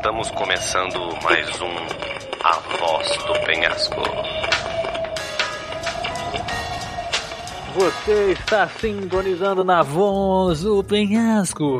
Estamos 0.00 0.30
começando 0.30 0.98
mais 1.22 1.60
um 1.60 1.76
A 2.42 2.58
Voz 2.78 3.16
do 3.18 3.34
Penhasco. 3.44 4.00
Você 7.74 8.32
está 8.32 8.66
sintonizando 8.66 9.62
na 9.62 9.82
voz 9.82 10.62
do 10.62 10.82
penhasco, 10.82 11.78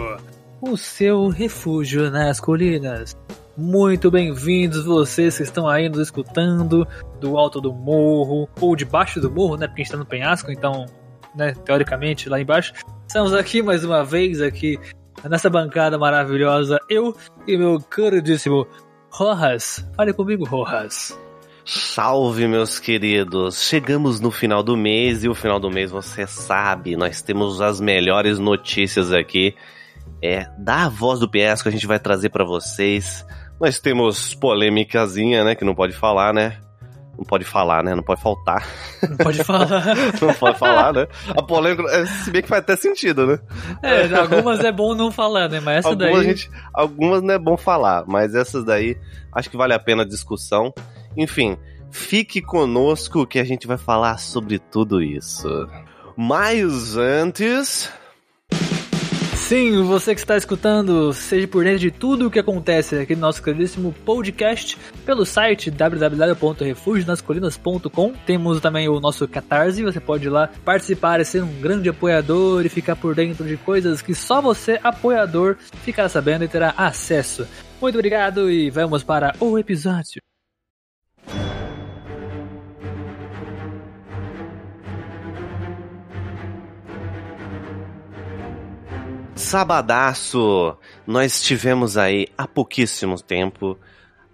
o 0.61 0.77
seu 0.77 1.29
refúgio 1.29 2.11
nas 2.11 2.39
colinas. 2.39 3.17
Muito 3.57 4.11
bem-vindos 4.11 4.85
vocês 4.85 5.39
que 5.39 5.43
estão 5.43 5.67
aí 5.67 5.89
nos 5.89 6.01
escutando 6.01 6.87
do 7.19 7.39
alto 7.39 7.59
do 7.59 7.73
morro 7.73 8.47
ou 8.61 8.77
debaixo 8.77 9.19
do 9.19 9.31
morro, 9.31 9.57
né? 9.57 9.67
Porque 9.67 9.81
a 9.81 9.85
gente 9.85 9.93
tá 9.93 9.99
no 9.99 10.05
penhasco, 10.05 10.53
então, 10.53 10.85
né, 11.35 11.55
teoricamente 11.65 12.29
lá 12.29 12.39
embaixo. 12.39 12.75
Estamos 13.09 13.33
aqui 13.33 13.63
mais 13.63 13.83
uma 13.83 14.05
vez 14.05 14.43
aqui 14.43 14.79
nessa 15.29 15.51
bancada 15.51 15.99
maravilhosa, 15.99 16.79
eu 16.89 17.15
e 17.47 17.57
meu 17.57 17.81
queridíssimo 17.81 18.67
Rojas. 19.11 19.85
Fale 19.97 20.13
comigo, 20.13 20.45
Rojas. 20.45 21.19
Salve, 21.65 22.49
meus 22.49 22.79
queridos! 22.79 23.63
Chegamos 23.63 24.21
no 24.21 24.31
final 24.31 24.63
do 24.63 24.77
mês 24.77 25.25
e 25.25 25.29
o 25.29 25.35
final 25.35 25.61
do 25.61 25.71
mês 25.71 25.91
você 25.91 26.27
sabe, 26.27 26.97
nós 26.97 27.23
temos 27.23 27.61
as 27.61 27.81
melhores 27.81 28.39
notícias 28.39 29.13
aqui. 29.13 29.55
É, 30.23 30.47
da 30.59 30.89
voz 30.89 31.21
do 31.21 31.29
PS 31.29 31.63
que 31.63 31.69
a 31.69 31.73
gente 31.73 31.87
vai 31.87 31.99
trazer 31.99 32.29
para 32.29 32.45
vocês. 32.45 33.25
Nós 33.61 33.79
temos 33.79 34.35
polêmicazinha, 34.35 35.45
né, 35.45 35.55
que 35.55 35.65
não 35.65 35.75
pode 35.75 35.95
falar, 35.95 36.35
né? 36.35 36.59
Não 37.21 37.27
pode 37.27 37.45
falar, 37.45 37.85
né? 37.85 37.95
Não 37.95 38.03
pode 38.03 38.23
faltar. 38.23 38.67
Não 39.07 39.17
pode 39.19 39.45
falar. 39.45 39.85
não 40.23 40.33
pode 40.33 40.59
falar, 40.59 40.95
né? 40.95 41.07
A 41.29 41.43
polêmica, 41.43 41.83
é, 41.91 42.07
se 42.07 42.31
bem 42.31 42.41
que 42.41 42.49
faz 42.49 42.63
até 42.63 42.75
sentido, 42.77 43.27
né? 43.27 43.39
É, 43.83 44.15
algumas 44.15 44.61
é 44.61 44.73
bom 44.73 44.95
não 44.95 45.13
falar, 45.13 45.51
né? 45.51 45.61
Mas 45.61 45.81
essa 45.81 45.89
algumas, 45.89 46.13
daí. 46.13 46.25
Gente, 46.25 46.51
algumas 46.73 47.23
não 47.23 47.35
é 47.35 47.39
bom 47.39 47.59
falar, 47.59 48.05
mas 48.07 48.35
essas 48.35 48.65
daí 48.65 48.97
acho 49.35 49.51
que 49.51 49.57
vale 49.59 49.75
a 49.75 49.79
pena 49.79 50.03
a 50.03 50.07
discussão. 50.07 50.73
Enfim, 51.15 51.59
fique 51.91 52.41
conosco 52.41 53.27
que 53.27 53.39
a 53.39 53.45
gente 53.45 53.67
vai 53.67 53.77
falar 53.77 54.17
sobre 54.17 54.59
tudo 54.59 55.03
isso. 55.03 55.69
Mas 56.17 56.97
antes. 56.97 57.93
Sim, 59.51 59.83
você 59.83 60.15
que 60.15 60.21
está 60.21 60.37
escutando, 60.37 61.13
seja 61.13 61.49
por 61.49 61.65
dentro 61.65 61.81
de 61.81 61.91
tudo 61.91 62.29
o 62.29 62.31
que 62.31 62.39
acontece 62.39 62.97
aqui 62.97 63.17
no 63.17 63.23
nosso 63.23 63.43
queridíssimo 63.43 63.93
podcast 64.05 64.79
pelo 65.05 65.27
site 65.27 65.73
www.refugionascolinas.com. 65.73 68.13
Temos 68.25 68.61
também 68.61 68.89
o 68.89 69.01
nosso 69.01 69.27
Catarse, 69.27 69.83
você 69.83 69.99
pode 69.99 70.29
ir 70.29 70.31
lá 70.31 70.49
participar 70.65 71.19
e 71.19 71.25
ser 71.25 71.43
um 71.43 71.53
grande 71.61 71.89
apoiador 71.89 72.65
e 72.65 72.69
ficar 72.69 72.95
por 72.95 73.13
dentro 73.13 73.45
de 73.45 73.57
coisas 73.57 74.01
que 74.01 74.15
só 74.15 74.41
você, 74.41 74.79
apoiador, 74.85 75.57
ficará 75.83 76.09
sabendo 76.09 76.45
e 76.45 76.49
terá 76.49 76.73
acesso. 76.77 77.45
Muito 77.83 77.97
obrigado 77.97 78.49
e 78.49 78.71
vamos 78.71 79.03
para 79.03 79.35
o 79.41 79.59
episódio. 79.59 80.23
Sabadaço! 89.41 90.77
Nós 91.07 91.43
tivemos 91.43 91.97
aí 91.97 92.29
há 92.37 92.47
pouquíssimo 92.47 93.21
tempo 93.21 93.77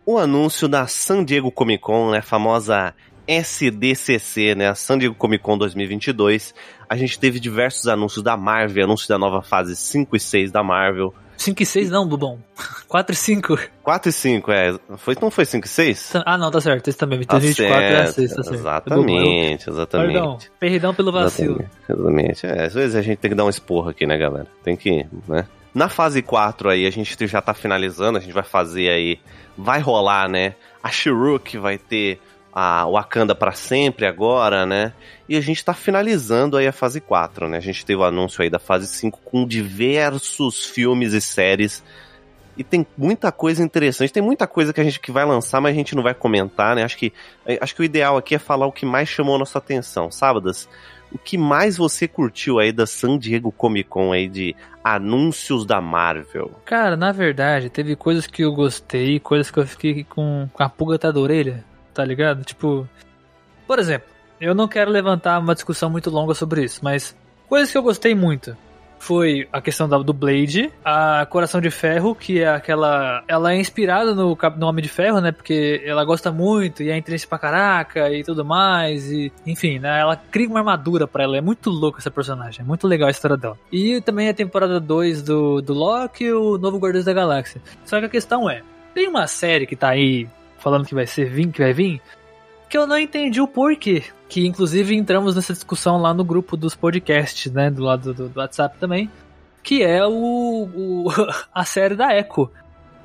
o 0.04 0.18
anúncio 0.18 0.68
da 0.68 0.86
San 0.88 1.24
Diego 1.24 1.50
Comic 1.50 1.80
Con, 1.80 2.10
né, 2.10 2.20
famosa 2.20 2.92
SDCC, 3.26 4.56
né, 4.56 4.68
a 4.68 4.74
San 4.74 4.98
Diego 4.98 5.14
Comic 5.14 5.42
Con 5.42 5.56
2022. 5.56 6.52
A 6.88 6.96
gente 6.96 7.18
teve 7.18 7.38
diversos 7.38 7.86
anúncios 7.86 8.22
da 8.22 8.36
Marvel, 8.36 8.84
anúncio 8.84 9.08
da 9.08 9.16
nova 9.16 9.40
fase 9.42 9.76
5 9.76 10.16
e 10.16 10.20
6 10.20 10.50
da 10.50 10.62
Marvel. 10.62 11.14
5 11.36 11.62
e 11.62 11.66
6 11.66 11.90
não, 11.90 12.06
Bubão. 12.06 12.38
4 12.88 13.12
e 13.12 13.16
5. 13.16 13.58
4 13.82 14.08
e 14.08 14.12
5, 14.12 14.52
é. 14.52 14.78
Foi, 14.96 15.16
não 15.20 15.30
foi 15.30 15.44
5 15.44 15.66
e 15.66 15.68
6? 15.68 16.12
Ah, 16.24 16.38
não, 16.38 16.50
tá 16.50 16.60
certo. 16.60 16.88
Esse 16.88 16.98
também. 16.98 17.22
Tá 17.24 17.38
24 17.38 17.74
certo, 17.74 17.94
é 17.94 18.02
a 18.02 18.12
6, 18.12 18.30
tá 18.30 18.42
certo. 18.42 18.54
Exatamente, 18.54 19.70
exatamente. 19.70 20.12
Perdão, 20.12 20.38
perdão 20.58 20.94
pelo 20.94 21.12
vacilo. 21.12 21.64
Exatamente. 21.88 22.46
É, 22.46 22.64
às 22.64 22.74
vezes 22.74 22.96
a 22.96 23.02
gente 23.02 23.18
tem 23.18 23.30
que 23.30 23.36
dar 23.36 23.44
um 23.44 23.50
esporro 23.50 23.90
aqui, 23.90 24.06
né, 24.06 24.16
galera? 24.16 24.46
Tem 24.62 24.76
que, 24.76 25.06
né? 25.28 25.46
Na 25.74 25.90
fase 25.90 26.22
4 26.22 26.70
aí, 26.70 26.86
a 26.86 26.90
gente 26.90 27.26
já 27.26 27.42
tá 27.42 27.52
finalizando, 27.52 28.16
a 28.16 28.20
gente 28.20 28.32
vai 28.32 28.42
fazer 28.42 28.88
aí, 28.88 29.18
vai 29.58 29.80
rolar, 29.80 30.26
né? 30.28 30.54
A 30.82 30.90
Shiruk 30.90 31.58
vai 31.58 31.76
ter 31.76 32.18
a 32.58 32.86
Wakanda 32.86 33.34
para 33.34 33.52
sempre 33.52 34.06
agora, 34.06 34.64
né? 34.64 34.94
E 35.28 35.36
a 35.36 35.42
gente 35.42 35.62
tá 35.62 35.74
finalizando 35.74 36.56
aí 36.56 36.66
a 36.66 36.72
fase 36.72 37.02
4, 37.02 37.50
né? 37.50 37.58
A 37.58 37.60
gente 37.60 37.84
teve 37.84 38.00
o 38.00 38.04
anúncio 38.04 38.42
aí 38.42 38.48
da 38.48 38.58
fase 38.58 38.86
5 38.86 39.20
com 39.22 39.46
diversos 39.46 40.64
filmes 40.64 41.12
e 41.12 41.20
séries. 41.20 41.84
E 42.56 42.64
tem 42.64 42.86
muita 42.96 43.30
coisa 43.30 43.62
interessante, 43.62 44.10
tem 44.10 44.22
muita 44.22 44.46
coisa 44.46 44.72
que 44.72 44.80
a 44.80 44.84
gente 44.84 44.98
que 44.98 45.12
vai 45.12 45.26
lançar, 45.26 45.60
mas 45.60 45.72
a 45.72 45.74
gente 45.74 45.94
não 45.94 46.02
vai 46.02 46.14
comentar, 46.14 46.74
né? 46.74 46.82
Acho 46.82 46.96
que, 46.96 47.12
acho 47.60 47.74
que 47.74 47.82
o 47.82 47.84
ideal 47.84 48.16
aqui 48.16 48.34
é 48.34 48.38
falar 48.38 48.66
o 48.66 48.72
que 48.72 48.86
mais 48.86 49.06
chamou 49.06 49.34
a 49.34 49.38
nossa 49.38 49.58
atenção. 49.58 50.10
Sábadas, 50.10 50.66
o 51.12 51.18
que 51.18 51.36
mais 51.36 51.76
você 51.76 52.08
curtiu 52.08 52.58
aí 52.58 52.72
da 52.72 52.86
San 52.86 53.18
Diego 53.18 53.52
Comic 53.52 53.90
Con 53.90 54.12
aí 54.12 54.28
de 54.30 54.56
anúncios 54.82 55.66
da 55.66 55.78
Marvel? 55.82 56.52
Cara, 56.64 56.96
na 56.96 57.12
verdade, 57.12 57.68
teve 57.68 57.94
coisas 57.94 58.26
que 58.26 58.42
eu 58.42 58.54
gostei, 58.54 59.20
coisas 59.20 59.50
que 59.50 59.58
eu 59.58 59.66
fiquei 59.66 60.04
com, 60.04 60.48
com 60.50 60.62
a 60.62 60.70
pulga 60.70 60.94
atrás 60.94 61.14
da 61.14 61.20
orelha, 61.20 61.62
tá 61.96 62.04
ligado? 62.04 62.44
Tipo, 62.44 62.86
por 63.66 63.78
exemplo, 63.78 64.08
eu 64.38 64.54
não 64.54 64.68
quero 64.68 64.90
levantar 64.90 65.38
uma 65.38 65.54
discussão 65.54 65.88
muito 65.88 66.10
longa 66.10 66.34
sobre 66.34 66.62
isso, 66.62 66.80
mas 66.84 67.16
coisas 67.48 67.72
que 67.72 67.78
eu 67.78 67.82
gostei 67.82 68.14
muito 68.14 68.54
foi 68.98 69.46
a 69.52 69.60
questão 69.60 69.88
do 69.88 70.12
Blade, 70.12 70.72
a 70.84 71.26
Coração 71.26 71.60
de 71.60 71.70
Ferro, 71.70 72.14
que 72.14 72.40
é 72.40 72.48
aquela. 72.48 73.22
Ela 73.28 73.52
é 73.52 73.56
inspirada 73.56 74.14
no, 74.14 74.36
no 74.56 74.66
Homem 74.66 74.82
de 74.82 74.88
Ferro, 74.88 75.20
né? 75.20 75.32
Porque 75.32 75.82
ela 75.84 76.04
gosta 76.04 76.32
muito 76.32 76.82
e 76.82 76.90
é 76.90 76.96
inteligente 76.96 77.28
pra 77.28 77.38
caraca 77.38 78.10
e 78.10 78.24
tudo 78.24 78.44
mais. 78.44 79.10
E, 79.10 79.30
enfim, 79.46 79.78
né? 79.78 80.00
Ela 80.00 80.16
cria 80.16 80.48
uma 80.48 80.60
armadura 80.60 81.06
pra 81.06 81.24
ela. 81.24 81.36
É 81.36 81.40
muito 81.40 81.70
louca 81.70 81.98
essa 81.98 82.10
personagem. 82.10 82.62
É 82.62 82.64
muito 82.64 82.88
legal 82.88 83.08
a 83.08 83.10
história 83.10 83.36
dela. 83.36 83.56
E 83.70 84.00
também 84.00 84.28
a 84.28 84.34
temporada 84.34 84.80
2 84.80 85.22
do, 85.22 85.60
do 85.60 85.74
Loki 85.74 86.24
e 86.24 86.32
o 86.32 86.58
novo 86.58 86.78
Guardiões 86.78 87.04
da 87.04 87.12
Galáxia. 87.12 87.60
Só 87.84 88.00
que 88.00 88.06
a 88.06 88.10
questão 88.10 88.48
é: 88.50 88.62
tem 88.94 89.08
uma 89.08 89.26
série 89.26 89.66
que 89.66 89.76
tá 89.76 89.90
aí 89.90 90.26
falando 90.58 90.86
que 90.86 90.94
vai 90.94 91.06
ser 91.06 91.30
vir, 91.30 91.50
que 91.50 91.62
vai 91.62 91.72
vir, 91.72 92.00
que 92.68 92.76
eu 92.76 92.86
não 92.86 92.98
entendi 92.98 93.40
o 93.40 93.48
porquê. 93.48 94.02
Que 94.28 94.46
inclusive 94.46 94.94
entramos 94.94 95.36
nessa 95.36 95.52
discussão 95.52 96.00
lá 96.00 96.12
no 96.12 96.24
grupo 96.24 96.56
dos 96.56 96.74
podcasts, 96.74 97.50
né? 97.52 97.70
Do 97.70 97.82
lado 97.82 98.12
do, 98.12 98.28
do 98.28 98.40
WhatsApp 98.40 98.76
também. 98.78 99.10
Que 99.62 99.82
é 99.82 100.04
o, 100.04 100.10
o, 100.10 101.06
a 101.54 101.64
série 101.64 101.94
da 101.94 102.16
Echo. 102.16 102.50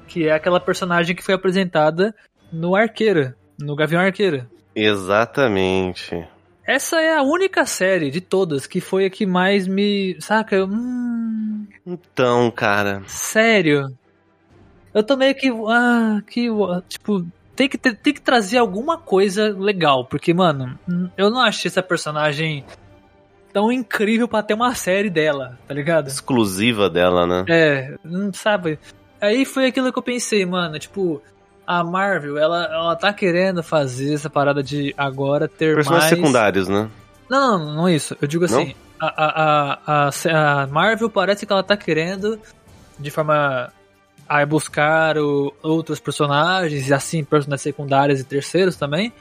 Que 0.08 0.28
é 0.28 0.34
aquela 0.34 0.60
personagem 0.60 1.16
que 1.16 1.24
foi 1.24 1.36
apresentada 1.36 2.14
no 2.52 2.76
Arqueira, 2.76 3.36
no 3.60 3.76
Gavião 3.76 4.02
Arqueira. 4.02 4.50
Exatamente. 4.76 6.28
Essa 6.66 7.02
é 7.02 7.16
a 7.16 7.22
única 7.22 7.66
série 7.66 8.10
de 8.10 8.22
todas 8.22 8.66
que 8.66 8.82
foi 8.82 9.06
a 9.06 9.10
que 9.10 9.26
mais 9.26 9.68
me. 9.68 10.18
Saca? 10.20 10.56
Eu, 10.56 10.68
hum... 10.68 11.68
Então, 11.86 12.50
cara. 12.52 13.04
Sério. 13.08 13.96
Eu 14.94 15.04
tô 15.04 15.16
meio 15.16 15.36
que. 15.36 15.50
Ah, 15.68 16.22
que. 16.28 16.48
Tipo, 16.88 17.26
tem 17.62 17.70
que, 17.70 17.78
ter, 17.78 17.96
tem 17.96 18.12
que 18.12 18.22
trazer 18.22 18.58
alguma 18.58 18.98
coisa 18.98 19.56
legal, 19.56 20.04
porque, 20.06 20.34
mano, 20.34 20.80
eu 21.16 21.30
não 21.30 21.40
achei 21.40 21.70
essa 21.70 21.84
personagem 21.84 22.66
tão 23.54 23.72
incrível 23.72 24.28
para 24.28 24.42
ter 24.42 24.56
uma 24.56 24.74
série 24.74 25.12
dela, 25.12 25.60
tá 25.68 25.74
ligado? 25.76 26.08
Exclusiva 26.08 26.90
dela, 26.90 27.28
né? 27.28 27.46
É, 27.48 27.96
não 28.04 28.34
sabe. 28.34 28.80
Aí 29.22 29.46
foi 29.46 29.68
aquilo 29.68 29.94
que 29.94 30.00
eu 30.00 30.02
pensei, 30.02 30.44
mano, 30.44 30.80
tipo, 30.80 31.22
a 31.68 31.84
Marvel, 31.84 32.36
ela, 32.40 32.66
ela 32.66 32.96
tá 32.96 33.14
querendo 33.14 33.62
fazer 33.62 34.16
essa 34.16 34.28
parada 34.28 34.64
de 34.64 34.92
agora 34.98 35.48
ter 35.48 35.76
Personagens 35.76 36.10
mais... 36.10 36.20
secundários, 36.20 36.68
né? 36.68 36.90
Não, 37.30 37.60
não, 37.60 37.74
não 37.76 37.88
é 37.88 37.94
isso. 37.94 38.18
Eu 38.20 38.28
digo 38.28 38.46
assim, 38.46 38.74
a, 39.00 39.06
a, 39.86 40.08
a, 40.08 40.64
a, 40.64 40.68
Marvel 40.68 41.12
parece 41.12 41.46
que 41.46 41.54
ela 41.54 41.62
tá 41.62 41.78
querendo, 41.78 42.40
de 42.98 43.12
forma 43.12 43.72
a 44.28 44.46
buscar 44.46 45.18
o, 45.18 45.54
outros 45.62 46.00
personagens, 46.00 46.88
e 46.88 46.94
assim, 46.94 47.24
personagens 47.24 47.62
secundários 47.62 48.20
e 48.20 48.24
terceiros 48.24 48.76
também, 48.76 49.12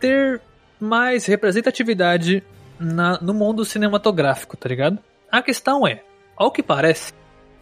ter 0.00 0.40
mais 0.80 1.26
representatividade 1.26 2.42
na, 2.78 3.18
no 3.20 3.32
mundo 3.32 3.64
cinematográfico, 3.64 4.56
tá 4.56 4.68
ligado? 4.68 4.98
A 5.30 5.40
questão 5.40 5.86
é, 5.86 6.02
ao 6.36 6.50
que 6.50 6.62
parece, 6.62 7.12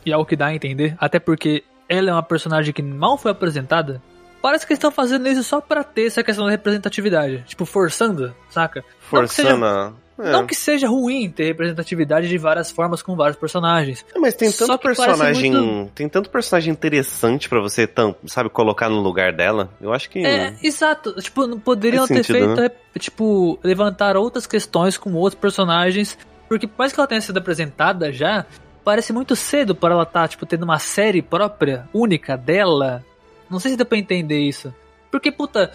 e 0.04 0.12
ao 0.12 0.24
que 0.24 0.36
dá 0.36 0.46
a 0.46 0.54
entender, 0.54 0.96
até 0.98 1.18
porque 1.18 1.62
ela 1.88 2.10
é 2.10 2.12
uma 2.12 2.22
personagem 2.22 2.72
que 2.72 2.82
mal 2.82 3.18
foi 3.18 3.30
apresentada, 3.30 4.02
parece 4.40 4.66
que 4.66 4.72
estão 4.72 4.90
fazendo 4.90 5.28
isso 5.28 5.42
só 5.42 5.60
pra 5.60 5.84
ter 5.84 6.06
essa 6.06 6.22
questão 6.22 6.46
da 6.46 6.50
representatividade. 6.50 7.44
Tipo, 7.46 7.64
forçando, 7.64 8.34
saca? 8.48 8.84
Forçando. 9.00 9.96
É. 10.22 10.32
Não 10.32 10.46
que 10.46 10.54
seja 10.54 10.88
ruim 10.88 11.30
ter 11.30 11.44
representatividade 11.44 12.28
de 12.28 12.38
várias 12.38 12.70
formas 12.70 13.02
com 13.02 13.16
vários 13.16 13.38
personagens. 13.38 14.04
É, 14.14 14.18
mas 14.18 14.34
tem 14.34 14.50
tanto 14.52 14.78
personagem. 14.78 15.52
Muito... 15.52 15.92
Tem 15.92 16.08
tanto 16.08 16.30
personagem 16.30 16.72
interessante 16.72 17.48
para 17.48 17.60
você, 17.60 17.86
tão, 17.86 18.14
sabe, 18.26 18.50
colocar 18.50 18.88
no 18.88 19.00
lugar 19.00 19.32
dela. 19.32 19.70
Eu 19.80 19.92
acho 19.92 20.10
que. 20.10 20.24
É, 20.24 20.54
exato. 20.62 21.12
Tipo, 21.20 21.58
poderiam 21.60 22.06
ter 22.06 22.24
sentido, 22.24 22.56
feito, 22.56 22.60
né? 22.60 22.70
tipo, 22.98 23.58
levantar 23.62 24.16
outras 24.16 24.46
questões 24.46 24.96
com 24.98 25.12
outros 25.14 25.40
personagens. 25.40 26.18
Porque 26.48 26.66
por 26.66 26.78
mais 26.78 26.92
que 26.92 27.00
ela 27.00 27.06
tenha 27.06 27.20
sido 27.20 27.38
apresentada 27.38 28.12
já, 28.12 28.44
parece 28.84 29.12
muito 29.12 29.36
cedo 29.36 29.74
para 29.74 29.94
ela 29.94 30.02
estar, 30.02 30.22
tá, 30.22 30.28
tipo, 30.28 30.44
tendo 30.44 30.64
uma 30.64 30.78
série 30.78 31.22
própria, 31.22 31.88
única 31.94 32.36
dela. 32.36 33.04
Não 33.48 33.58
sei 33.58 33.72
se 33.72 33.76
deu 33.76 33.86
pra 33.86 33.98
entender 33.98 34.40
isso. 34.40 34.74
Porque, 35.10 35.32
puta, 35.32 35.72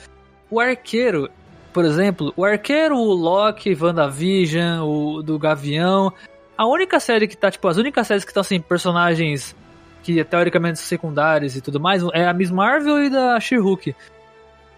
o 0.50 0.59
arqueiro, 0.59 1.30
por 1.75 1.83
exemplo, 1.83 2.33
o 2.38 2.45
arqueiro, 2.45 2.95
o 2.95 3.12
Loki, 3.12 3.75
WandaVision, 3.75 4.80
o 4.88 5.22
do 5.22 5.38
Gavião. 5.38 6.10
A 6.57 6.66
única 6.66 7.01
série 7.01 7.27
que 7.27 7.36
tá, 7.36 7.51
tipo, 7.51 7.68
as 7.68 7.75
únicas 7.75 8.07
séries 8.07 8.24
que 8.24 8.31
estão 8.31 8.39
assim, 8.39 8.62
personagens 8.62 9.54
que 10.01 10.24
teoricamente 10.24 10.80
são 10.80 10.88
secundários 10.88 11.54
e 11.57 11.60
tudo 11.60 11.77
mais, 11.77 12.01
é 12.13 12.25
a 12.25 12.33
Miss 12.33 12.50
Marvel 12.50 13.04
e 13.04 13.10
da 13.10 13.38
She-Hulk. 13.42 13.94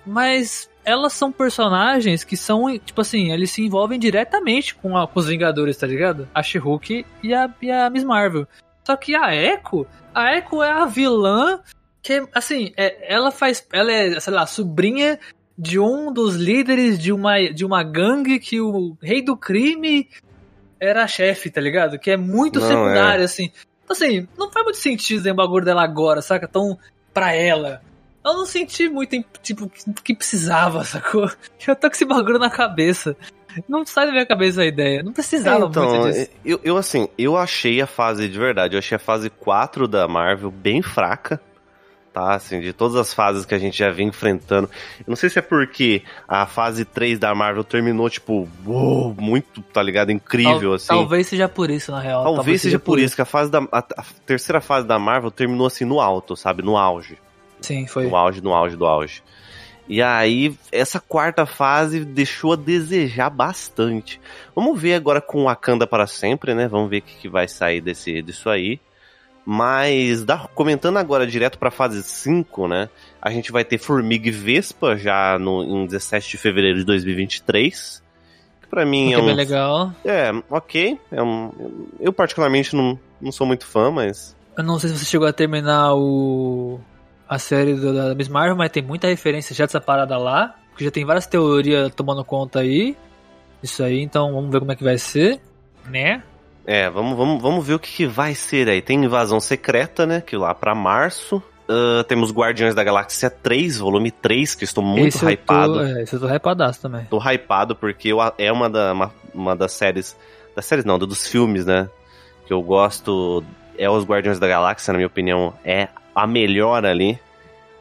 Mas 0.07 0.71
elas 0.83 1.13
são 1.13 1.31
personagens 1.31 2.23
que 2.23 2.35
são, 2.35 2.75
tipo 2.79 3.01
assim, 3.01 3.31
eles 3.31 3.51
se 3.51 3.63
envolvem 3.63 3.99
diretamente 3.99 4.73
com, 4.73 4.97
a, 4.97 5.07
com 5.07 5.19
os 5.19 5.27
Vingadores, 5.27 5.77
tá 5.77 5.85
ligado? 5.85 6.27
A 6.33 6.41
She-Hulk 6.41 7.05
e 7.21 7.31
a, 7.31 7.47
e 7.61 7.69
a 7.69 7.91
Miss 7.91 8.05
Marvel. 8.05 8.47
Só 8.83 8.95
que 8.95 9.15
a 9.15 9.35
Echo, 9.35 9.85
a 10.15 10.35
Echo 10.35 10.63
é 10.63 10.71
a 10.71 10.85
vilã 10.85 11.59
que, 12.01 12.25
assim, 12.33 12.73
é, 12.75 13.13
ela 13.13 13.29
faz, 13.29 13.67
ela 13.71 13.91
é, 13.91 14.19
sei 14.19 14.33
lá, 14.33 14.47
sobrinha 14.47 15.19
de 15.57 15.79
um 15.79 16.11
dos 16.13 16.35
líderes 16.35 16.99
de 16.99 17.11
uma, 17.11 17.39
de 17.51 17.65
uma 17.65 17.83
gangue 17.83 18.39
que 18.39 18.61
o 18.61 18.95
rei 19.01 19.21
do 19.21 19.35
crime 19.35 20.07
era 20.79 21.07
chefe, 21.07 21.49
tá 21.49 21.59
ligado? 21.59 21.97
Que 21.97 22.11
é 22.11 22.17
muito 22.17 22.59
não, 22.59 22.67
secundário, 22.67 23.21
é. 23.21 23.25
assim. 23.25 23.51
Assim, 23.89 24.27
não 24.37 24.51
faz 24.51 24.65
muito 24.65 24.77
sentido 24.77 25.29
o 25.29 25.33
bagulho 25.33 25.65
dela 25.65 25.83
agora, 25.83 26.21
saca? 26.21 26.47
Tão 26.47 26.77
pra 27.13 27.33
ela 27.33 27.81
eu 28.29 28.33
não 28.33 28.45
senti 28.45 28.89
muito, 28.89 29.23
tipo, 29.41 29.71
que 30.03 30.13
precisava, 30.13 30.83
sacou? 30.85 31.29
Eu 31.65 31.75
tô 31.75 31.87
com 31.87 31.95
esse 31.95 32.05
bagulho 32.05 32.39
na 32.39 32.49
cabeça. 32.49 33.15
Não 33.67 33.85
sai 33.85 34.05
da 34.05 34.11
minha 34.11 34.25
cabeça 34.25 34.61
a 34.61 34.65
ideia. 34.65 35.01
Não 35.01 35.13
precisava 35.13 35.65
é, 35.65 35.67
então, 35.67 35.89
muito 35.89 36.11
disso. 36.11 36.29
Eu, 36.45 36.59
eu, 36.63 36.77
assim, 36.77 37.07
eu 37.17 37.35
achei 37.35 37.81
a 37.81 37.87
fase 37.87 38.27
de 38.27 38.37
verdade. 38.37 38.75
Eu 38.75 38.79
achei 38.79 38.95
a 38.95 38.99
fase 38.99 39.29
4 39.29 39.87
da 39.87 40.07
Marvel 40.07 40.51
bem 40.51 40.81
fraca. 40.81 41.41
Tá, 42.17 42.33
assim, 42.33 42.59
de 42.59 42.73
todas 42.73 42.95
as 42.95 43.13
fases 43.13 43.45
que 43.45 43.53
a 43.53 43.59
gente 43.59 43.77
já 43.77 43.91
vem 43.91 44.07
enfrentando. 44.07 44.67
Eu 44.97 45.05
não 45.05 45.15
sei 45.15 45.29
se 45.29 45.37
é 45.37 45.41
porque 45.41 46.01
a 46.27 46.47
fase 46.47 46.83
3 46.83 47.19
da 47.19 47.35
Marvel 47.35 47.63
terminou, 47.63 48.09
tipo, 48.09 48.49
uou, 48.65 49.13
muito, 49.13 49.61
tá 49.61 49.83
ligado? 49.83 50.11
Incrível, 50.11 50.59
Tal, 50.59 50.73
assim. 50.73 50.87
Talvez 50.87 51.27
seja 51.27 51.47
por 51.47 51.69
isso, 51.69 51.91
na 51.91 51.99
real. 51.99 52.23
Talvez, 52.23 52.37
talvez 52.37 52.61
seja, 52.61 52.71
seja, 52.71 52.79
por 52.79 52.97
isso, 52.97 53.05
isso 53.05 53.15
que 53.17 53.21
a 53.21 53.25
fase 53.25 53.51
da. 53.51 53.59
A, 53.71 53.77
a 53.77 54.03
terceira 54.25 54.59
fase 54.59 54.87
da 54.87 54.97
Marvel 54.97 55.29
terminou 55.29 55.67
assim 55.67 55.85
no 55.85 56.01
alto, 56.01 56.35
sabe? 56.35 56.63
No 56.63 56.75
auge. 56.75 57.19
Sim, 57.61 57.85
foi. 57.85 58.07
No 58.07 58.15
auge, 58.15 58.41
no 58.41 58.51
auge 58.51 58.75
do 58.75 58.87
auge. 58.87 59.21
E 59.87 60.01
aí, 60.01 60.57
essa 60.71 60.99
quarta 60.99 61.45
fase 61.45 62.03
deixou 62.03 62.53
a 62.53 62.55
desejar 62.55 63.29
bastante. 63.29 64.19
Vamos 64.55 64.81
ver 64.81 64.95
agora 64.95 65.21
com 65.21 65.43
Wakanda 65.43 65.85
para 65.85 66.07
sempre, 66.07 66.55
né? 66.55 66.67
Vamos 66.67 66.89
ver 66.89 66.97
o 66.97 67.01
que, 67.03 67.15
que 67.15 67.29
vai 67.29 67.47
sair 67.47 67.79
desse, 67.79 68.23
disso 68.23 68.49
aí. 68.49 68.79
Mas, 69.49 70.25
da, 70.25 70.39
comentando 70.53 70.97
agora 70.97 71.25
direto 71.25 71.57
para 71.57 71.71
fase 71.71 72.03
5, 72.03 72.67
né? 72.67 72.89
A 73.21 73.31
gente 73.31 73.49
vai 73.49 73.63
ter 73.63 73.77
Formiga 73.77 74.27
e 74.27 74.31
Vespa 74.31 74.97
já 74.97 75.39
no, 75.39 75.63
em 75.63 75.85
17 75.85 76.31
de 76.31 76.37
fevereiro 76.37 76.79
de 76.79 76.83
2023. 76.83 78.03
Que 78.59 78.67
pra 78.67 78.85
mim 78.85 79.13
é 79.13 79.17
um. 79.17 79.25
Bem 79.25 79.35
legal. 79.35 79.93
É, 80.03 80.33
ok. 80.49 80.99
É 81.09 81.23
um, 81.23 81.85
eu, 81.97 82.11
particularmente, 82.11 82.75
não, 82.75 82.99
não 83.21 83.31
sou 83.31 83.47
muito 83.47 83.65
fã, 83.65 83.89
mas. 83.89 84.35
Eu 84.57 84.65
não 84.65 84.77
sei 84.79 84.89
se 84.89 84.97
você 84.97 85.05
chegou 85.05 85.25
a 85.25 85.31
terminar 85.31 85.95
o 85.95 86.77
a 87.25 87.39
série 87.39 87.73
da 87.75 88.13
Miss 88.13 88.27
Marvel, 88.27 88.57
mas 88.57 88.69
tem 88.69 88.83
muita 88.83 89.07
referência 89.07 89.55
já 89.55 89.65
dessa 89.65 89.79
parada 89.79 90.17
lá. 90.17 90.57
Que 90.75 90.83
já 90.83 90.91
tem 90.91 91.05
várias 91.05 91.25
teorias 91.25 91.89
tomando 91.95 92.21
conta 92.25 92.59
aí. 92.59 92.97
Isso 93.63 93.81
aí, 93.81 94.01
então 94.01 94.33
vamos 94.33 94.51
ver 94.51 94.59
como 94.59 94.73
é 94.73 94.75
que 94.75 94.83
vai 94.83 94.97
ser, 94.97 95.39
né? 95.85 96.21
É, 96.67 96.89
vamos, 96.89 97.17
vamos, 97.17 97.41
vamos 97.41 97.65
ver 97.65 97.75
o 97.75 97.79
que, 97.79 97.89
que 97.89 98.05
vai 98.05 98.35
ser 98.35 98.67
aí. 98.67 98.81
Tem 98.81 99.01
Invasão 99.01 99.39
Secreta, 99.39 100.05
né? 100.05 100.19
Que 100.19 100.35
lá 100.35 100.53
para 100.53 100.75
março. 100.75 101.41
Uh, 101.69 102.03
temos 102.03 102.29
Guardiões 102.31 102.75
da 102.75 102.83
Galáxia 102.83 103.29
3, 103.29 103.77
volume 103.77 104.11
3, 104.11 104.53
que 104.53 104.65
estou 104.65 104.83
muito 104.83 105.15
esse 105.15 105.25
hypado. 105.25 105.81
Eu 105.81 105.93
tô, 105.93 105.97
é, 105.99 106.03
esse 106.03 106.13
eu 106.13 106.19
tô 106.19 106.27
hypadaço 106.27 106.81
também. 106.81 107.05
Tô 107.05 107.19
hypado 107.19 107.73
porque 107.73 108.09
eu, 108.09 108.17
é 108.37 108.51
uma, 108.51 108.69
da, 108.69 108.91
uma, 108.91 109.13
uma 109.33 109.55
das 109.55 109.71
séries. 109.71 110.17
Das 110.53 110.65
séries 110.65 110.83
não, 110.83 110.99
dos 110.99 111.25
filmes, 111.25 111.65
né? 111.65 111.89
Que 112.45 112.51
eu 112.51 112.61
gosto. 112.61 113.41
É 113.77 113.89
os 113.89 114.03
Guardiões 114.03 114.37
da 114.37 114.47
Galáxia, 114.47 114.91
na 114.91 114.97
minha 114.97 115.07
opinião, 115.07 115.53
é 115.63 115.87
a 116.13 116.27
melhor 116.27 116.85
ali 116.85 117.17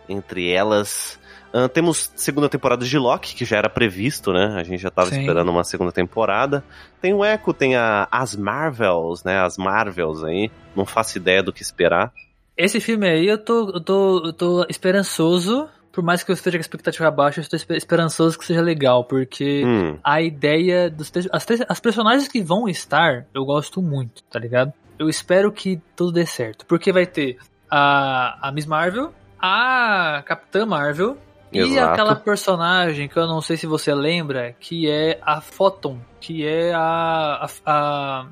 entre 0.09 0.49
elas. 0.53 1.19
Uh, 1.55 1.69
temos 1.69 2.13
segunda 2.15 2.49
temporada 2.49 2.85
de 2.85 2.99
Loki, 2.99 3.35
que 3.35 3.45
já 3.45 3.57
era 3.57 3.69
previsto, 3.69 4.33
né? 4.33 4.55
A 4.57 4.63
gente 4.63 4.81
já 4.81 4.91
tava 4.91 5.11
Sim. 5.11 5.21
esperando 5.21 5.51
uma 5.51 5.65
segunda 5.65 5.93
temporada. 5.93 6.65
Tem 7.01 7.15
o 7.15 7.25
Echo, 7.25 7.53
tem 7.53 7.77
a, 7.77 8.09
as 8.11 8.37
Marvels, 8.37 9.25
né? 9.25 9.39
As 9.39 9.57
Marvels 9.57 10.23
aí. 10.25 10.51
Não 10.75 10.85
faço 10.85 11.17
ideia 11.17 11.43
do 11.43 11.53
que 11.53 11.63
esperar. 11.63 12.13
Esse 12.57 12.81
filme 12.81 13.09
aí 13.09 13.27
eu 13.27 13.39
tô, 13.39 13.71
eu 13.71 13.81
tô, 13.81 14.27
eu 14.27 14.33
tô 14.33 14.67
esperançoso. 14.69 15.69
Por 15.93 16.05
mais 16.05 16.23
que 16.23 16.31
eu 16.31 16.35
esteja 16.35 16.59
com 16.59 16.61
a 16.61 16.61
expectativa 16.61 17.11
baixa, 17.11 17.41
eu 17.41 17.43
estou 17.43 17.77
esperançoso 17.77 18.39
que 18.39 18.45
seja 18.45 18.61
legal, 18.61 19.05
porque 19.05 19.65
hum. 19.65 19.99
a 20.05 20.21
ideia 20.21 20.91
dos 20.91 21.11
as, 21.33 21.47
as 21.67 21.81
personagens 21.81 22.29
que 22.29 22.43
vão 22.43 22.69
estar, 22.69 23.25
eu 23.33 23.47
gosto 23.47 23.81
muito, 23.81 24.23
tá 24.25 24.39
ligado? 24.39 24.75
Eu 24.99 25.09
espero 25.09 25.51
que 25.51 25.81
tudo 25.97 26.13
dê 26.13 26.27
certo, 26.27 26.67
porque 26.67 26.93
vai 26.93 27.07
ter 27.07 27.39
a, 27.71 28.49
a 28.49 28.53
Miss 28.53 28.67
Marvel, 28.67 29.11
a 29.41 30.23
Capitã 30.27 30.67
Marvel 30.67 31.17
Exato. 31.59 31.75
e 31.75 31.79
aquela 31.79 32.17
personagem 32.17 33.09
que 33.09 33.17
eu 33.17 33.27
não 33.27 33.41
sei 33.41 33.57
se 33.57 33.67
você 33.67 33.95
lembra, 33.95 34.55
que 34.59 34.91
é 34.91 35.19
a 35.23 35.41
Photon, 35.41 35.99
que 36.21 36.47
é 36.47 36.73
a, 36.75 37.47
a, 37.65 38.27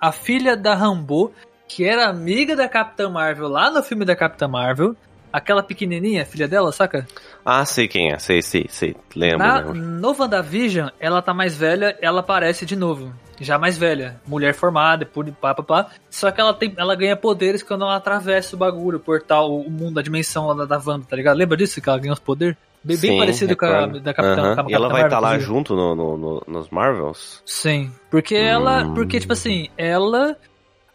a, 0.00 0.12
filha 0.12 0.56
da 0.56 0.74
Rambo, 0.74 1.32
que 1.68 1.84
era 1.84 2.08
amiga 2.08 2.56
da 2.56 2.68
Capitã 2.68 3.08
Marvel 3.08 3.48
lá 3.48 3.70
no 3.70 3.82
filme 3.82 4.04
da 4.04 4.16
Capitã 4.16 4.48
Marvel. 4.48 4.94
Aquela 5.32 5.62
pequenininha, 5.62 6.26
filha 6.26 6.48
dela, 6.48 6.72
saca? 6.72 7.06
Ah, 7.44 7.64
sei 7.64 7.86
quem 7.86 8.10
é, 8.10 8.18
sei, 8.18 8.42
sei, 8.42 8.66
sei. 8.68 8.96
Lembro, 9.14 9.38
Na, 9.38 9.58
lembro. 9.58 9.74
No 9.74 10.16
WandaVision, 10.18 10.88
ela 10.98 11.22
tá 11.22 11.32
mais 11.32 11.56
velha, 11.56 11.96
ela 12.00 12.18
aparece 12.18 12.66
de 12.66 12.74
novo 12.74 13.12
já 13.40 13.58
mais 13.58 13.76
velha, 13.76 14.20
mulher 14.26 14.54
formada, 14.54 15.06
por 15.06 15.24
pá, 15.32 15.54
pá, 15.54 15.62
pá. 15.62 15.86
Só 16.10 16.30
que 16.30 16.40
ela 16.40 16.52
tem, 16.52 16.74
ela 16.76 16.94
ganha 16.94 17.16
poderes 17.16 17.62
quando 17.62 17.82
ela 17.82 17.96
atravessa 17.96 18.54
o 18.54 18.58
bagulho, 18.58 18.98
o 18.98 19.00
portal, 19.00 19.58
o 19.58 19.70
mundo, 19.70 19.98
a 19.98 20.02
dimensão 20.02 20.46
lá 20.46 20.54
da, 20.54 20.76
da 20.76 20.82
Wanda, 20.84 21.06
tá 21.08 21.16
ligado? 21.16 21.36
Lembra 21.38 21.56
disso 21.56 21.80
que 21.80 21.88
ela 21.88 21.98
ganha 21.98 22.12
os 22.12 22.18
poderes? 22.18 22.56
Bem, 22.82 22.96
Sim, 22.96 23.18
parecido 23.18 23.56
com 23.56 23.66
a 23.66 23.86
da 23.86 24.14
Capitã, 24.14 24.54
uhum. 24.54 24.66
a 24.66 24.70
E 24.70 24.74
ela 24.74 24.88
vai 24.88 25.02
estar 25.02 25.16
tá 25.16 25.20
lá 25.20 25.38
junto 25.38 25.74
no, 25.74 25.94
no, 25.94 26.16
no, 26.16 26.42
nos 26.46 26.70
Marvels? 26.70 27.42
Sim, 27.44 27.92
porque 28.10 28.34
hum. 28.34 28.44
ela, 28.44 28.94
porque 28.94 29.20
tipo 29.20 29.34
assim, 29.34 29.68
ela, 29.76 30.36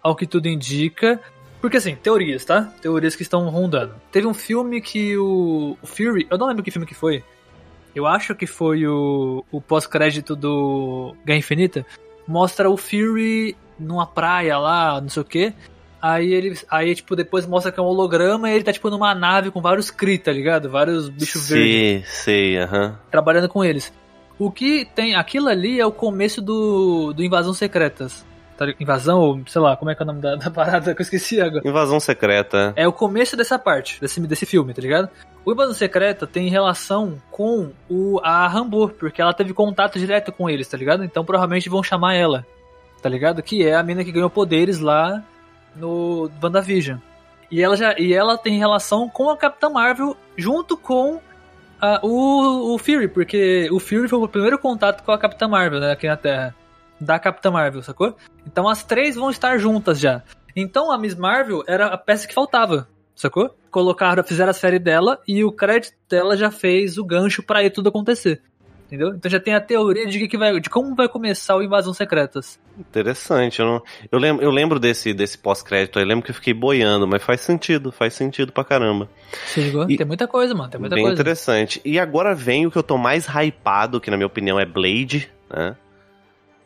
ao 0.01 0.15
que 0.15 0.25
tudo 0.25 0.47
indica, 0.47 1.21
porque 1.61 1.77
assim, 1.77 1.95
teorias, 1.95 2.43
tá? 2.43 2.73
Teorias 2.81 3.15
que 3.15 3.21
estão 3.21 3.47
rondando. 3.49 3.93
Teve 4.11 4.25
um 4.25 4.33
filme 4.33 4.81
que 4.81 5.15
o, 5.17 5.77
o 5.81 5.85
Fury, 5.85 6.27
eu 6.29 6.37
não 6.37 6.47
lembro 6.47 6.63
que 6.63 6.71
filme 6.71 6.87
que 6.87 6.95
foi. 6.95 7.23
Eu 7.93 8.07
acho 8.07 8.35
que 8.35 8.47
foi 8.47 8.85
o, 8.87 9.45
o 9.51 9.61
pós-crédito 9.61 10.35
do 10.35 11.15
Guerra 11.23 11.39
Infinita, 11.39 11.85
mostra 12.27 12.69
o 12.69 12.75
Fury 12.75 13.55
numa 13.79 14.07
praia 14.07 14.57
lá, 14.57 14.99
não 14.99 15.09
sei 15.09 15.21
o 15.21 15.25
que. 15.25 15.53
Aí 16.05 16.31
ele. 16.31 16.55
Aí, 16.69 16.93
tipo, 16.93 17.15
depois 17.15 17.47
mostra 17.47 17.71
que 17.71 17.79
é 17.79 17.83
um 17.83 17.87
holograma 17.87 18.47
e 18.47 18.53
ele 18.53 18.63
tá, 18.63 18.71
tipo, 18.71 18.91
numa 18.91 19.15
nave 19.15 19.49
com 19.49 19.59
vários 19.59 19.89
Kree, 19.89 20.19
tá 20.19 20.31
ligado? 20.31 20.69
Vários 20.69 21.09
bichos 21.09 21.49
verdes. 21.49 21.73
Sim, 21.75 22.03
sei, 22.05 22.57
aham. 22.59 22.89
Uhum. 22.89 22.95
Trabalhando 23.09 23.49
com 23.49 23.65
eles. 23.65 23.91
O 24.37 24.51
que 24.51 24.85
tem. 24.85 25.15
Aquilo 25.15 25.49
ali 25.49 25.79
é 25.79 25.85
o 25.85 25.91
começo 25.91 26.43
do, 26.43 27.11
do 27.11 27.23
Invasão 27.23 27.55
Secretas. 27.55 28.23
Tá, 28.55 28.67
invasão, 28.79 29.19
ou 29.19 29.41
sei 29.47 29.59
lá, 29.59 29.75
como 29.75 29.89
é 29.89 29.95
que 29.95 30.01
é 30.01 30.05
o 30.05 30.07
nome 30.07 30.21
da, 30.21 30.35
da, 30.37 30.51
parada 30.51 30.93
que 30.93 31.01
eu 31.01 31.03
esqueci 31.03 31.41
agora? 31.41 31.67
Invasão 31.67 31.99
Secreta. 31.99 32.71
É 32.75 32.87
o 32.87 32.93
começo 32.93 33.35
dessa 33.35 33.57
parte, 33.57 33.99
desse, 33.99 34.21
desse 34.21 34.45
filme, 34.45 34.75
tá 34.75 34.81
ligado? 34.83 35.09
O 35.43 35.51
Invasão 35.51 35.73
Secreta 35.73 36.27
tem 36.27 36.49
relação 36.49 37.19
com 37.31 37.71
o, 37.89 38.21
a 38.23 38.47
Rambo, 38.47 38.89
porque 38.89 39.23
ela 39.23 39.33
teve 39.33 39.53
contato 39.53 39.97
direto 39.97 40.31
com 40.31 40.47
eles, 40.47 40.67
tá 40.67 40.77
ligado? 40.77 41.03
Então 41.03 41.25
provavelmente 41.25 41.67
vão 41.67 41.81
chamar 41.81 42.13
ela, 42.13 42.45
tá 43.01 43.09
ligado? 43.09 43.41
Que 43.41 43.65
é 43.65 43.73
a 43.73 43.81
mina 43.81 44.05
que 44.05 44.11
ganhou 44.11 44.29
poderes 44.29 44.79
lá 44.79 45.23
no 45.75 46.29
WandaVision. 46.41 46.97
E 47.51 47.61
ela, 47.61 47.75
já, 47.75 47.95
e 47.97 48.13
ela 48.13 48.37
tem 48.37 48.57
relação 48.57 49.07
com 49.07 49.29
a 49.29 49.37
Capitã 49.37 49.69
Marvel 49.69 50.17
junto 50.35 50.75
com 50.75 51.21
a, 51.79 51.99
o, 52.03 52.73
o 52.73 52.77
Fury, 52.77 53.07
porque 53.07 53.69
o 53.71 53.79
Fury 53.79 54.07
foi 54.07 54.19
o 54.19 54.27
primeiro 54.27 54.57
contato 54.57 55.03
com 55.03 55.11
a 55.11 55.17
Capitã 55.17 55.47
Marvel, 55.47 55.79
né, 55.79 55.91
aqui 55.91 56.07
na 56.07 56.17
Terra 56.17 56.55
da 56.99 57.19
Capitã 57.19 57.51
Marvel, 57.51 57.83
sacou? 57.83 58.15
Então 58.47 58.67
as 58.67 58.83
três 58.83 59.15
vão 59.15 59.29
estar 59.29 59.57
juntas 59.57 59.99
já. 59.99 60.23
Então 60.55 60.91
a 60.91 60.97
Miss 60.97 61.15
Marvel 61.15 61.63
era 61.67 61.87
a 61.87 61.97
peça 61.97 62.27
que 62.27 62.33
faltava, 62.33 62.87
sacou? 63.15 63.55
Colocaram, 63.69 64.23
fizeram 64.23 64.51
a 64.51 64.53
série 64.53 64.79
dela 64.79 65.19
e 65.27 65.43
o 65.43 65.51
crédito 65.51 65.95
dela 66.09 66.37
já 66.37 66.49
fez 66.49 66.97
o 66.97 67.03
gancho 67.03 67.43
para 67.43 67.63
ir 67.63 67.69
tudo 67.69 67.89
acontecer. 67.89 68.41
Entendeu? 68.85 69.09
Então 69.09 69.31
já 69.31 69.39
tem 69.39 69.55
a 69.55 69.59
teoria 69.59 70.05
de, 70.05 70.27
que 70.27 70.37
vai, 70.37 70.59
de 70.59 70.69
como 70.69 70.93
vai 70.95 71.09
começar 71.09 71.55
o 71.55 71.63
Invasão 71.63 71.91
Secretas. 71.91 72.59
Interessante. 72.77 73.59
Eu, 73.59 73.65
não, 73.65 73.83
eu, 74.11 74.19
lembro, 74.19 74.43
eu 74.43 74.51
lembro 74.51 74.79
desse, 74.79 75.11
desse 75.11 75.37
pós-crédito 75.37 75.97
aí, 75.97 76.05
lembro 76.05 76.23
que 76.23 76.29
eu 76.29 76.35
fiquei 76.35 76.53
boiando, 76.53 77.07
mas 77.07 77.23
faz 77.23 77.41
sentido, 77.41 77.91
faz 77.91 78.13
sentido 78.13 78.51
pra 78.51 78.63
caramba. 78.63 79.09
Chegou? 79.47 79.89
E, 79.89 79.97
tem 79.97 80.05
muita 80.05 80.27
coisa, 80.27 80.53
mano. 80.53 80.69
Tem 80.69 80.79
muita 80.79 80.95
bem 80.95 81.03
coisa. 81.03 81.19
interessante. 81.19 81.81
E 81.83 81.99
agora 81.99 82.35
vem 82.35 82.67
o 82.67 82.71
que 82.71 82.77
eu 82.77 82.83
tô 82.83 82.95
mais 82.97 83.25
hypado, 83.25 83.99
que 83.99 84.11
na 84.11 84.17
minha 84.17 84.27
opinião 84.27 84.59
é 84.59 84.65
Blade, 84.65 85.31
né? 85.49 85.75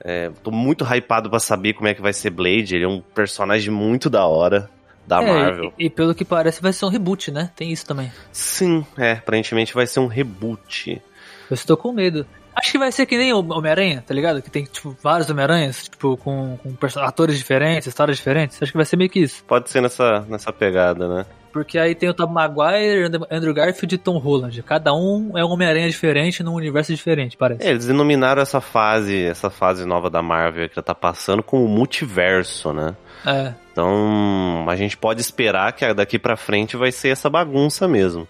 É, 0.02 0.30
tô 0.44 0.52
muito 0.52 0.84
hypado 0.86 1.30
pra 1.30 1.40
saber 1.40 1.74
como 1.74 1.88
é 1.88 1.94
que 1.94 2.02
vai 2.02 2.14
ser 2.14 2.30
Blade. 2.32 2.76
Ele 2.76 2.86
é 2.86 2.88
um 2.88 3.02
personagem 3.02 3.72
muito 3.72 4.10
da 4.10 4.26
hora 4.26 4.70
da 5.08 5.24
É, 5.24 5.26
Marvel. 5.26 5.74
E, 5.78 5.86
e 5.86 5.90
pelo 5.90 6.14
que 6.14 6.24
parece 6.24 6.62
vai 6.62 6.72
ser 6.72 6.86
um 6.86 6.90
reboot, 6.90 7.32
né? 7.32 7.50
Tem 7.56 7.72
isso 7.72 7.86
também. 7.86 8.12
Sim, 8.32 8.86
é, 8.98 9.14
aparentemente 9.14 9.74
vai 9.74 9.88
ser 9.88 10.00
um 10.00 10.08
reboot. 10.08 11.02
Eu 11.50 11.56
estou 11.56 11.76
com 11.78 11.92
medo. 11.92 12.26
Acho 12.56 12.72
que 12.74 12.78
vai 12.78 12.92
ser 12.92 13.06
que 13.06 13.18
nem 13.18 13.32
o 13.34 13.40
Homem-Aranha, 13.40 14.04
tá 14.06 14.14
ligado? 14.14 14.42
Que 14.42 14.50
tem, 14.50 14.66
tipo, 14.66 14.96
vários 15.02 15.30
Homem-Aranhas, 15.30 15.84
tipo, 15.84 16.18
com, 16.18 16.58
com 16.58 16.76
atores 17.00 17.38
diferentes, 17.38 17.88
histórias 17.88 18.18
diferentes. 18.18 18.62
Acho 18.62 18.72
que 18.72 18.78
vai 18.78 18.86
ser 18.86 18.98
meio 18.98 19.10
que 19.10 19.20
isso. 19.20 19.44
Pode 19.46 19.70
ser 19.70 19.82
nessa, 19.82 20.26
nessa 20.28 20.52
pegada, 20.52 21.08
né? 21.08 21.26
Porque 21.54 21.80
aí 21.80 21.96
tem 21.96 22.08
o 22.10 22.14
Tom 22.14 22.28
Maguire, 22.28 23.10
Andrew- 23.32 23.54
Garfield 23.54 23.96
e 23.96 23.98
Tom 23.98 24.18
Holland. 24.20 24.62
Cada 24.62 24.94
um 24.94 25.32
é 25.36 25.44
um 25.44 25.50
Homem-Aranha 25.50 25.88
diferente 25.90 26.44
num 26.44 26.54
universo 26.54 26.94
diferente, 26.94 27.36
parece. 27.38 27.66
É, 27.66 27.72
eles 27.72 27.88
denominaram 27.88 28.42
essa 28.42 28.62
fase, 28.62 29.24
essa 29.26 29.50
fase 29.50 29.86
nova 29.86 30.10
da 30.10 30.22
Marvel 30.22 30.70
que 30.70 30.78
ela 30.78 30.84
tá 30.84 30.94
passando 30.94 31.42
como 31.42 31.68
multiverso, 31.68 32.72
né? 32.74 32.96
É. 33.26 33.54
Então, 33.72 34.66
a 34.68 34.76
gente 34.76 34.96
pode 34.98 35.22
esperar 35.22 35.72
que 35.74 35.92
daqui 35.94 36.20
pra 36.20 36.36
frente 36.38 36.78
vai 36.78 36.92
ser 36.92 37.10
essa 37.10 37.30
bagunça 37.30 37.88
mesmo. 37.88 38.28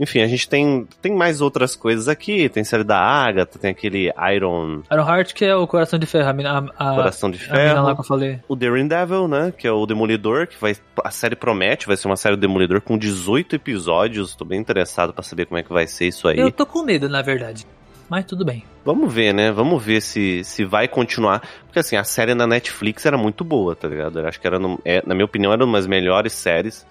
Enfim, 0.00 0.22
a 0.22 0.26
gente 0.26 0.48
tem, 0.48 0.88
tem 1.02 1.14
mais 1.14 1.40
outras 1.42 1.76
coisas 1.76 2.08
aqui. 2.08 2.48
Tem 2.48 2.64
série 2.64 2.82
da 2.82 2.98
Agatha, 2.98 3.58
tem 3.58 3.70
aquele 3.70 4.10
Iron 4.34 4.80
Iron 4.90 5.06
Heart, 5.06 5.34
que 5.34 5.44
é 5.44 5.54
o 5.54 5.66
Coração 5.66 5.98
de 5.98 6.06
Ferro, 6.06 6.28
a, 6.30 6.32
mina- 6.32 6.72
a, 6.78 6.92
a, 6.92 6.94
Coração 6.94 7.30
de 7.30 7.38
mina 7.38 7.52
lá 7.52 7.58
Ferro. 7.84 7.94
que 7.94 8.00
eu 8.00 8.04
falei. 8.04 8.40
O 8.48 8.56
Daredevil, 8.56 9.28
né? 9.28 9.52
Que 9.56 9.66
é 9.68 9.72
o 9.72 9.84
Demolidor, 9.84 10.46
que 10.46 10.56
vai. 10.60 10.74
A 11.04 11.10
série 11.10 11.36
promete, 11.36 11.86
vai 11.86 11.96
ser 11.98 12.08
uma 12.08 12.16
série 12.16 12.34
do 12.34 12.40
Demolidor 12.40 12.80
com 12.80 12.96
18 12.96 13.56
episódios. 13.56 14.34
Tô 14.34 14.44
bem 14.44 14.58
interessado 14.58 15.12
pra 15.12 15.22
saber 15.22 15.44
como 15.46 15.58
é 15.58 15.62
que 15.62 15.72
vai 15.72 15.86
ser 15.86 16.08
isso 16.08 16.26
aí. 16.26 16.38
Eu 16.38 16.50
tô 16.50 16.64
com 16.64 16.82
medo, 16.82 17.08
na 17.08 17.20
verdade. 17.22 17.66
Mas 18.08 18.24
tudo 18.24 18.44
bem. 18.44 18.64
Vamos 18.84 19.12
ver, 19.12 19.32
né? 19.32 19.52
Vamos 19.52 19.80
ver 19.84 20.00
se, 20.00 20.42
se 20.42 20.64
vai 20.64 20.88
continuar. 20.88 21.42
Porque 21.66 21.78
assim, 21.78 21.94
a 21.96 22.02
série 22.02 22.34
na 22.34 22.44
Netflix 22.46 23.06
era 23.06 23.16
muito 23.16 23.44
boa, 23.44 23.76
tá 23.76 23.86
ligado? 23.86 24.18
Eu 24.18 24.26
acho 24.26 24.40
que 24.40 24.46
era, 24.46 24.58
no- 24.58 24.80
é, 24.84 25.00
na 25.06 25.14
minha 25.14 25.24
opinião, 25.26 25.52
era 25.52 25.64
uma 25.64 25.78
das 25.78 25.86
melhores 25.86 26.32
séries 26.32 26.84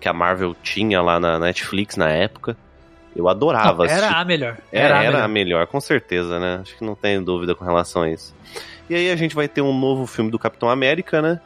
que 0.00 0.08
a 0.08 0.12
Marvel 0.12 0.54
tinha 0.62 1.00
lá 1.02 1.18
na 1.20 1.38
Netflix 1.38 1.96
na 1.96 2.08
época. 2.10 2.56
Eu 3.14 3.28
adorava 3.28 3.84
Não, 3.84 3.90
era 3.90 3.94
assistir. 4.06 4.14
a 4.14 4.24
melhor. 4.24 4.58
Era, 4.70 4.98
a 4.98 5.02
era 5.02 5.10
melhor. 5.12 5.22
a 5.24 5.28
melhor, 5.28 5.66
com 5.66 5.80
certeza, 5.80 6.38
né? 6.38 6.58
Acho 6.60 6.76
que 6.76 6.84
não 6.84 6.94
tem 6.94 7.22
dúvida 7.22 7.54
com 7.54 7.64
relação 7.64 8.02
a 8.02 8.10
isso. 8.10 8.34
E 8.90 8.94
aí 8.94 9.10
a 9.10 9.16
gente 9.16 9.34
vai 9.34 9.48
ter 9.48 9.62
um 9.62 9.76
novo 9.78 10.06
filme 10.06 10.30
do 10.30 10.38
Capitão 10.38 10.68
América, 10.68 11.22
né? 11.22 11.40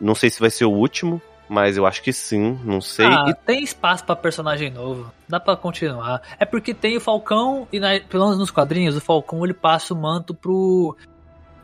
Não 0.00 0.14
sei 0.14 0.30
se 0.30 0.38
vai 0.38 0.48
ser 0.48 0.64
o 0.64 0.70
último, 0.70 1.20
mas 1.48 1.76
eu 1.76 1.84
acho 1.86 2.02
que 2.02 2.12
sim, 2.12 2.56
não 2.64 2.80
sei. 2.80 3.04
Ah, 3.06 3.24
E 3.28 3.34
tem 3.34 3.64
espaço 3.64 4.04
pra 4.04 4.14
personagem 4.14 4.70
novo. 4.70 5.12
Dá 5.28 5.40
pra 5.40 5.56
continuar. 5.56 6.22
É 6.38 6.44
porque 6.44 6.72
tem 6.72 6.96
o 6.96 7.00
Falcão 7.00 7.66
e 7.72 7.80
na- 7.80 7.98
pelo 8.08 8.22
menos 8.24 8.38
nos 8.38 8.50
quadrinhos, 8.52 8.96
o 8.96 9.00
Falcão 9.00 9.44
ele 9.44 9.54
passa 9.54 9.92
o 9.92 9.96
manto 10.00 10.32
pro 10.34 10.96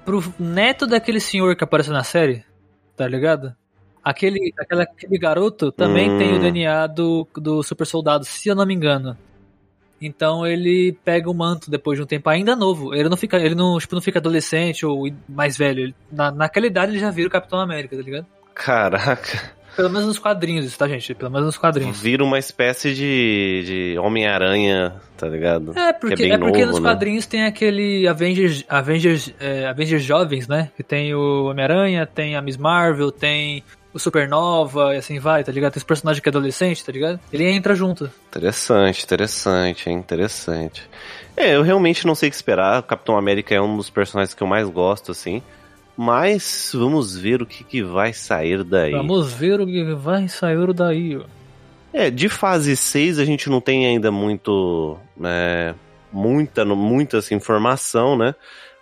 pro 0.04 0.22
neto 0.38 0.86
daquele 0.86 1.20
senhor 1.20 1.54
que 1.56 1.64
apareceu 1.64 1.92
na 1.94 2.02
série, 2.04 2.44
tá 2.96 3.06
ligado? 3.06 3.54
Aquele, 4.04 4.52
aquela- 4.58 4.82
aquele 4.82 5.18
garoto 5.18 5.72
também 5.72 6.10
Hum. 6.10 6.18
tem 6.18 6.34
o 6.34 6.38
DNA 6.40 6.86
do, 6.88 7.26
do 7.36 7.62
super 7.62 7.86
soldado, 7.86 8.24
se 8.24 8.48
eu 8.48 8.54
não 8.54 8.66
me 8.66 8.74
engano. 8.74 9.16
Então 10.02 10.46
ele 10.46 10.94
pega 11.04 11.30
o 11.30 11.34
manto 11.34 11.70
depois 11.70 11.96
de 11.98 12.02
um 12.02 12.06
tempo 12.06 12.28
ainda 12.28 12.54
novo. 12.54 12.94
Ele 12.94 13.08
não 13.08 13.16
fica, 13.16 13.38
ele 13.38 13.54
não, 13.54 13.78
tipo, 13.78 13.94
não 13.94 14.02
fica 14.02 14.18
adolescente 14.18 14.84
ou 14.84 15.08
mais 15.28 15.56
velho. 15.56 15.84
Ele- 15.84 15.94
na, 16.12 16.30
naquela 16.30 16.66
idade 16.66 16.92
ele 16.92 16.98
já 16.98 17.10
vira 17.10 17.28
o 17.28 17.30
Capitão 17.30 17.58
América, 17.58 17.96
tá 17.96 18.02
ligado? 18.02 18.26
Caraca, 18.54 19.52
Pelo 19.74 19.90
menos 19.90 20.06
nos 20.06 20.18
quadrinhos, 20.20 20.64
isso, 20.66 20.78
tá, 20.78 20.86
gente? 20.86 21.12
Pelo 21.14 21.30
menos 21.32 21.46
nos 21.46 21.58
quadrinhos. 21.58 21.98
vira 22.00 22.22
uma 22.22 22.38
espécie 22.38 22.94
de, 22.94 23.62
de 23.94 23.98
Homem-Aranha, 23.98 25.00
tá 25.16 25.26
ligado? 25.26 25.76
É, 25.76 25.92
porque, 25.92 26.14
que 26.16 26.22
é 26.24 26.34
é 26.34 26.38
porque 26.38 26.60
novo, 26.60 26.72
nos 26.72 26.80
né? 26.80 26.88
quadrinhos 26.90 27.26
tem 27.26 27.44
aquele 27.44 28.06
Avengers, 28.06 28.64
Avengers, 28.68 29.34
é, 29.40 29.66
Avengers 29.66 30.04
jovens, 30.04 30.46
né? 30.46 30.70
Que 30.76 30.82
tem 30.84 31.12
o 31.14 31.46
Homem-Aranha, 31.46 32.06
tem 32.06 32.36
a 32.36 32.42
Miss 32.42 32.56
Marvel, 32.56 33.10
tem 33.10 33.64
o 33.94 33.98
Supernova 33.98 34.94
e 34.94 34.98
assim 34.98 35.20
vai, 35.20 35.44
tá 35.44 35.52
ligado? 35.52 35.72
Tem 35.72 35.78
esse 35.78 35.86
personagem 35.86 36.20
que 36.20 36.28
é 36.28 36.30
adolescente, 36.30 36.84
tá 36.84 36.90
ligado? 36.90 37.20
Ele 37.32 37.48
entra 37.48 37.74
junto. 37.76 38.10
Interessante, 38.28 39.04
interessante, 39.04 39.88
hein? 39.88 39.96
Interessante. 39.96 40.82
É, 41.36 41.54
eu 41.54 41.62
realmente 41.62 42.06
não 42.06 42.14
sei 42.14 42.28
o 42.28 42.30
que 42.30 42.36
esperar. 42.36 42.80
O 42.80 42.82
Capitão 42.82 43.16
América 43.16 43.54
é 43.54 43.60
um 43.60 43.76
dos 43.76 43.88
personagens 43.88 44.34
que 44.34 44.42
eu 44.42 44.46
mais 44.46 44.68
gosto, 44.68 45.12
assim. 45.12 45.40
Mas 45.96 46.72
vamos 46.74 47.16
ver 47.16 47.40
o 47.40 47.46
que, 47.46 47.62
que 47.62 47.82
vai 47.82 48.12
sair 48.12 48.64
daí. 48.64 48.90
Vamos 48.90 49.32
ver 49.32 49.60
o 49.60 49.66
que 49.66 49.94
vai 49.94 50.28
sair 50.28 50.72
daí. 50.72 51.16
ó. 51.16 51.22
É, 51.92 52.10
de 52.10 52.28
fase 52.28 52.76
6 52.76 53.20
a 53.20 53.24
gente 53.24 53.48
não 53.48 53.60
tem 53.60 53.86
ainda 53.86 54.10
muito, 54.10 54.98
né, 55.16 55.76
muita, 56.12 56.64
muita 56.64 57.18
assim, 57.18 57.36
informação, 57.36 58.18
né? 58.18 58.34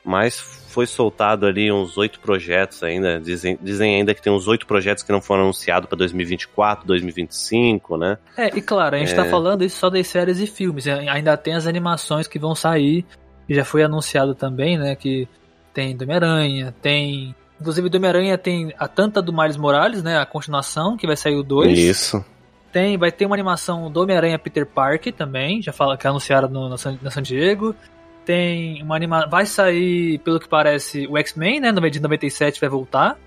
Mas 0.05 0.41
foi 0.41 0.87
soltado 0.87 1.47
ali 1.47 1.71
uns 1.71 1.97
oito 1.97 2.19
projetos 2.19 2.83
ainda. 2.83 3.21
Dizem, 3.21 3.59
dizem 3.63 3.97
ainda 3.97 4.15
que 4.15 4.23
tem 4.23 4.33
uns 4.33 4.49
oito 4.49 4.67
projetos 4.67 5.03
que 5.05 5.13
não 5.13 5.21
foram 5.21 5.43
anunciados 5.45 5.89
para 5.89 5.99
2024, 5.99 6.87
2025, 6.87 7.97
né? 7.97 8.19
É, 8.37 8.49
e 8.57 8.61
claro, 8.61 8.97
a 8.97 8.99
gente 8.99 9.13
É. 9.13 9.17
tá 9.17 9.25
falando 9.27 9.63
isso 9.63 9.77
só 9.79 9.89
das 9.91 10.07
séries 10.07 10.41
e 10.41 10.47
filmes. 10.47 10.87
e 10.87 10.91
Ainda 10.91 11.37
tem 11.37 11.55
as 11.55 11.67
animações 11.67 12.27
que 12.27 12.39
vão 12.39 12.55
sair, 12.55 13.05
que 13.47 13.55
já 13.55 13.65
foi 13.65 13.83
anunciado 13.83 14.35
também, 14.35 14.79
né? 14.79 14.97
Que 14.97 15.29
tem 15.73 15.97
do 15.97 16.03
Homem-Aranha, 16.05 16.75
tem. 16.83 17.35
Inclusive 17.61 17.89
do 17.89 17.97
Homem-Aranha 17.97 18.37
tem 18.37 18.75
a 18.77 18.89
tanta 18.89 19.23
do 19.23 19.33
Miles 19.33 19.57
Morales, 19.57 20.03
né? 20.03 20.19
A 20.19 20.27
continuação, 20.27 20.97
que 20.97 21.07
vai 21.07 21.17
sair 21.17 21.37
o 21.37 21.43
2. 21.45 21.79
Isso. 21.79 22.25
Tem, 22.73 22.97
vai 22.97 23.13
ter 23.13 23.27
uma 23.27 23.37
animação 23.37 23.91
do 23.91 24.01
Homem-Aranha 24.03 24.39
Peter 24.39 24.67
Parker 24.67 25.13
também, 25.13 25.61
já 25.63 25.73
fala 25.73 25.97
que 25.97 26.07
anunciaram 26.09 26.49
no, 26.49 26.69
na 26.71 26.77
San 26.77 27.23
Diego. 27.23 27.75
Tem 28.25 28.83
uma 28.83 28.97
anima 28.97 29.27
vai 29.27 29.47
sair, 29.47 30.19
pelo 30.19 30.39
que 30.39 30.49
parece, 30.49 31.07
o 31.09 31.19
X-Men, 31.19 31.61
né, 31.61 31.73
no 31.73 31.91
de 31.91 32.01
97 32.01 32.61
vai 32.61 32.69
voltar. 32.69 33.19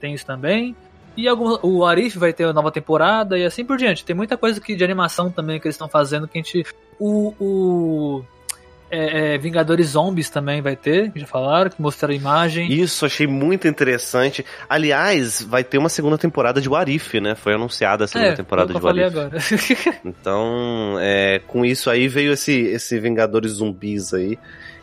Tem 0.00 0.14
isso 0.14 0.24
também. 0.24 0.74
E 1.16 1.26
algum, 1.26 1.58
o 1.62 1.84
Arif 1.84 2.16
vai 2.16 2.32
ter 2.32 2.44
uma 2.44 2.52
nova 2.52 2.70
temporada 2.70 3.36
e 3.36 3.44
assim 3.44 3.64
por 3.64 3.76
diante. 3.76 4.04
Tem 4.04 4.14
muita 4.14 4.36
coisa 4.36 4.60
que, 4.60 4.76
de 4.76 4.84
animação 4.84 5.30
também 5.30 5.58
que 5.58 5.66
eles 5.66 5.74
estão 5.74 5.88
fazendo 5.88 6.28
que 6.28 6.38
a 6.38 6.42
gente. 6.42 6.64
O. 6.98 7.34
o 7.40 8.24
é, 8.90 9.34
é, 9.34 9.38
Vingadores 9.38 9.88
Zombies 9.88 10.30
também 10.30 10.62
vai 10.62 10.74
ter, 10.74 11.10
que 11.12 11.20
já 11.20 11.26
falaram, 11.26 11.70
que 11.70 11.80
mostraram 11.80 12.14
a 12.14 12.16
imagem. 12.16 12.72
Isso, 12.72 13.04
achei 13.04 13.26
muito 13.26 13.68
interessante. 13.68 14.44
Aliás, 14.68 15.42
vai 15.42 15.62
ter 15.62 15.78
uma 15.78 15.88
segunda 15.88 16.16
temporada 16.16 16.60
de 16.60 16.68
Warif, 16.68 17.20
né? 17.20 17.34
Foi 17.34 17.54
anunciada 17.54 18.04
a 18.04 18.08
segunda 18.08 18.30
é, 18.32 18.36
temporada 18.36 18.72
de 18.72 18.80
Warif. 18.80 19.04
agora. 19.04 19.38
Então, 20.04 20.96
é, 21.00 21.40
com 21.46 21.64
isso 21.64 21.90
aí 21.90 22.08
veio 22.08 22.32
esse, 22.32 22.52
esse 22.52 22.98
Vingadores 22.98 23.52
Zumbis 23.52 24.14
aí. 24.14 24.36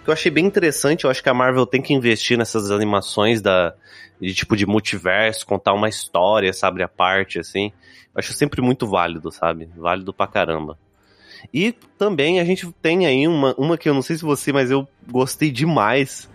Que 0.04 0.10
eu 0.10 0.14
achei 0.14 0.32
bem 0.32 0.46
interessante. 0.46 1.06
Eu 1.06 1.10
acho 1.10 1.24
que 1.24 1.30
a 1.30 1.34
Marvel 1.34 1.66
tem 1.66 1.82
que 1.82 1.94
investir 1.94 2.38
nessas 2.38 2.70
animações 2.70 3.42
da, 3.42 3.74
de 4.22 4.34
tipo 4.34 4.56
de 4.56 4.66
multiverso, 4.66 5.46
contar 5.46 5.74
uma 5.74 5.90
história, 5.90 6.54
sabe, 6.54 6.84
a 6.84 6.88
parte, 6.88 7.40
assim. 7.40 7.72
Eu 8.14 8.20
acho 8.20 8.34
sempre 8.34 8.62
muito 8.62 8.88
válido, 8.88 9.32
sabe? 9.32 9.70
Válido 9.76 10.14
pra 10.14 10.28
caramba. 10.28 10.78
E 11.54 11.74
também 11.98 12.39
a 12.39 12.46
gente 12.46 12.72
tem 12.82 13.06
aí 13.06 13.27
uma, 13.27 13.54
uma 13.58 13.77
que 13.77 13.88
eu 13.88 13.94
não 13.94 14.01
sei 14.01 14.18
se 14.18 14.24
você, 14.24 14.51
mas 14.51 14.72
eu 14.72 14.88
gostei 15.10 15.51
demais. 15.51 16.30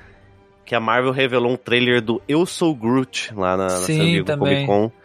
Que 0.64 0.74
a 0.74 0.80
Marvel 0.80 1.10
revelou 1.10 1.52
um 1.52 1.56
trailer 1.56 2.00
do 2.00 2.22
Eu 2.28 2.46
Sou 2.46 2.74
Groot 2.74 3.34
lá 3.34 3.56
na, 3.56 3.64
na 3.64 3.70
Sim, 3.70 3.96
San 3.96 4.04
Diego 4.04 4.26
também. 4.26 4.66
Comic 4.66 4.66
Con. 4.66 5.00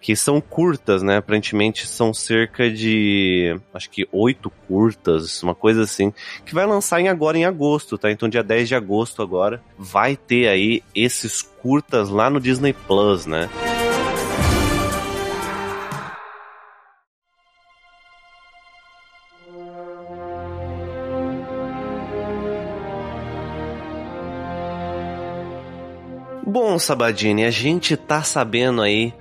Que 0.00 0.16
são 0.16 0.40
curtas, 0.40 1.00
né? 1.00 1.18
Aparentemente 1.18 1.86
são 1.86 2.12
cerca 2.12 2.68
de. 2.68 3.56
Acho 3.72 3.88
que 3.88 4.08
oito 4.10 4.50
curtas, 4.66 5.40
uma 5.44 5.54
coisa 5.54 5.82
assim. 5.82 6.12
Que 6.44 6.54
vai 6.54 6.66
lançar 6.66 7.00
em 7.00 7.08
agora 7.08 7.38
em 7.38 7.44
agosto, 7.44 7.96
tá? 7.96 8.10
Então, 8.10 8.28
dia 8.28 8.42
10 8.42 8.68
de 8.68 8.74
agosto 8.74 9.22
agora. 9.22 9.62
Vai 9.78 10.16
ter 10.16 10.48
aí 10.48 10.82
esses 10.92 11.42
curtas 11.42 12.08
lá 12.08 12.28
no 12.28 12.40
Disney 12.40 12.72
Plus, 12.72 13.26
né? 13.26 13.48
Bom, 26.52 26.78
Sabadini, 26.78 27.46
a 27.46 27.50
gente 27.50 27.96
tá 27.96 28.22
sabendo 28.22 28.82
aí 28.82 29.14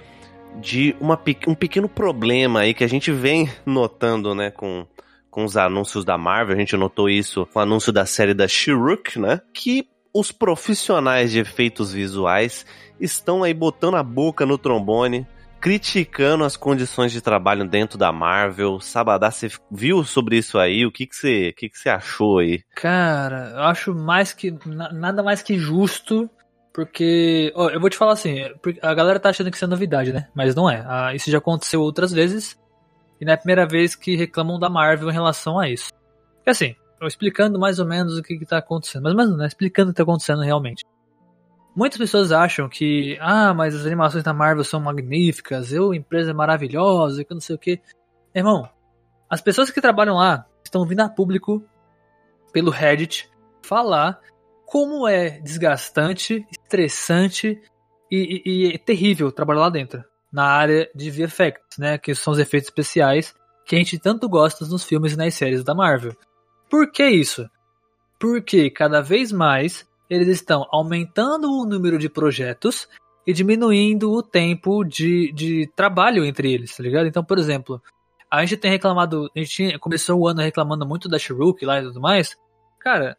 de 0.60 0.94
uma, 1.00 1.18
um 1.48 1.56
pequeno 1.56 1.88
problema 1.88 2.60
aí 2.60 2.74
que 2.74 2.84
a 2.84 2.90
gente 2.90 3.10
vem 3.10 3.50
notando, 3.66 4.36
né, 4.36 4.52
com, 4.52 4.86
com 5.30 5.46
os 5.46 5.56
anúncios 5.56 6.04
da 6.04 6.18
Marvel. 6.18 6.58
A 6.58 6.60
gente 6.60 6.76
notou 6.76 7.10
isso 7.10 7.46
com 7.46 7.60
o 7.60 7.62
anúncio 7.62 7.94
da 7.94 8.06
série 8.06 8.34
da 8.34 8.50
She-Hulk, 8.50 9.18
né? 9.18 9.40
Que 9.54 9.88
os 10.14 10.30
profissionais 10.30 11.32
de 11.32 11.40
efeitos 11.40 11.94
visuais 11.94 12.66
estão 13.00 13.44
aí 13.44 13.54
botando 13.54 13.96
a 13.96 14.04
boca 14.04 14.46
no 14.46 14.58
trombone, 14.58 15.26
criticando 15.62 16.44
as 16.44 16.58
condições 16.58 17.14
de 17.14 17.22
trabalho 17.22 17.66
dentro 17.66 17.98
da 17.98 18.12
Marvel. 18.12 18.82
Sabadá, 18.82 19.32
você 19.32 19.50
viu 19.72 20.04
sobre 20.04 20.38
isso 20.38 20.60
aí? 20.60 20.86
O 20.86 20.92
que 20.92 21.08
que 21.08 21.16
você, 21.16 21.54
que 21.54 21.70
que 21.70 21.80
você 21.80 21.88
achou 21.88 22.40
aí? 22.40 22.62
Cara, 22.76 23.54
eu 23.56 23.64
acho 23.64 23.96
mais 23.96 24.34
que. 24.34 24.54
na- 24.66 24.92
nada 24.92 25.24
mais 25.24 25.42
que 25.42 25.58
justo. 25.58 26.30
Porque. 26.74 27.52
ó, 27.56 27.70
eu 27.70 27.80
vou 27.80 27.90
te 27.90 27.98
falar 27.98 28.14
assim, 28.14 28.38
porque 28.62 28.80
a 28.82 28.94
galera 28.94 29.20
tá 29.20 29.30
achando 29.30 29.50
que 29.50 29.58
isso 29.58 29.66
é 29.66 29.68
novidade, 29.68 30.14
né? 30.14 30.28
Mas 30.34 30.56
não 30.56 30.70
é. 30.70 30.84
Ah, 30.88 31.14
isso 31.14 31.30
já 31.30 31.38
aconteceu 31.38 31.82
outras 31.82 32.12
vezes. 32.12 32.60
E 33.20 33.26
não 33.26 33.32
é 33.32 33.36
a 33.36 33.38
primeira 33.38 33.68
vez 33.68 33.94
que 33.96 34.16
reclamam 34.16 34.60
da 34.60 34.70
Marvel 34.70 35.10
em 35.10 35.14
relação 35.14 35.60
a 35.60 35.70
isso. 35.70 35.90
Porque 36.36 36.50
assim, 36.50 36.76
explicando 37.08 37.60
mais 37.60 37.78
ou 37.80 37.86
menos 37.86 38.18
o 38.18 38.24
que, 38.24 38.38
que 38.38 38.46
tá 38.46 38.58
acontecendo. 38.58 39.04
Mas, 39.04 39.14
mas 39.14 39.30
não, 39.30 39.38
né? 39.38 39.48
Explicando 39.48 39.90
o 39.90 39.94
que 39.94 39.98
tá 39.98 40.04
acontecendo 40.04 40.42
realmente. 40.42 40.86
Muitas 41.76 41.98
pessoas 41.98 42.32
acham 42.32 42.68
que, 42.68 43.18
ah, 43.22 43.54
mas 43.54 43.74
as 43.76 43.86
animações 43.86 44.24
da 44.24 44.34
Marvel 44.34 44.64
são 44.64 44.82
magníficas, 44.82 45.72
eu, 45.72 45.94
empresa 45.94 46.32
é 46.32 46.34
maravilhosa, 46.34 47.24
que 47.24 47.34
não 47.34 47.40
sei 47.40 47.56
o 47.56 47.60
que. 47.60 47.80
Irmão, 48.36 48.68
as 49.30 49.40
pessoas 49.40 49.72
que 49.72 49.80
trabalham 49.80 50.16
lá 50.16 50.46
estão 50.66 50.86
vindo 50.86 51.00
a 51.00 51.08
público 51.08 51.64
pelo 52.52 52.72
Reddit 52.72 53.30
falar 53.62 54.20
como 54.72 55.06
é 55.06 55.42
desgastante, 55.42 56.48
estressante 56.50 57.62
e, 58.10 58.42
e, 58.46 58.66
e 58.68 58.78
terrível 58.78 59.30
trabalhar 59.30 59.60
lá 59.60 59.70
dentro, 59.70 60.02
na 60.32 60.46
área 60.46 60.90
de 60.96 61.12
VFX, 61.12 61.60
né, 61.78 61.98
que 61.98 62.16
são 62.16 62.32
os 62.32 62.40
efeitos 62.40 62.70
especiais 62.70 63.36
que 63.66 63.76
a 63.76 63.78
gente 63.78 64.00
tanto 64.00 64.30
gosta 64.30 64.66
nos 64.66 64.86
filmes 64.86 65.12
e 65.12 65.18
nas 65.18 65.34
séries 65.34 65.62
da 65.62 65.76
Marvel. 65.76 66.16
Por 66.70 66.90
que 66.90 67.06
isso? 67.06 67.50
Porque 68.18 68.70
cada 68.70 69.02
vez 69.02 69.34
mais 69.34 69.86
eles 70.10 70.30
estão 70.30 70.66
aumentando 70.72 71.52
o 71.52 71.66
número 71.66 71.98
de 71.98 72.08
projetos 72.08 72.88
e 73.28 73.34
diminuindo 73.34 74.10
o 74.10 74.24
tempo 74.24 74.86
de, 74.86 75.34
de 75.34 75.70
trabalho 75.76 76.24
entre 76.24 76.50
eles, 76.50 76.78
tá 76.78 76.82
ligado? 76.82 77.08
Então, 77.08 77.26
por 77.26 77.38
exemplo, 77.38 77.82
a 78.32 78.40
gente 78.40 78.56
tem 78.56 78.72
reclamado, 78.72 79.30
a 79.36 79.40
gente 79.40 79.78
começou 79.80 80.18
o 80.18 80.28
ano 80.30 80.40
reclamando 80.40 80.88
muito 80.88 81.10
da 81.10 81.20
Shuruk 81.20 81.66
lá 81.66 81.82
e 81.82 81.84
tudo 81.84 82.00
mais. 82.00 82.38
Cara, 82.80 83.18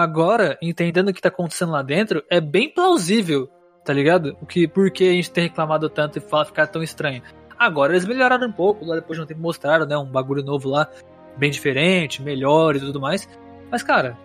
agora, 0.00 0.58
entendendo 0.62 1.10
o 1.10 1.12
que 1.12 1.20
tá 1.20 1.28
acontecendo 1.28 1.72
lá 1.72 1.82
dentro, 1.82 2.24
é 2.30 2.40
bem 2.40 2.72
plausível, 2.72 3.50
tá 3.84 3.92
ligado? 3.92 4.34
O 4.40 4.46
que, 4.46 4.66
por 4.66 4.90
que 4.90 5.06
a 5.06 5.12
gente 5.12 5.30
tem 5.30 5.44
reclamado 5.44 5.90
tanto 5.90 6.16
e 6.16 6.20
fala 6.20 6.46
ficar 6.46 6.66
tão 6.66 6.82
estranho. 6.82 7.22
Agora 7.58 7.92
eles 7.92 8.06
melhoraram 8.06 8.48
um 8.48 8.52
pouco, 8.52 8.86
lá 8.86 8.94
depois 8.94 9.18
de 9.18 9.22
um 9.22 9.26
tempo 9.26 9.42
mostraram, 9.42 9.84
né, 9.84 9.96
um 9.98 10.06
bagulho 10.06 10.42
novo 10.42 10.70
lá, 10.70 10.88
bem 11.36 11.50
diferente, 11.50 12.22
melhor 12.22 12.74
e 12.74 12.80
tudo 12.80 12.98
mais. 12.98 13.28
Mas, 13.70 13.82
cara, 13.82 14.16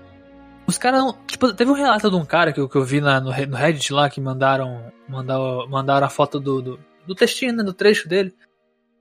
os 0.66 0.78
caras. 0.78 1.04
Tipo, 1.28 1.54
teve 1.54 1.70
um 1.70 1.74
relato 1.74 2.10
de 2.10 2.16
um 2.16 2.26
cara 2.26 2.54
que 2.54 2.66
que 2.66 2.76
eu 2.78 2.84
vi 2.84 3.02
na, 3.02 3.20
no, 3.20 3.30
no 3.30 3.58
Reddit 3.58 3.92
lá 3.92 4.10
que 4.10 4.22
mandaram. 4.22 4.82
Mandaram, 5.08 5.68
mandaram 5.68 6.08
a 6.08 6.10
foto 6.10 6.40
do, 6.40 6.62
do, 6.62 6.80
do 7.06 7.14
textinho, 7.14 7.54
né? 7.54 7.64
Do 7.64 7.74
trecho 7.74 8.08
dele. 8.08 8.34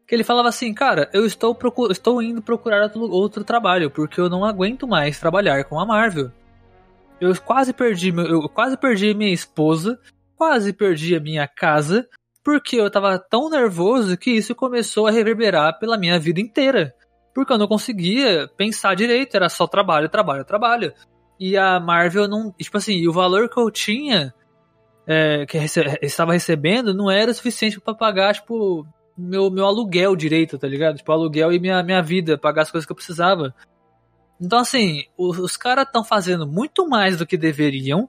Que 0.05 0.17
ele 0.17 0.25
falava 0.25 0.49
assim, 0.49 0.75
cara, 0.75 1.09
eu 1.13 1.27
estou, 1.27 1.57
estou 1.91 2.23
indo 2.23 2.43
procurar 2.43 2.91
outro 2.95 3.45
trabalho, 3.45 3.91
porque 3.91 4.21
eu 4.21 4.29
não 4.29 4.45
aguento 4.45 4.87
mais 4.87 5.19
trabalhar 5.19 5.65
com 5.65 5.81
a 5.81 5.87
Marvel. 5.87 6.31
Eu 7.21 7.35
quase 7.41 7.73
perdi 7.73 8.13
meu, 8.13 8.27
eu 8.27 8.49
quase 8.49 8.77
perdi 8.77 9.15
minha 9.15 9.33
esposa, 9.33 9.99
quase 10.37 10.73
perdi 10.73 11.17
a 11.17 11.21
minha 11.21 11.49
casa, 11.49 12.07
porque 12.45 12.77
eu 12.77 12.91
tava 12.91 13.19
tão 13.19 13.49
nervoso 13.49 14.17
que 14.17 14.31
isso 14.31 14.55
começou 14.55 15.07
a 15.07 15.11
reverberar 15.11 15.79
pela 15.79 15.99
minha 15.99 16.19
vida 16.19 16.41
inteira. 16.41 16.95
Porque 17.35 17.53
eu 17.53 17.59
não 17.59 17.67
conseguia 17.67 18.49
pensar 18.57 18.95
direito, 18.95 19.35
era 19.35 19.49
só 19.49 19.67
trabalho, 19.67 20.09
trabalho, 20.09 20.45
trabalho. 20.45 20.93
E 21.39 21.57
a 21.57 21.81
Marvel 21.81 22.29
não. 22.29 22.53
Tipo 22.53 22.79
assim, 22.79 23.07
o 23.07 23.13
valor 23.13 23.49
que 23.49 23.59
eu 23.59 23.71
tinha, 23.71 24.33
é, 25.07 25.45
que 25.45 25.57
eu 25.57 25.63
estava 26.03 26.33
recebendo, 26.33 26.95
não 26.95 27.11
era 27.11 27.35
suficiente 27.35 27.81
para 27.81 27.95
pagar, 27.95 28.35
tipo, 28.35 28.87
meu, 29.17 29.51
meu 29.51 29.67
aluguel 29.67 30.15
direito, 30.17 30.59
tá 30.59 30.69
ligado? 30.69 30.97
Tipo, 30.97 31.13
aluguel 31.13 31.53
e 31.53 31.59
minha, 31.59 31.83
minha 31.83 32.03
vida, 32.03 32.39
pagar 32.39 32.63
as 32.63 32.71
coisas 32.71 32.87
que 32.87 32.93
eu 32.93 32.97
precisava. 32.97 33.55
Então, 34.41 34.59
assim, 34.59 35.05
os, 35.17 35.39
os 35.39 35.57
caras 35.57 35.87
estão 35.87 36.05
fazendo 36.05 36.47
muito 36.47 36.89
mais 36.89 37.17
do 37.17 37.27
que 37.27 37.37
deveriam 37.37 38.09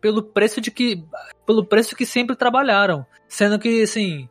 pelo 0.00 0.22
preço 0.22 0.60
de 0.60 0.70
que. 0.70 1.04
pelo 1.44 1.64
preço 1.64 1.96
que 1.96 2.06
sempre 2.06 2.36
trabalharam. 2.36 3.04
Sendo 3.28 3.58
que, 3.58 3.82
assim. 3.82 4.28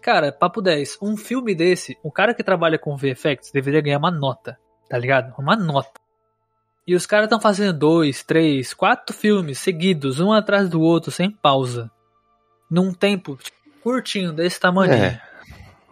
Cara, 0.00 0.32
papo 0.32 0.62
10, 0.62 0.96
um 1.02 1.14
filme 1.14 1.54
desse, 1.54 1.98
o 2.02 2.10
cara 2.10 2.32
que 2.32 2.42
trabalha 2.42 2.78
com 2.78 2.96
VFX 2.96 3.50
deveria 3.52 3.82
ganhar 3.82 3.98
uma 3.98 4.10
nota, 4.10 4.58
tá 4.88 4.96
ligado? 4.96 5.34
Uma 5.38 5.54
nota. 5.54 6.00
E 6.86 6.94
os 6.94 7.04
caras 7.04 7.26
estão 7.26 7.38
fazendo 7.38 7.78
dois, 7.78 8.24
três, 8.24 8.72
quatro 8.72 9.14
filmes 9.14 9.58
seguidos, 9.58 10.18
um 10.18 10.32
atrás 10.32 10.70
do 10.70 10.80
outro, 10.80 11.10
sem 11.10 11.30
pausa. 11.30 11.90
Num 12.70 12.94
tempo 12.94 13.38
curtinho, 13.82 14.32
desse 14.32 14.58
tamanho. 14.58 14.94
É. 14.94 15.22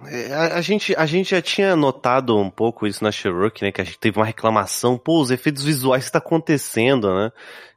é. 0.07 0.33
A, 0.33 0.57
a, 0.57 0.61
gente, 0.61 0.95
a 0.97 1.07
gente 1.07 1.31
já 1.31 1.43
tinha 1.43 1.75
notado 1.75 2.37
um 2.37 2.51
pouco 2.51 2.87
isso 2.87 3.03
na 3.03 3.11
Sherlock, 3.11 3.63
né? 3.63 3.73
Que 3.73 3.81
a 3.81 3.85
gente 3.85 3.99
teve 3.99 4.19
uma 4.19 4.27
reclamação. 4.27 4.99
Pô, 4.99 5.21
os 5.21 5.31
efeitos 5.31 5.65
visuais 5.65 6.05
está 6.05 6.19
acontecendo, 6.19 7.15
né? 7.15 7.31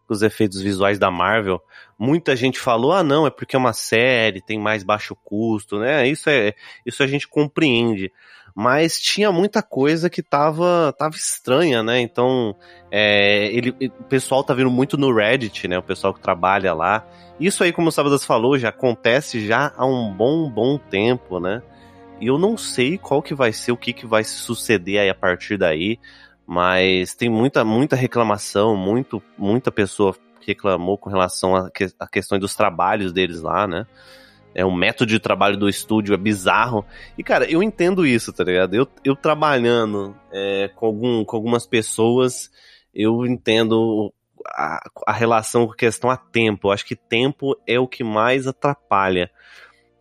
Os 0.07 0.21
efeitos 0.21 0.61
visuais 0.61 0.99
da 0.99 1.09
Marvel. 1.09 1.61
Muita 1.97 2.35
gente 2.35 2.59
falou, 2.59 2.91
ah, 2.91 3.03
não, 3.03 3.25
é 3.25 3.29
porque 3.29 3.55
é 3.55 3.59
uma 3.59 3.73
série, 3.73 4.41
tem 4.41 4.59
mais 4.59 4.83
baixo 4.83 5.15
custo, 5.23 5.79
né? 5.79 6.07
Isso 6.07 6.29
é, 6.29 6.53
isso 6.85 7.01
a 7.01 7.07
gente 7.07 7.27
compreende 7.27 8.11
mas 8.55 8.99
tinha 8.99 9.31
muita 9.31 9.61
coisa 9.61 10.09
que 10.09 10.21
tava, 10.21 10.93
tava 10.97 11.15
estranha, 11.15 11.81
né? 11.81 12.01
Então, 12.01 12.55
é, 12.91 13.45
ele, 13.47 13.73
o 13.99 14.03
pessoal 14.03 14.43
tá 14.43 14.53
vindo 14.53 14.69
muito 14.69 14.97
no 14.97 15.13
Reddit, 15.13 15.67
né? 15.67 15.77
O 15.77 15.83
pessoal 15.83 16.13
que 16.13 16.19
trabalha 16.19 16.73
lá. 16.73 17.05
Isso 17.39 17.63
aí, 17.63 17.71
como 17.71 17.87
o 17.87 17.91
Sábadas 17.91 18.25
falou, 18.25 18.57
já 18.57 18.69
acontece 18.69 19.45
já 19.45 19.73
há 19.75 19.85
um 19.85 20.11
bom, 20.11 20.49
bom 20.49 20.77
tempo, 20.77 21.39
né? 21.39 21.61
E 22.21 22.27
eu 22.27 22.37
não 22.37 22.55
sei 22.55 22.99
qual 22.99 23.19
que 23.21 23.33
vai 23.33 23.51
ser, 23.51 23.71
o 23.71 23.77
que 23.77 23.91
que 23.91 24.05
vai 24.05 24.23
suceder 24.23 25.01
aí 25.01 25.09
a 25.09 25.15
partir 25.15 25.57
daí, 25.57 25.99
mas 26.45 27.15
tem 27.15 27.27
muita, 27.27 27.65
muita 27.65 27.95
reclamação, 27.95 28.77
muito, 28.77 29.21
muita 29.35 29.71
pessoa 29.71 30.15
reclamou 30.45 30.99
com 30.99 31.09
relação 31.09 31.55
a, 31.55 31.71
que, 31.71 31.87
a 31.99 32.07
questões 32.07 32.39
dos 32.39 32.55
trabalhos 32.55 33.11
deles 33.11 33.41
lá, 33.41 33.65
né? 33.65 33.87
É, 34.53 34.63
o 34.63 34.71
método 34.71 35.09
de 35.09 35.19
trabalho 35.19 35.57
do 35.57 35.67
estúdio 35.67 36.13
é 36.13 36.17
bizarro. 36.17 36.85
E, 37.17 37.23
cara, 37.23 37.49
eu 37.49 37.63
entendo 37.63 38.05
isso, 38.05 38.31
tá 38.31 38.43
ligado? 38.43 38.75
Eu, 38.75 38.87
eu 39.03 39.15
trabalhando 39.15 40.15
é, 40.31 40.69
com, 40.75 40.85
algum, 40.85 41.25
com 41.25 41.35
algumas 41.35 41.65
pessoas, 41.65 42.51
eu 42.93 43.25
entendo 43.25 44.13
a, 44.45 44.79
a 45.07 45.13
relação 45.13 45.65
com 45.65 45.73
a 45.73 45.77
questão 45.77 46.09
a 46.09 46.17
tempo. 46.17 46.67
Eu 46.67 46.71
acho 46.71 46.85
que 46.85 46.95
tempo 46.95 47.55
é 47.65 47.79
o 47.79 47.87
que 47.87 48.03
mais 48.03 48.45
atrapalha. 48.45 49.31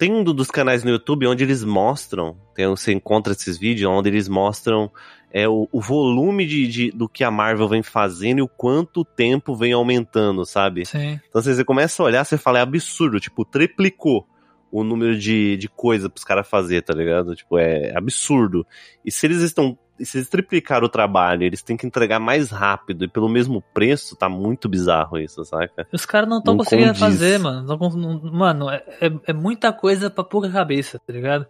Tem 0.01 0.11
um 0.11 0.25
dos 0.25 0.51
canais 0.51 0.83
no 0.83 0.89
YouTube 0.89 1.27
onde 1.27 1.45
eles 1.45 1.63
mostram, 1.63 2.35
tem, 2.55 2.67
você 2.67 2.91
encontra 2.91 3.35
esses 3.35 3.59
vídeos 3.59 3.93
onde 3.93 4.09
eles 4.09 4.31
mostram 4.31 4.91
é, 5.31 5.47
o, 5.47 5.69
o 5.71 5.79
volume 5.79 6.47
de, 6.47 6.67
de, 6.67 6.91
do 6.91 7.07
que 7.07 7.23
a 7.23 7.31
Marvel 7.31 7.69
vem 7.69 7.83
fazendo 7.83 8.39
e 8.39 8.43
o 8.43 8.49
quanto 8.49 9.03
o 9.03 9.05
tempo 9.05 9.55
vem 9.55 9.75
aumentando, 9.75 10.47
sabe? 10.47 10.87
Sim. 10.87 11.21
Então 11.29 11.41
assim, 11.41 11.53
você 11.53 11.63
começa 11.63 12.03
a 12.03 12.07
olhar, 12.07 12.25
você 12.25 12.39
fala, 12.39 12.61
é 12.61 12.63
absurdo, 12.63 13.21
tipo, 13.21 13.45
triplicou 13.45 14.27
o 14.73 14.83
número 14.83 15.19
de, 15.19 15.59
de 15.59 15.69
coisa 15.69 16.09
pros 16.09 16.25
caras 16.25 16.49
fazer, 16.49 16.81
tá 16.83 16.95
ligado? 16.95 17.37
Tipo, 17.37 17.59
é 17.59 17.93
absurdo. 17.95 18.67
E 19.05 19.13
se 19.13 19.27
eles 19.27 19.43
estão. 19.43 19.77
Se 20.05 20.19
eles 20.19 20.29
triplicaram 20.29 20.87
o 20.87 20.89
trabalho, 20.89 21.43
eles 21.43 21.63
têm 21.63 21.77
que 21.77 21.87
entregar 21.87 22.19
mais 22.19 22.51
rápido 22.51 23.05
e 23.05 23.09
pelo 23.09 23.29
mesmo 23.29 23.63
preço, 23.75 24.17
tá 24.17 24.29
muito 24.29 24.69
bizarro 24.69 25.19
isso, 25.19 25.45
saca? 25.45 25.87
Os 25.93 26.07
caras 26.07 26.29
não 26.29 26.39
estão 26.39 26.57
conseguindo 26.57 26.89
condiz. 26.89 27.01
fazer, 27.01 27.39
mano. 27.39 27.67
Não, 27.67 28.33
mano, 28.33 28.71
é, 28.71 28.83
é, 29.01 29.13
é 29.27 29.33
muita 29.33 29.73
coisa 29.73 30.11
pra 30.11 30.25
pouca 30.25 30.51
cabeça, 30.51 30.99
tá 30.99 31.13
ligado? 31.13 31.47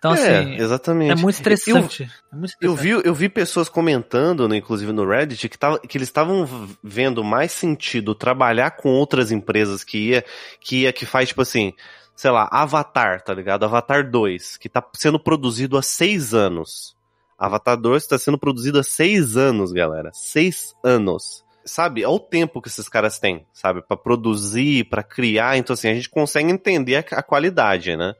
Então, 0.00 0.14
é, 0.14 0.38
assim, 0.38 0.54
exatamente. 0.54 1.12
é 1.12 1.14
muito 1.14 1.34
estressante. 1.34 2.04
Eu, 2.04 2.08
é 2.32 2.36
muito 2.36 2.50
estressante. 2.52 2.58
eu, 2.62 2.74
vi, 2.74 3.06
eu 3.06 3.14
vi 3.14 3.28
pessoas 3.28 3.68
comentando, 3.68 4.48
né, 4.48 4.56
inclusive 4.56 4.92
no 4.92 5.06
Reddit, 5.06 5.46
que, 5.46 5.58
tava, 5.58 5.78
que 5.78 5.98
eles 5.98 6.08
estavam 6.08 6.48
vendo 6.82 7.22
mais 7.22 7.52
sentido 7.52 8.14
trabalhar 8.14 8.70
com 8.70 8.88
outras 8.88 9.30
empresas 9.30 9.84
que 9.84 10.08
ia, 10.08 10.24
que 10.58 10.82
ia, 10.82 10.92
que 10.92 11.04
faz, 11.04 11.28
tipo 11.28 11.42
assim, 11.42 11.74
sei 12.16 12.30
lá, 12.30 12.48
Avatar, 12.50 13.22
tá 13.22 13.34
ligado? 13.34 13.64
Avatar 13.64 14.10
2, 14.10 14.56
que 14.56 14.70
tá 14.70 14.82
sendo 14.94 15.20
produzido 15.20 15.76
há 15.76 15.82
seis 15.82 16.32
anos. 16.32 16.96
Avatar 17.40 17.76
2 17.78 18.02
está 18.02 18.18
sendo 18.18 18.36
produzido 18.36 18.78
há 18.78 18.82
seis 18.82 19.34
anos, 19.34 19.72
galera. 19.72 20.10
Seis 20.12 20.76
anos. 20.84 21.42
Sabe? 21.64 22.04
Olha 22.04 22.14
o 22.14 22.20
tempo 22.20 22.60
que 22.60 22.68
esses 22.68 22.88
caras 22.88 23.18
têm, 23.18 23.46
sabe? 23.52 23.80
para 23.80 23.96
produzir, 23.96 24.84
para 24.84 25.02
criar. 25.02 25.56
Então, 25.56 25.72
assim, 25.72 25.88
a 25.88 25.94
gente 25.94 26.10
consegue 26.10 26.50
entender 26.50 26.96
a, 26.96 27.18
a 27.18 27.22
qualidade, 27.22 27.96
né? 27.96 28.14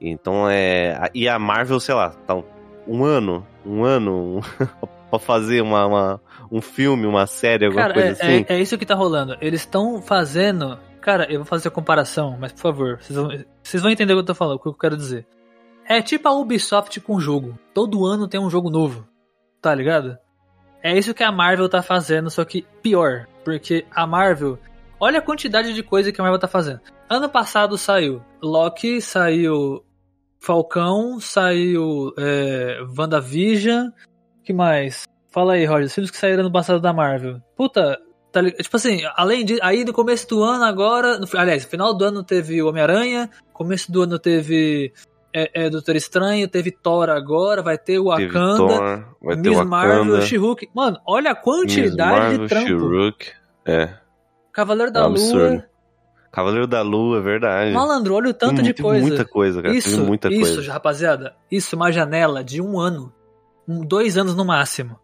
Então, 0.00 0.48
é. 0.48 1.10
E 1.12 1.28
a 1.28 1.38
Marvel, 1.38 1.80
sei 1.80 1.94
lá, 1.94 2.10
tá 2.10 2.40
um 2.86 3.04
ano, 3.04 3.46
um 3.66 3.84
ano 3.84 4.40
pra 5.10 5.18
fazer 5.18 5.60
uma, 5.60 5.86
uma, 5.86 6.20
um 6.50 6.60
filme, 6.60 7.06
uma 7.06 7.26
série, 7.26 7.66
alguma 7.66 7.82
Cara, 7.82 7.94
coisa 7.94 8.08
é, 8.08 8.12
assim. 8.12 8.46
É, 8.48 8.54
é 8.54 8.60
isso 8.60 8.78
que 8.78 8.86
tá 8.86 8.94
rolando. 8.94 9.36
Eles 9.40 9.62
estão 9.62 10.00
fazendo 10.00 10.78
Cara, 11.04 11.30
eu 11.30 11.40
vou 11.40 11.44
fazer 11.44 11.68
a 11.68 11.70
comparação, 11.70 12.34
mas 12.40 12.50
por 12.52 12.60
favor, 12.60 12.98
vocês 12.98 13.14
vão, 13.14 13.28
vocês 13.62 13.82
vão 13.82 13.92
entender 13.92 14.14
o 14.14 14.16
que 14.16 14.20
eu 14.20 14.26
tô 14.26 14.34
falando, 14.34 14.56
o 14.56 14.58
que 14.58 14.68
eu 14.68 14.72
quero 14.72 14.96
dizer. 14.96 15.26
É 15.86 16.00
tipo 16.00 16.28
a 16.28 16.32
Ubisoft 16.32 17.00
com 17.00 17.20
jogo. 17.20 17.58
Todo 17.72 18.06
ano 18.06 18.28
tem 18.28 18.40
um 18.40 18.50
jogo 18.50 18.70
novo. 18.70 19.06
Tá 19.60 19.74
ligado? 19.74 20.16
É 20.82 20.96
isso 20.96 21.14
que 21.14 21.22
a 21.22 21.32
Marvel 21.32 21.68
tá 21.68 21.82
fazendo, 21.82 22.30
só 22.30 22.44
que 22.44 22.66
pior. 22.82 23.26
Porque 23.44 23.86
a 23.90 24.06
Marvel. 24.06 24.58
Olha 25.00 25.18
a 25.18 25.22
quantidade 25.22 25.72
de 25.72 25.82
coisa 25.82 26.12
que 26.12 26.20
a 26.20 26.24
Marvel 26.24 26.40
tá 26.40 26.48
fazendo. 26.48 26.80
Ano 27.08 27.28
passado 27.28 27.76
saiu 27.76 28.22
Loki, 28.42 29.00
saiu 29.00 29.84
Falcão, 30.40 31.20
saiu 31.20 32.12
é, 32.18 32.78
WandaVision. 32.96 33.90
que 34.42 34.52
mais? 34.52 35.04
Fala 35.30 35.54
aí, 35.54 35.64
Roger, 35.64 35.86
os 35.86 35.94
filmes 35.94 36.10
que 36.10 36.16
saíram 36.16 36.44
no 36.44 36.52
passado 36.52 36.80
da 36.80 36.92
Marvel. 36.92 37.40
Puta, 37.56 37.98
Tá, 38.34 38.42
tipo 38.50 38.76
assim, 38.76 39.00
além 39.14 39.44
de. 39.44 39.60
Aí 39.62 39.84
no 39.84 39.92
começo 39.92 40.28
do 40.28 40.42
ano, 40.42 40.64
agora. 40.64 41.20
No, 41.20 41.26
aliás, 41.34 41.62
no 41.62 41.70
final 41.70 41.94
do 41.94 42.04
ano 42.04 42.24
teve 42.24 42.60
Homem-Aranha. 42.60 43.30
Começo 43.52 43.92
do 43.92 44.02
ano 44.02 44.18
teve. 44.18 44.92
É, 45.36 45.64
é, 45.64 45.70
Doutor 45.70 45.96
Estranho, 45.96 46.46
teve 46.46 46.70
Thor 46.70 47.10
agora, 47.10 47.60
vai 47.60 47.76
ter 47.76 47.98
o 47.98 48.04
Wakanda, 48.04 49.04
vai 49.20 49.34
Miss 49.34 49.58
ter 49.58 49.64
Marvel, 49.64 50.22
She-Hulk. 50.22 50.68
Mano, 50.72 51.00
olha 51.04 51.32
a 51.32 51.34
quantidade 51.34 51.96
Marvel, 52.20 52.38
de 52.38 52.48
trampo. 52.48 53.14
É. 53.66 53.94
Cavaleiro 54.52 54.92
da 54.92 55.00
é 55.00 55.02
um 55.02 55.06
Lua. 55.06 55.16
absurdo. 55.16 55.64
Cavaleiro 56.30 56.66
da 56.68 56.82
Lua, 56.82 57.18
é 57.18 57.20
verdade. 57.20 57.72
Malandro, 57.72 58.14
olha 58.14 58.30
o 58.30 58.34
tanto 58.34 58.56
Tem 58.56 58.64
de 58.64 58.74
tem 58.74 58.84
coisa. 58.84 59.06
muita 59.06 59.24
coisa, 59.24 59.60
cara. 59.62 59.74
isso, 59.74 59.96
Tem 59.96 60.06
muita 60.06 60.28
isso, 60.32 60.54
coisa. 60.54 60.72
rapaziada. 60.72 61.34
Isso, 61.50 61.74
uma 61.74 61.90
janela 61.90 62.44
de 62.44 62.62
um 62.62 62.78
ano. 62.78 63.12
Um, 63.68 63.84
dois 63.84 64.16
anos 64.16 64.36
no 64.36 64.44
máximo. 64.44 64.98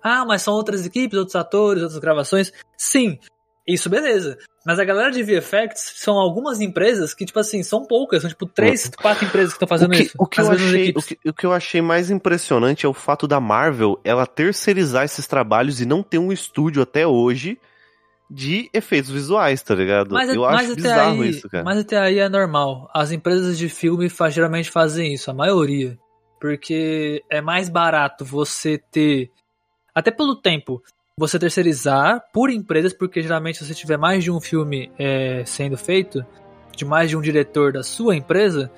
Ah, 0.00 0.24
mas 0.24 0.42
são 0.42 0.54
outras 0.54 0.86
equipes, 0.86 1.18
outros 1.18 1.34
atores, 1.34 1.82
outras 1.82 2.00
gravações. 2.00 2.52
Sim, 2.76 3.18
isso 3.66 3.90
beleza. 3.90 4.38
Mas 4.68 4.78
a 4.78 4.84
galera 4.84 5.10
de 5.10 5.22
VFX 5.22 5.94
são 5.96 6.18
algumas 6.18 6.60
empresas 6.60 7.14
que, 7.14 7.24
tipo 7.24 7.38
assim, 7.38 7.62
são 7.62 7.86
poucas. 7.86 8.20
São 8.20 8.28
tipo 8.28 8.44
três, 8.44 8.90
quatro 9.00 9.24
empresas 9.24 9.54
que 9.54 9.56
estão 9.56 9.66
fazendo 9.66 9.94
o 9.94 9.96
que, 9.96 10.02
isso. 10.02 10.14
o 10.18 10.26
que 10.26 10.40
eu 10.42 10.50
achei, 10.50 10.90
o, 10.94 11.02
que, 11.02 11.18
o 11.24 11.32
que 11.32 11.46
eu 11.46 11.52
achei 11.54 11.80
mais 11.80 12.10
impressionante 12.10 12.84
é 12.84 12.88
o 12.88 12.92
fato 12.92 13.26
da 13.26 13.40
Marvel 13.40 13.98
ela 14.04 14.26
terceirizar 14.26 15.06
esses 15.06 15.26
trabalhos 15.26 15.80
e 15.80 15.86
não 15.86 16.02
ter 16.02 16.18
um 16.18 16.30
estúdio 16.30 16.82
até 16.82 17.06
hoje 17.06 17.58
de 18.30 18.68
efeitos 18.74 19.10
visuais, 19.10 19.62
tá 19.62 19.74
ligado? 19.74 20.12
Mas, 20.12 20.28
eu 20.34 20.42
mas 20.42 20.54
acho 20.56 20.72
até 20.72 20.82
bizarro 20.82 21.22
aí, 21.22 21.30
isso, 21.30 21.48
cara. 21.48 21.64
Mas 21.64 21.78
até 21.78 21.96
aí 21.96 22.18
é 22.18 22.28
normal. 22.28 22.90
As 22.92 23.10
empresas 23.10 23.56
de 23.56 23.70
filme 23.70 24.10
fa- 24.10 24.28
geralmente 24.28 24.70
fazem 24.70 25.14
isso, 25.14 25.30
a 25.30 25.34
maioria. 25.34 25.98
Porque 26.38 27.24
é 27.30 27.40
mais 27.40 27.70
barato 27.70 28.22
você 28.22 28.76
ter. 28.76 29.30
Até 29.94 30.10
pelo 30.10 30.36
tempo, 30.36 30.82
você 31.18 31.38
terceirizar 31.38 32.22
por 32.32 32.48
empresas, 32.48 32.92
porque 32.92 33.20
geralmente 33.20 33.58
se 33.58 33.66
você 33.66 33.74
tiver 33.74 33.98
mais 33.98 34.22
de 34.22 34.30
um 34.30 34.40
filme 34.40 34.90
é, 34.96 35.42
sendo 35.44 35.76
feito, 35.76 36.24
de 36.76 36.84
mais 36.84 37.10
de 37.10 37.16
um 37.16 37.20
diretor 37.20 37.72
da 37.72 37.82
sua 37.82 38.14
empresa, 38.14 38.70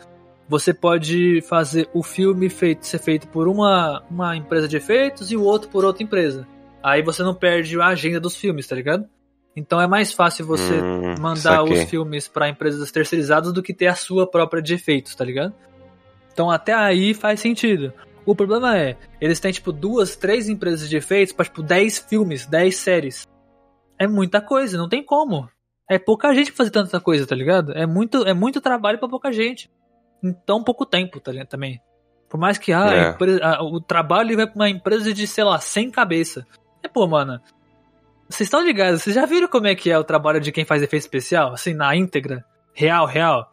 você 0.48 0.72
pode 0.72 1.42
fazer 1.42 1.88
o 1.92 2.02
filme 2.02 2.48
feito, 2.48 2.86
ser 2.86 2.98
feito 2.98 3.28
por 3.28 3.46
uma, 3.46 4.02
uma 4.10 4.34
empresa 4.34 4.66
de 4.66 4.78
efeitos 4.78 5.30
e 5.30 5.36
o 5.36 5.42
outro 5.42 5.68
por 5.68 5.84
outra 5.84 6.02
empresa. 6.02 6.48
Aí 6.82 7.02
você 7.02 7.22
não 7.22 7.34
perde 7.34 7.78
a 7.78 7.88
agenda 7.88 8.18
dos 8.18 8.34
filmes, 8.34 8.66
tá 8.66 8.74
ligado? 8.74 9.06
Então 9.54 9.78
é 9.78 9.86
mais 9.86 10.10
fácil 10.10 10.46
você 10.46 10.80
Hum, 10.80 11.20
mandar 11.20 11.62
os 11.62 11.82
filmes 11.82 12.26
pra 12.26 12.48
empresas 12.48 12.90
terceirizadas 12.90 13.52
do 13.52 13.62
que 13.62 13.74
ter 13.74 13.88
a 13.88 13.94
sua 13.94 14.26
própria 14.26 14.62
de 14.62 14.72
efeitos, 14.72 15.14
tá 15.14 15.24
ligado? 15.26 15.54
Então 16.32 16.50
até 16.50 16.72
aí 16.72 17.12
faz 17.12 17.38
sentido. 17.38 17.92
O 18.30 18.34
problema 18.36 18.78
é, 18.78 18.96
eles 19.20 19.40
têm 19.40 19.50
tipo 19.50 19.72
duas, 19.72 20.14
três 20.14 20.48
empresas 20.48 20.88
de 20.88 20.96
efeitos 20.96 21.32
pra 21.34 21.44
tipo 21.44 21.62
10 21.62 21.98
filmes, 21.98 22.46
10 22.46 22.76
séries. 22.76 23.26
É 23.98 24.06
muita 24.06 24.40
coisa, 24.40 24.78
não 24.78 24.88
tem 24.88 25.02
como. 25.04 25.48
É 25.88 25.98
pouca 25.98 26.32
gente 26.32 26.50
pra 26.52 26.58
fazer 26.58 26.70
tanta 26.70 27.00
coisa, 27.00 27.26
tá 27.26 27.34
ligado? 27.34 27.72
É 27.72 27.86
muito, 27.86 28.18
é 28.26 28.32
muito 28.32 28.60
trabalho 28.60 28.98
pra 28.98 29.08
pouca 29.08 29.32
gente. 29.32 29.68
Em 30.22 30.32
tão 30.32 30.62
pouco 30.62 30.86
tempo, 30.86 31.18
tá 31.18 31.32
ligado? 31.32 31.48
Também. 31.48 31.80
Por 32.28 32.38
mais 32.38 32.56
que 32.56 32.72
ah, 32.72 32.86
É. 32.94 33.08
empre- 33.10 33.42
a- 33.42 33.60
o 33.62 33.80
trabalho 33.80 34.36
vai 34.36 34.46
pra 34.46 34.54
uma 34.54 34.70
empresa 34.70 35.12
de, 35.12 35.26
sei 35.26 35.42
lá, 35.42 35.58
100 35.58 35.90
cabeça. 35.90 36.46
É, 36.84 36.86
pô, 36.88 37.06
mano. 37.08 37.40
Vocês 38.28 38.46
estão 38.46 38.64
ligados? 38.64 39.02
Vocês 39.02 39.16
já 39.16 39.26
viram 39.26 39.48
como 39.48 39.66
é 39.66 39.74
que 39.74 39.90
é 39.90 39.98
o 39.98 40.04
trabalho 40.04 40.40
de 40.40 40.52
quem 40.52 40.64
faz 40.64 40.80
efeito 40.82 41.02
especial? 41.02 41.52
Assim, 41.52 41.74
na 41.74 41.96
íntegra? 41.96 42.44
Real, 42.72 43.04
real? 43.06 43.52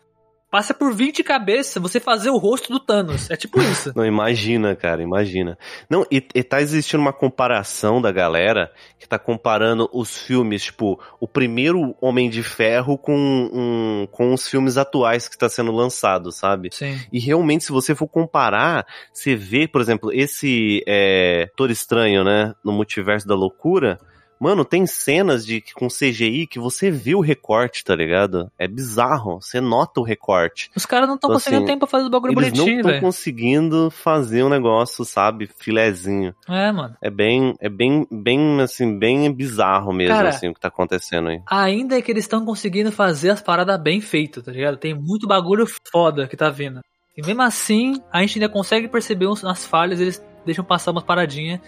Passa 0.49 0.73
por 0.73 0.93
20 0.93 1.23
cabeças 1.23 1.81
você 1.81 1.99
fazer 1.99 2.29
o 2.29 2.37
rosto 2.37 2.71
do 2.71 2.79
Thanos. 2.79 3.29
É 3.29 3.35
tipo 3.35 3.61
isso. 3.61 3.91
Não, 3.95 4.05
imagina, 4.05 4.75
cara, 4.77 5.03
imagina. 5.03 5.57
Não, 5.89 6.05
e, 6.09 6.25
e 6.33 6.41
tá 6.41 6.61
existindo 6.61 7.01
uma 7.01 7.11
comparação 7.11 8.01
da 8.01 8.13
galera 8.13 8.71
que 8.97 9.07
tá 9.07 9.19
comparando 9.19 9.89
os 9.91 10.17
filmes, 10.17 10.63
tipo, 10.63 10.99
o 11.19 11.27
primeiro 11.27 11.93
Homem 11.99 12.29
de 12.29 12.41
Ferro 12.41 12.97
com, 12.97 13.13
um, 13.13 14.07
com 14.09 14.33
os 14.33 14.47
filmes 14.47 14.77
atuais 14.77 15.27
que 15.27 15.37
tá 15.37 15.49
sendo 15.49 15.71
lançado, 15.71 16.31
sabe? 16.31 16.69
Sim. 16.71 16.97
E 17.11 17.19
realmente, 17.19 17.65
se 17.65 17.71
você 17.71 17.93
for 17.93 18.07
comparar, 18.07 18.87
você 19.11 19.35
vê, 19.35 19.67
por 19.67 19.81
exemplo, 19.81 20.13
esse 20.13 20.81
é, 20.87 21.49
Estranho, 21.69 22.23
né, 22.23 22.53
no 22.63 22.71
Multiverso 22.71 23.27
da 23.27 23.35
Loucura, 23.35 23.99
mano, 24.39 24.63
tem 24.65 24.85
cenas 24.85 25.45
de 25.45 25.61
com 25.73 25.87
CGI 25.87 26.47
que 26.47 26.59
você 26.59 26.89
vê 26.91 27.15
o 27.15 27.19
recorte, 27.21 27.83
tá 27.83 27.95
ligado? 27.95 28.51
É 28.57 28.67
bizarro, 28.67 29.41
você 29.41 29.59
nota 29.61 29.99
o 29.99 30.03
recorte. 30.03 30.69
Os 30.75 30.85
caras 30.85 31.07
não 31.07 31.15
estão 31.15 31.29
Então, 31.29 31.37
conseguindo 31.39 31.63
assim, 31.63 31.67
tempo 31.73 31.79
pra 31.79 31.87
fazer 31.87 32.05
o 32.05 32.09
bagulho 32.09 32.31
Eles 32.33 32.53
não 32.53 32.57
bonitinho, 32.57 32.77
estão 32.79 32.91
velho. 32.91 33.01
conseguindo 33.01 33.91
fazer 33.91 34.43
um 34.43 34.49
negócio, 34.49 35.03
sabe, 35.05 35.49
filezinho. 35.57 36.33
É, 36.47 36.71
mano. 36.71 36.95
É 37.01 37.09
bem, 37.09 37.53
é 37.59 37.69
bem, 37.69 38.07
bem, 38.11 38.61
assim, 38.61 38.97
bem 38.97 39.31
bizarro 39.31 39.91
mesmo, 39.93 40.15
Cara, 40.15 40.29
assim, 40.29 40.49
o 40.49 40.53
que 40.53 40.59
tá 40.59 40.67
acontecendo 40.67 41.29
aí. 41.29 41.41
Ainda 41.49 41.97
é 41.97 42.01
que 42.01 42.11
eles 42.11 42.23
estão 42.23 42.45
conseguindo 42.45 42.91
fazer 42.91 43.29
as 43.31 43.41
paradas 43.41 43.79
bem 43.81 44.01
feitas, 44.01 44.43
tá 44.43 44.51
ligado? 44.51 44.77
Tem 44.77 44.93
muito 44.93 45.27
bagulho 45.27 45.65
foda 45.91 46.27
que 46.27 46.37
tá 46.37 46.49
vindo. 46.49 46.79
E 47.17 47.25
mesmo 47.25 47.41
assim, 47.41 48.01
a 48.11 48.21
gente 48.21 48.37
ainda 48.39 48.51
consegue 48.51 48.87
perceber 48.87 49.25
umas 49.25 49.65
falhas, 49.65 49.99
eles 49.99 50.23
deixam 50.45 50.63
passar 50.63 50.91
umas 50.91 51.03
paradinhas 51.03 51.59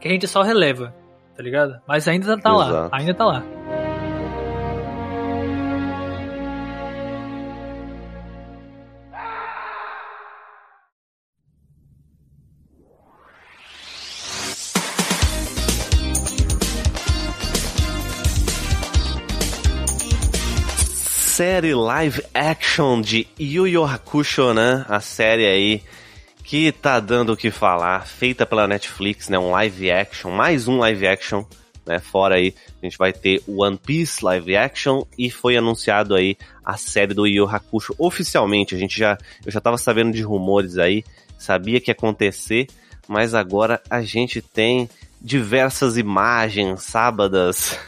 que 0.00 0.08
a 0.08 0.10
gente 0.10 0.26
só 0.26 0.42
releva, 0.42 0.94
tá 1.36 1.42
ligado? 1.42 1.80
Mas 1.86 2.08
ainda 2.08 2.38
tá 2.38 2.52
lá, 2.52 2.68
Exato. 2.68 2.94
ainda 2.94 3.14
tá 3.14 3.24
lá. 3.26 3.42
Série 20.88 21.74
live 21.74 22.22
action 22.32 23.00
de 23.00 23.26
Yu 23.38 23.66
Yu 23.66 23.84
Hakusho, 23.84 24.54
né? 24.54 24.84
A 24.88 25.00
série 25.00 25.44
aí 25.46 25.82
que 26.46 26.70
tá 26.70 27.00
dando 27.00 27.32
o 27.32 27.36
que 27.36 27.50
falar, 27.50 28.06
feita 28.06 28.46
pela 28.46 28.68
Netflix, 28.68 29.28
né? 29.28 29.36
Um 29.36 29.50
live 29.50 29.90
action, 29.90 30.30
mais 30.30 30.68
um 30.68 30.78
live 30.78 31.04
action, 31.04 31.44
né? 31.84 31.98
Fora 31.98 32.36
aí, 32.36 32.54
a 32.80 32.86
gente 32.86 32.96
vai 32.96 33.12
ter 33.12 33.42
One 33.48 33.76
Piece 33.76 34.24
live 34.24 34.56
action 34.56 35.02
e 35.18 35.28
foi 35.28 35.56
anunciado 35.56 36.14
aí 36.14 36.36
a 36.64 36.76
série 36.76 37.14
do 37.14 37.26
Yu 37.26 37.48
Hakusho 37.48 37.96
oficialmente. 37.98 38.76
A 38.76 38.78
gente 38.78 38.96
já, 38.96 39.18
eu 39.44 39.50
já 39.50 39.60
tava 39.60 39.76
sabendo 39.76 40.12
de 40.12 40.22
rumores 40.22 40.78
aí, 40.78 41.02
sabia 41.36 41.80
que 41.80 41.90
ia 41.90 41.94
acontecer, 41.94 42.68
mas 43.08 43.34
agora 43.34 43.82
a 43.90 44.00
gente 44.02 44.40
tem 44.40 44.88
diversas 45.20 45.96
imagens 45.96 46.82
sábadas 46.82 47.78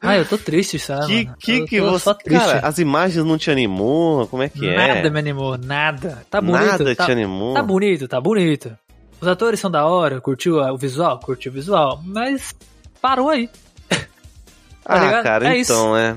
Ah, 0.00 0.16
eu 0.16 0.24
tô 0.24 0.38
triste, 0.38 0.78
sabe? 0.78 1.06
que 1.06 1.26
que, 1.38 1.52
eu 1.58 1.66
que 1.66 1.80
você. 1.80 2.14
Cara, 2.14 2.60
as 2.60 2.78
imagens 2.78 3.24
não 3.24 3.36
te 3.36 3.50
animou? 3.50 4.26
Como 4.28 4.42
é 4.42 4.48
que 4.48 4.74
nada 4.74 5.08
é? 5.08 5.10
me 5.10 5.18
animou, 5.18 5.58
nada. 5.58 6.24
Tá 6.30 6.40
bonito, 6.40 6.64
Nada 6.64 6.94
tá, 6.94 7.06
te 7.06 7.12
animou? 7.12 7.54
tá 7.54 7.62
bonito, 7.62 8.06
tá 8.08 8.20
bonito. 8.20 8.76
Os 9.20 9.26
atores 9.26 9.58
são 9.58 9.70
da 9.70 9.86
hora, 9.86 10.20
curtiu 10.20 10.56
o 10.58 10.76
visual? 10.76 11.18
Curtiu 11.20 11.50
o 11.50 11.54
visual, 11.54 12.00
mas 12.04 12.54
parou 13.00 13.30
aí. 13.30 13.48
ah, 14.84 14.98
ligado? 14.98 15.22
cara, 15.24 15.48
É 15.48 15.58
isso. 15.58 15.72
então, 15.72 15.96
é. 15.96 16.16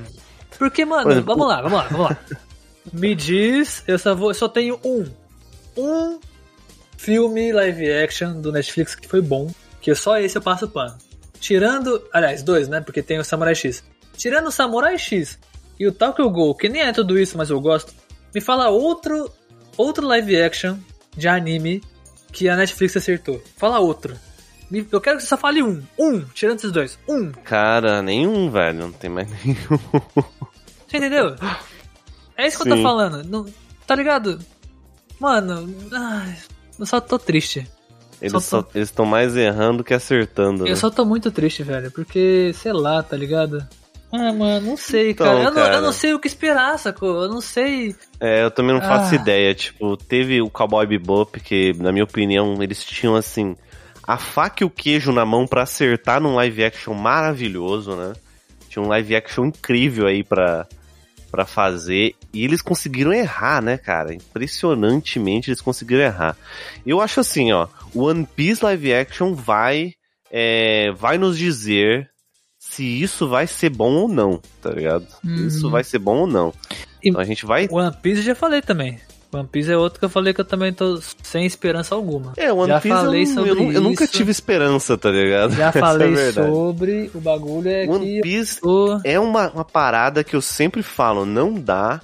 Porque, 0.58 0.84
mano, 0.84 1.10
exemplo, 1.10 1.34
vamos 1.34 1.48
lá, 1.48 1.62
vamos 1.62 1.78
lá, 1.78 1.88
vamos 1.90 2.06
lá. 2.10 2.16
Me 2.92 3.14
diz, 3.14 3.82
eu 3.86 3.98
só, 3.98 4.14
vou, 4.14 4.30
eu 4.30 4.34
só 4.34 4.48
tenho 4.48 4.78
um. 4.84 5.06
Um 5.76 6.18
filme 6.96 7.52
live 7.52 7.90
action 7.90 8.40
do 8.40 8.52
Netflix 8.52 8.94
que 8.94 9.08
foi 9.08 9.22
bom, 9.22 9.50
que 9.80 9.94
só 9.94 10.18
esse 10.18 10.36
eu 10.36 10.42
passo 10.42 10.68
pano. 10.68 10.96
Tirando, 11.38 12.02
aliás, 12.12 12.42
dois, 12.42 12.68
né? 12.68 12.80
Porque 12.80 13.02
tem 13.02 13.18
o 13.18 13.24
Samurai 13.24 13.54
X. 13.54 13.82
Tirando 14.16 14.48
o 14.48 14.52
Samurai 14.52 14.98
X 14.98 15.38
e 15.78 15.86
o 15.86 15.92
Tokyo 15.92 16.28
Ghoul, 16.28 16.54
que 16.54 16.68
nem 16.68 16.82
é 16.82 16.92
tudo 16.92 17.18
isso, 17.18 17.38
mas 17.38 17.48
eu 17.48 17.60
gosto, 17.60 17.94
me 18.34 18.40
fala 18.40 18.68
outro, 18.68 19.30
outro 19.76 20.06
live 20.06 20.40
action 20.40 20.76
de 21.16 21.26
anime 21.26 21.82
que 22.30 22.48
a 22.48 22.56
Netflix 22.56 22.96
acertou. 22.96 23.42
Fala 23.56 23.78
outro. 23.78 24.16
Eu 24.70 25.00
quero 25.00 25.16
que 25.16 25.22
você 25.22 25.28
só 25.28 25.36
fale 25.36 25.62
um. 25.62 25.82
Um, 25.98 26.20
tirando 26.26 26.58
esses 26.58 26.70
dois. 26.70 26.98
Um. 27.08 27.32
Cara, 27.32 28.00
nenhum, 28.02 28.50
velho. 28.50 28.78
Não 28.78 28.92
tem 28.92 29.10
mais 29.10 29.28
nenhum. 29.44 29.78
Você 30.86 30.96
entendeu? 30.96 31.34
É 32.36 32.46
isso 32.46 32.56
que 32.56 32.68
eu 32.68 32.72
tô 32.72 32.76
Sim. 32.76 32.82
falando. 32.82 33.24
Não, 33.24 33.46
tá 33.84 33.96
ligado? 33.96 34.38
Mano, 35.18 35.74
ai, 35.92 36.36
eu 36.78 36.86
só 36.86 37.00
tô 37.00 37.18
triste. 37.18 37.68
Eles 38.20 38.44
Só 38.44 38.66
eles 38.74 38.88
estão 38.88 39.06
mais 39.06 39.34
errando 39.36 39.82
que 39.82 39.94
acertando. 39.94 40.64
né? 40.64 40.70
Eu 40.70 40.76
só 40.76 40.90
tô 40.90 41.04
muito 41.04 41.30
triste, 41.30 41.62
velho. 41.62 41.90
Porque, 41.90 42.52
sei 42.54 42.72
lá, 42.72 43.02
tá 43.02 43.16
ligado? 43.16 43.66
Ah, 44.12 44.32
mano, 44.32 44.66
não 44.66 44.76
sei, 44.76 45.12
Então, 45.12 45.24
cara. 45.26 45.38
Eu, 45.38 45.44
Não, 45.44 45.54
cara. 45.54 45.76
eu 45.76 45.82
não 45.82 45.92
sei 45.92 46.12
o 46.12 46.18
que 46.18 46.26
esperar, 46.26 46.78
sacou? 46.78 47.22
Eu 47.22 47.28
não 47.28 47.40
sei. 47.40 47.94
É, 48.18 48.42
eu 48.42 48.50
também 48.50 48.74
não 48.74 48.80
faço 48.82 49.12
Ah. 49.14 49.16
ideia. 49.16 49.54
Tipo, 49.54 49.96
teve 49.96 50.42
o 50.42 50.50
Cowboy 50.50 50.84
Bebop, 50.86 51.38
que, 51.40 51.72
na 51.78 51.92
minha 51.92 52.04
opinião, 52.04 52.60
eles 52.62 52.84
tinham, 52.84 53.14
assim, 53.14 53.56
a 54.02 54.18
faca 54.18 54.64
e 54.64 54.66
o 54.66 54.70
queijo 54.70 55.12
na 55.12 55.24
mão 55.24 55.46
pra 55.46 55.62
acertar 55.62 56.20
num 56.20 56.34
live 56.34 56.64
action 56.64 56.92
maravilhoso, 56.92 57.94
né? 57.94 58.12
Tinha 58.68 58.82
um 58.84 58.88
live 58.88 59.14
action 59.14 59.46
incrível 59.46 60.06
aí 60.08 60.24
pra, 60.24 60.66
pra 61.30 61.46
fazer. 61.46 62.16
E 62.34 62.44
eles 62.44 62.60
conseguiram 62.62 63.12
errar, 63.12 63.62
né, 63.62 63.76
cara? 63.78 64.12
Impressionantemente 64.12 65.50
eles 65.50 65.60
conseguiram 65.60 66.02
errar. 66.02 66.36
Eu 66.84 67.00
acho 67.00 67.20
assim, 67.20 67.52
ó, 67.52 67.68
One 67.94 68.26
Piece 68.36 68.64
live 68.64 68.94
action 68.94 69.34
vai, 69.34 69.94
é, 70.30 70.92
vai 70.92 71.18
nos 71.18 71.36
dizer 71.36 72.10
se 72.58 72.84
isso 72.84 73.28
vai 73.28 73.46
ser 73.46 73.70
bom 73.70 73.92
ou 73.92 74.08
não, 74.08 74.40
tá 74.60 74.70
ligado? 74.70 75.06
Uhum. 75.24 75.46
Isso 75.46 75.70
vai 75.70 75.82
ser 75.82 75.98
bom 75.98 76.20
ou 76.20 76.26
não. 76.26 76.52
Então 77.02 77.20
a 77.20 77.24
gente 77.24 77.46
vai 77.46 77.66
One 77.70 77.94
Piece 78.02 78.18
eu 78.18 78.24
já 78.24 78.34
falei 78.34 78.60
também. 78.60 78.98
One 79.32 79.46
Piece 79.46 79.70
é 79.70 79.76
outro 79.76 79.98
que 80.00 80.04
eu 80.04 80.10
falei 80.10 80.34
que 80.34 80.40
eu 80.40 80.44
também 80.44 80.72
tô 80.72 81.00
sem 81.22 81.46
esperança 81.46 81.94
alguma. 81.94 82.32
É, 82.36 82.52
One 82.52 82.68
Já 82.68 82.80
Piece 82.80 82.96
falei 82.96 83.22
eu, 83.22 83.26
sobre 83.26 83.50
eu, 83.50 83.72
eu 83.72 83.80
nunca 83.80 84.04
isso. 84.04 84.12
tive 84.12 84.30
esperança, 84.30 84.98
tá 84.98 85.10
ligado? 85.10 85.54
Já 85.54 85.68
é 85.70 85.72
falei 85.72 86.14
verdade. 86.14 86.48
sobre 86.48 87.10
o 87.14 87.20
bagulho 87.20 87.68
é 87.68 87.86
One 87.86 88.20
Piece 88.20 88.60
tô... 88.60 89.00
é 89.04 89.18
uma, 89.20 89.50
uma 89.50 89.64
parada 89.64 90.24
que 90.24 90.34
eu 90.34 90.42
sempre 90.42 90.82
falo, 90.82 91.24
não 91.24 91.54
dá 91.54 92.00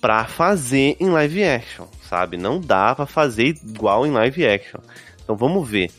pra 0.00 0.26
fazer 0.26 0.96
em 1.00 1.08
live 1.08 1.42
action, 1.44 1.86
sabe? 2.08 2.36
Não 2.36 2.60
dá 2.60 2.94
pra 2.94 3.06
fazer 3.06 3.56
igual 3.64 4.06
em 4.06 4.12
live 4.12 4.46
action. 4.46 4.80
Então 5.24 5.36
vamos 5.36 5.68
ver. 5.68 5.90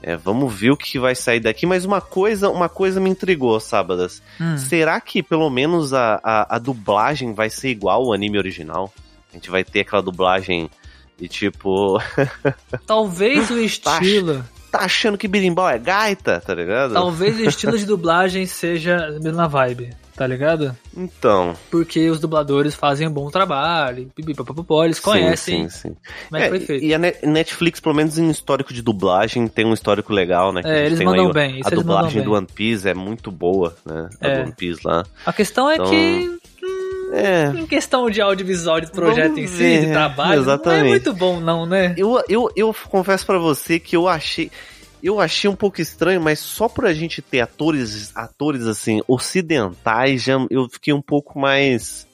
É, 0.00 0.16
vamos 0.16 0.54
ver 0.54 0.70
o 0.70 0.76
que 0.76 0.98
vai 0.98 1.14
sair 1.14 1.40
daqui, 1.40 1.66
mas 1.66 1.84
uma 1.84 2.00
coisa, 2.00 2.48
uma 2.50 2.68
coisa 2.68 3.00
me 3.00 3.10
intrigou, 3.10 3.58
sábadas. 3.58 4.22
Hum. 4.40 4.56
Será 4.56 5.00
que 5.00 5.22
pelo 5.22 5.50
menos 5.50 5.92
a, 5.92 6.20
a, 6.22 6.56
a 6.56 6.58
dublagem 6.58 7.34
vai 7.34 7.50
ser 7.50 7.70
igual 7.70 8.04
ao 8.04 8.12
anime 8.12 8.38
original? 8.38 8.92
A 9.32 9.34
gente 9.34 9.50
vai 9.50 9.64
ter 9.64 9.80
aquela 9.80 10.02
dublagem 10.02 10.70
de 11.18 11.26
tipo. 11.26 12.00
Talvez 12.86 13.50
o 13.50 13.58
estilo... 13.58 14.44
tá 14.70 14.80
achando 14.80 15.18
que 15.18 15.26
birimbau 15.26 15.68
é 15.68 15.78
gaita, 15.78 16.40
tá 16.40 16.54
ligado? 16.54 16.94
Talvez 16.94 17.36
o 17.38 17.44
estilo 17.44 17.76
de 17.76 17.84
dublagem 17.86 18.46
seja 18.46 18.96
a 18.96 19.18
mesma 19.18 19.48
vibe, 19.48 19.90
tá 20.18 20.26
ligado? 20.26 20.76
Então. 20.96 21.54
Porque 21.70 22.10
os 22.10 22.18
dubladores 22.18 22.74
fazem 22.74 23.06
um 23.06 23.10
bom 23.12 23.30
trabalho, 23.30 24.10
eles 24.84 24.98
conhecem 24.98 25.62
Sim, 25.64 25.68
sim, 25.68 25.88
sim. 25.90 25.96
como 26.28 26.36
é 26.36 26.42
que 26.42 26.48
foi 26.50 26.60
feito. 26.60 26.84
E 26.84 26.92
a 26.92 26.98
Net- 26.98 27.24
Netflix, 27.24 27.78
pelo 27.78 27.94
menos 27.94 28.18
em 28.18 28.28
histórico 28.28 28.74
de 28.74 28.82
dublagem, 28.82 29.46
tem 29.46 29.64
um 29.64 29.72
histórico 29.72 30.12
legal, 30.12 30.52
né? 30.52 30.62
É, 30.64 30.86
eles 30.86 31.00
mandam 31.00 31.28
aí 31.28 31.32
bem, 31.32 31.60
A 31.64 31.70
dublagem 31.70 32.22
do 32.22 32.30
bem. 32.30 32.38
One 32.38 32.46
Piece 32.52 32.88
é 32.88 32.94
muito 32.94 33.30
boa, 33.30 33.76
né? 33.86 34.08
A 34.20 34.26
É. 34.28 34.34
do 34.34 34.42
One 34.42 34.52
Piece 34.52 34.80
lá. 34.84 35.04
A 35.24 35.32
questão 35.32 35.70
é 35.70 35.74
Então, 35.74 35.86
que, 35.88 36.38
É. 37.12 37.52
em 37.56 37.66
questão 37.66 38.10
de 38.10 38.20
audiovisual, 38.20 38.80
de 38.80 38.90
projeto 38.90 39.34
Vamos 39.34 39.38
em 39.38 39.46
si, 39.46 39.56
ver, 39.56 39.86
de 39.86 39.92
trabalho, 39.92 40.30
não 40.30 40.36
é 40.36 40.40
exatamente. 40.40 40.88
muito 40.88 41.12
bom 41.14 41.38
não, 41.40 41.64
né? 41.64 41.94
Eu, 41.96 42.20
eu, 42.28 42.50
eu 42.56 42.74
confesso 42.90 43.24
pra 43.24 43.38
você 43.38 43.78
que 43.78 43.94
eu 43.96 44.08
achei. 44.08 44.50
Eu 45.02 45.20
achei 45.20 45.48
um 45.48 45.54
pouco 45.56 45.80
estranho, 45.80 46.20
mas 46.20 46.38
só 46.40 46.68
por 46.68 46.84
a 46.84 46.92
gente 46.92 47.22
ter 47.22 47.40
atores, 47.40 48.10
atores 48.16 48.66
assim, 48.66 49.00
ocidentais, 49.06 50.22
já, 50.22 50.34
eu 50.50 50.68
fiquei 50.68 50.92
um 50.92 51.02
pouco 51.02 51.38
mais. 51.38 52.06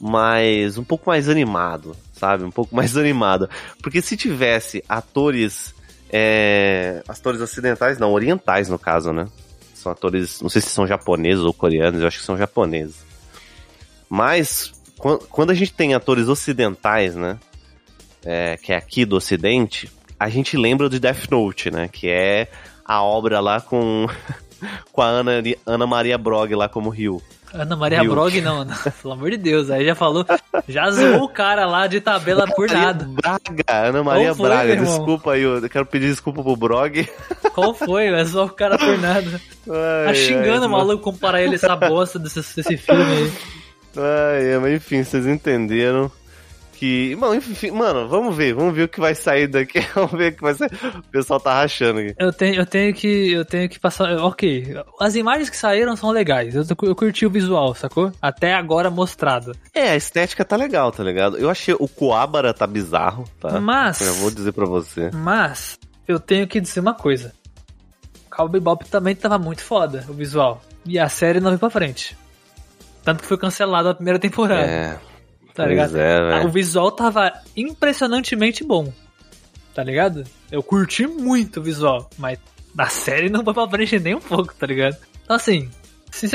mais. 0.00 0.78
um 0.78 0.84
pouco 0.84 1.10
mais 1.10 1.28
animado, 1.28 1.94
sabe? 2.12 2.44
Um 2.44 2.50
pouco 2.50 2.74
mais 2.74 2.96
animado. 2.98 3.48
Porque 3.82 4.00
se 4.00 4.16
tivesse 4.16 4.82
atores. 4.88 5.74
É, 6.10 7.02
atores 7.06 7.40
ocidentais, 7.42 7.98
não, 7.98 8.12
orientais 8.12 8.70
no 8.70 8.78
caso, 8.78 9.12
né? 9.12 9.28
São 9.74 9.92
atores, 9.92 10.40
não 10.40 10.48
sei 10.48 10.62
se 10.62 10.70
são 10.70 10.86
japoneses 10.86 11.44
ou 11.44 11.52
coreanos, 11.52 12.00
eu 12.00 12.06
acho 12.06 12.18
que 12.18 12.24
são 12.24 12.36
japoneses. 12.38 12.96
Mas, 14.08 14.72
quan- 14.96 15.18
quando 15.30 15.50
a 15.50 15.54
gente 15.54 15.74
tem 15.74 15.94
atores 15.94 16.26
ocidentais, 16.28 17.14
né? 17.14 17.38
é, 18.24 18.56
que 18.56 18.72
é 18.72 18.76
aqui 18.76 19.04
do 19.04 19.16
Ocidente, 19.16 19.90
a 20.18 20.28
gente 20.28 20.56
lembra 20.56 20.88
de 20.88 20.98
Death 20.98 21.30
Note, 21.30 21.70
né? 21.70 21.88
Que 21.88 22.08
é 22.08 22.48
a 22.84 23.02
obra 23.02 23.40
lá 23.40 23.60
com, 23.60 24.06
com 24.92 25.02
a 25.02 25.06
Ana, 25.06 25.32
Ana 25.66 25.86
Maria 25.86 26.18
Brog 26.18 26.54
lá 26.54 26.68
como 26.68 26.90
Rio. 26.90 27.22
Ana 27.52 27.76
Maria 27.76 28.02
Viu? 28.02 28.12
Brog 28.12 28.40
não, 28.40 28.64
não, 28.64 28.76
pelo 29.00 29.14
amor 29.14 29.30
de 29.30 29.36
Deus, 29.38 29.70
aí 29.70 29.84
já 29.84 29.94
falou, 29.94 30.24
já 30.68 30.90
zoou 30.90 31.24
o 31.24 31.28
cara 31.28 31.66
lá 31.66 31.86
de 31.86 32.00
tabela 32.00 32.46
por 32.46 32.68
nada. 32.70 33.08
Braga, 33.08 33.88
Ana 33.88 34.02
Maria 34.02 34.34
foi, 34.34 34.48
Braga, 34.48 34.76
desculpa 34.76 35.32
aí, 35.32 35.42
eu 35.42 35.68
quero 35.68 35.86
pedir 35.86 36.08
desculpa 36.08 36.42
pro 36.42 36.56
Brog. 36.56 37.08
Qual 37.54 37.74
foi? 37.74 38.08
É 38.08 38.24
só 38.26 38.44
o 38.44 38.50
cara 38.50 38.76
por 38.76 38.98
nada. 38.98 39.40
Tá 39.64 40.08
Ai, 40.08 40.14
xingando 40.14 40.62
ai, 40.62 40.68
o 40.68 40.70
maluco 40.70 41.02
comparar 41.02 41.42
ele 41.42 41.54
essa 41.54 41.74
bosta 41.74 42.18
desse, 42.18 42.40
desse 42.54 42.76
filme 42.76 43.02
aí. 43.02 43.32
Ai, 43.96 44.58
mas 44.58 44.74
enfim, 44.74 45.02
vocês 45.02 45.26
entenderam 45.26 46.10
que. 46.78 47.16
Mano, 47.16 47.34
enfim, 47.34 47.70
mano, 47.70 48.08
vamos 48.08 48.36
ver, 48.36 48.54
vamos 48.54 48.74
ver 48.74 48.84
o 48.84 48.88
que 48.88 49.00
vai 49.00 49.14
sair 49.14 49.46
daqui. 49.48 49.80
Vamos 49.94 50.12
ver 50.12 50.32
o 50.32 50.36
que 50.36 50.42
vai 50.42 50.54
sair. 50.54 50.70
O 50.96 51.02
pessoal 51.10 51.40
tá 51.40 51.54
rachando 51.54 52.00
aqui. 52.00 52.14
Eu 52.18 52.32
tenho, 52.32 52.54
eu 52.56 52.66
tenho 52.66 52.94
que. 52.94 53.32
Eu 53.32 53.44
tenho 53.44 53.68
que 53.68 53.78
passar. 53.80 54.16
Ok. 54.18 54.74
As 55.00 55.14
imagens 55.14 55.50
que 55.50 55.56
saíram 55.56 55.96
são 55.96 56.10
legais. 56.10 56.54
Eu, 56.54 56.64
eu 56.82 56.94
curti 56.94 57.26
o 57.26 57.30
visual, 57.30 57.74
sacou? 57.74 58.12
Até 58.22 58.54
agora 58.54 58.90
mostrado. 58.90 59.52
É, 59.74 59.90
a 59.90 59.96
estética 59.96 60.44
tá 60.44 60.56
legal, 60.56 60.92
tá 60.92 61.02
ligado? 61.02 61.36
Eu 61.36 61.50
achei 61.50 61.74
o 61.78 61.88
Coabara 61.88 62.54
tá 62.54 62.66
bizarro, 62.66 63.24
tá? 63.40 63.60
Mas- 63.60 64.00
Eu 64.00 64.14
vou 64.14 64.30
dizer 64.30 64.52
pra 64.52 64.66
você. 64.66 65.10
Mas, 65.12 65.78
eu 66.06 66.20
tenho 66.20 66.46
que 66.46 66.60
dizer 66.60 66.80
uma 66.80 66.94
coisa. 66.94 67.32
Cowboy 68.30 68.60
Bebop 68.60 68.88
também 68.88 69.14
tava 69.16 69.38
muito 69.38 69.62
foda, 69.62 70.04
o 70.08 70.12
visual. 70.12 70.62
E 70.86 70.98
a 70.98 71.08
série 71.08 71.40
não 71.40 71.50
veio 71.50 71.58
pra 71.58 71.70
frente. 71.70 72.16
Tanto 73.04 73.22
que 73.22 73.26
foi 73.28 73.36
cancelado 73.38 73.88
a 73.88 73.94
primeira 73.94 74.18
temporada. 74.18 74.62
É. 74.66 74.98
tá 75.58 75.64
pois 75.64 75.92
ligado? 75.92 75.96
é, 75.98 76.44
o 76.46 76.48
visual 76.48 76.90
tava 76.92 77.32
impressionantemente 77.56 78.64
bom. 78.64 78.92
Tá 79.74 79.82
ligado? 79.84 80.24
Eu 80.50 80.62
curti 80.62 81.06
muito 81.06 81.60
o 81.60 81.62
visual, 81.62 82.08
mas 82.18 82.38
na 82.74 82.86
série 82.88 83.28
não 83.28 83.44
foi 83.44 83.54
pra 83.54 83.68
frente 83.68 83.98
nem 83.98 84.14
um 84.14 84.20
pouco, 84.20 84.54
tá 84.54 84.66
ligado? 84.66 84.96
Então 85.22 85.36
assim, 85.36 85.68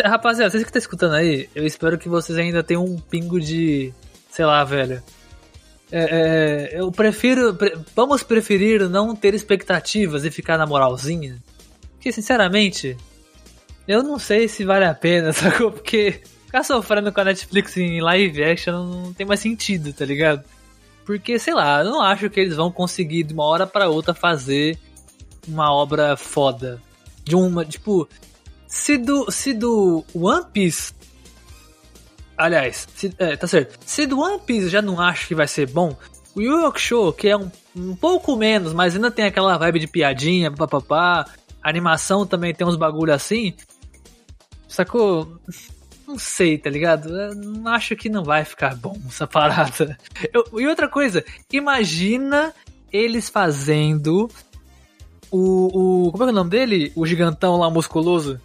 rapaziada, 0.06 0.52
vocês 0.52 0.64
que 0.64 0.70
estão 0.70 0.80
escutando 0.80 1.16
aí, 1.16 1.50
eu 1.56 1.66
espero 1.66 1.98
que 1.98 2.08
vocês 2.08 2.38
ainda 2.38 2.62
tenham 2.64 2.86
um 2.86 2.98
pingo 3.00 3.40
de. 3.40 3.94
Sei 4.30 4.46
lá, 4.46 4.64
velho. 4.64 5.02
É, 5.92 6.72
é, 6.74 6.80
eu 6.80 6.92
prefiro. 6.92 7.54
pre- 7.54 7.78
vamos 7.96 8.24
preferir 8.24 8.90
não 8.90 9.16
ter 9.16 9.34
expectativas 9.34 10.26
e 10.26 10.32
ficar 10.32 10.58
na 10.58 10.66
moralzinha. 10.66 11.38
Porque, 11.94 12.12
sinceramente, 12.12 12.98
eu 13.88 14.02
não 14.02 14.18
sei 14.18 14.48
se 14.48 14.64
vale 14.64 14.86
a 14.86 14.94
pena, 14.94 15.32
sacou? 15.34 15.72
Porque 15.72 16.22
ficar 16.54 16.64
sofrendo 16.64 17.12
com 17.12 17.20
a 17.20 17.24
Netflix 17.24 17.76
em 17.78 18.00
live 18.00 18.44
action 18.44 18.74
não 18.86 19.12
tem 19.12 19.26
mais 19.26 19.40
sentido, 19.40 19.92
tá 19.92 20.06
ligado? 20.06 20.44
Porque, 21.04 21.40
sei 21.40 21.52
lá, 21.56 21.80
eu 21.80 21.86
não 21.86 22.00
acho 22.00 22.30
que 22.30 22.40
eles 22.40 22.56
vão 22.56 22.72
conseguir 22.72 23.24
de 23.24 23.34
uma 23.34 23.44
hora 23.44 23.66
pra 23.66 23.90
outra 23.90 24.14
fazer 24.14 24.78
uma 25.48 25.74
obra 25.74 26.16
foda. 26.16 26.80
De 27.24 27.36
uma, 27.36 27.66
tipo, 27.66 28.08
se 28.68 29.00
do, 29.00 29.32
se 29.32 29.52
do 29.52 30.06
One 30.14 30.46
Piece. 30.54 30.94
Aliás, 32.38 32.88
se- 32.96 33.16
é, 33.18 33.36
tá 33.36 33.48
certo. 33.48 33.80
Se 33.84 34.06
do 34.06 34.20
One 34.20 34.40
Piece 34.40 34.70
já 34.70 34.82
não 34.82 35.02
acho 35.02 35.28
que 35.28 35.34
vai 35.34 35.48
ser 35.48 35.68
bom, 35.68 35.98
o 36.36 36.42
Yu 36.42 36.68
Hakusho, 36.68 37.14
que 37.14 37.30
é 37.30 37.36
um, 37.36 37.50
um 37.76 37.96
pouco 37.96 38.36
menos, 38.36 38.74
mas 38.74 38.96
ainda 38.96 39.10
tem 39.10 39.26
aquela 39.26 39.58
vibe 39.58 39.80
de 39.80 39.88
piadinha, 39.88 40.52
papapá. 40.52 41.26
A 41.64 41.70
animação 41.70 42.28
também 42.28 42.54
tem 42.54 42.66
uns 42.68 42.76
bagulho 42.76 43.12
assim. 43.12 43.56
Sacou? 44.68 45.40
Não 46.08 46.18
sei, 46.20 46.58
tá 46.58 46.70
ligado? 46.70 47.10
Eu 47.18 47.36
não 47.36 47.68
acho 47.72 47.96
que 47.96 48.10
não 48.10 48.24
vai 48.24 48.44
ficar 48.46 48.76
bom 48.76 48.98
essa 49.08 49.26
parada. 49.28 49.98
Eu- 50.34 50.60
e 50.60 50.68
outra 50.68 50.88
coisa, 50.90 51.24
imagina 51.52 52.54
eles 52.92 53.30
fazendo 53.30 54.30
o, 55.32 56.08
o. 56.08 56.12
Como 56.12 56.24
é 56.24 56.28
é 56.28 56.30
o 56.30 56.36
nome 56.36 56.50
dele? 56.50 56.92
O 56.96 57.06
gigantão 57.06 57.58
lá 57.58 57.70
musculoso. 57.70 58.40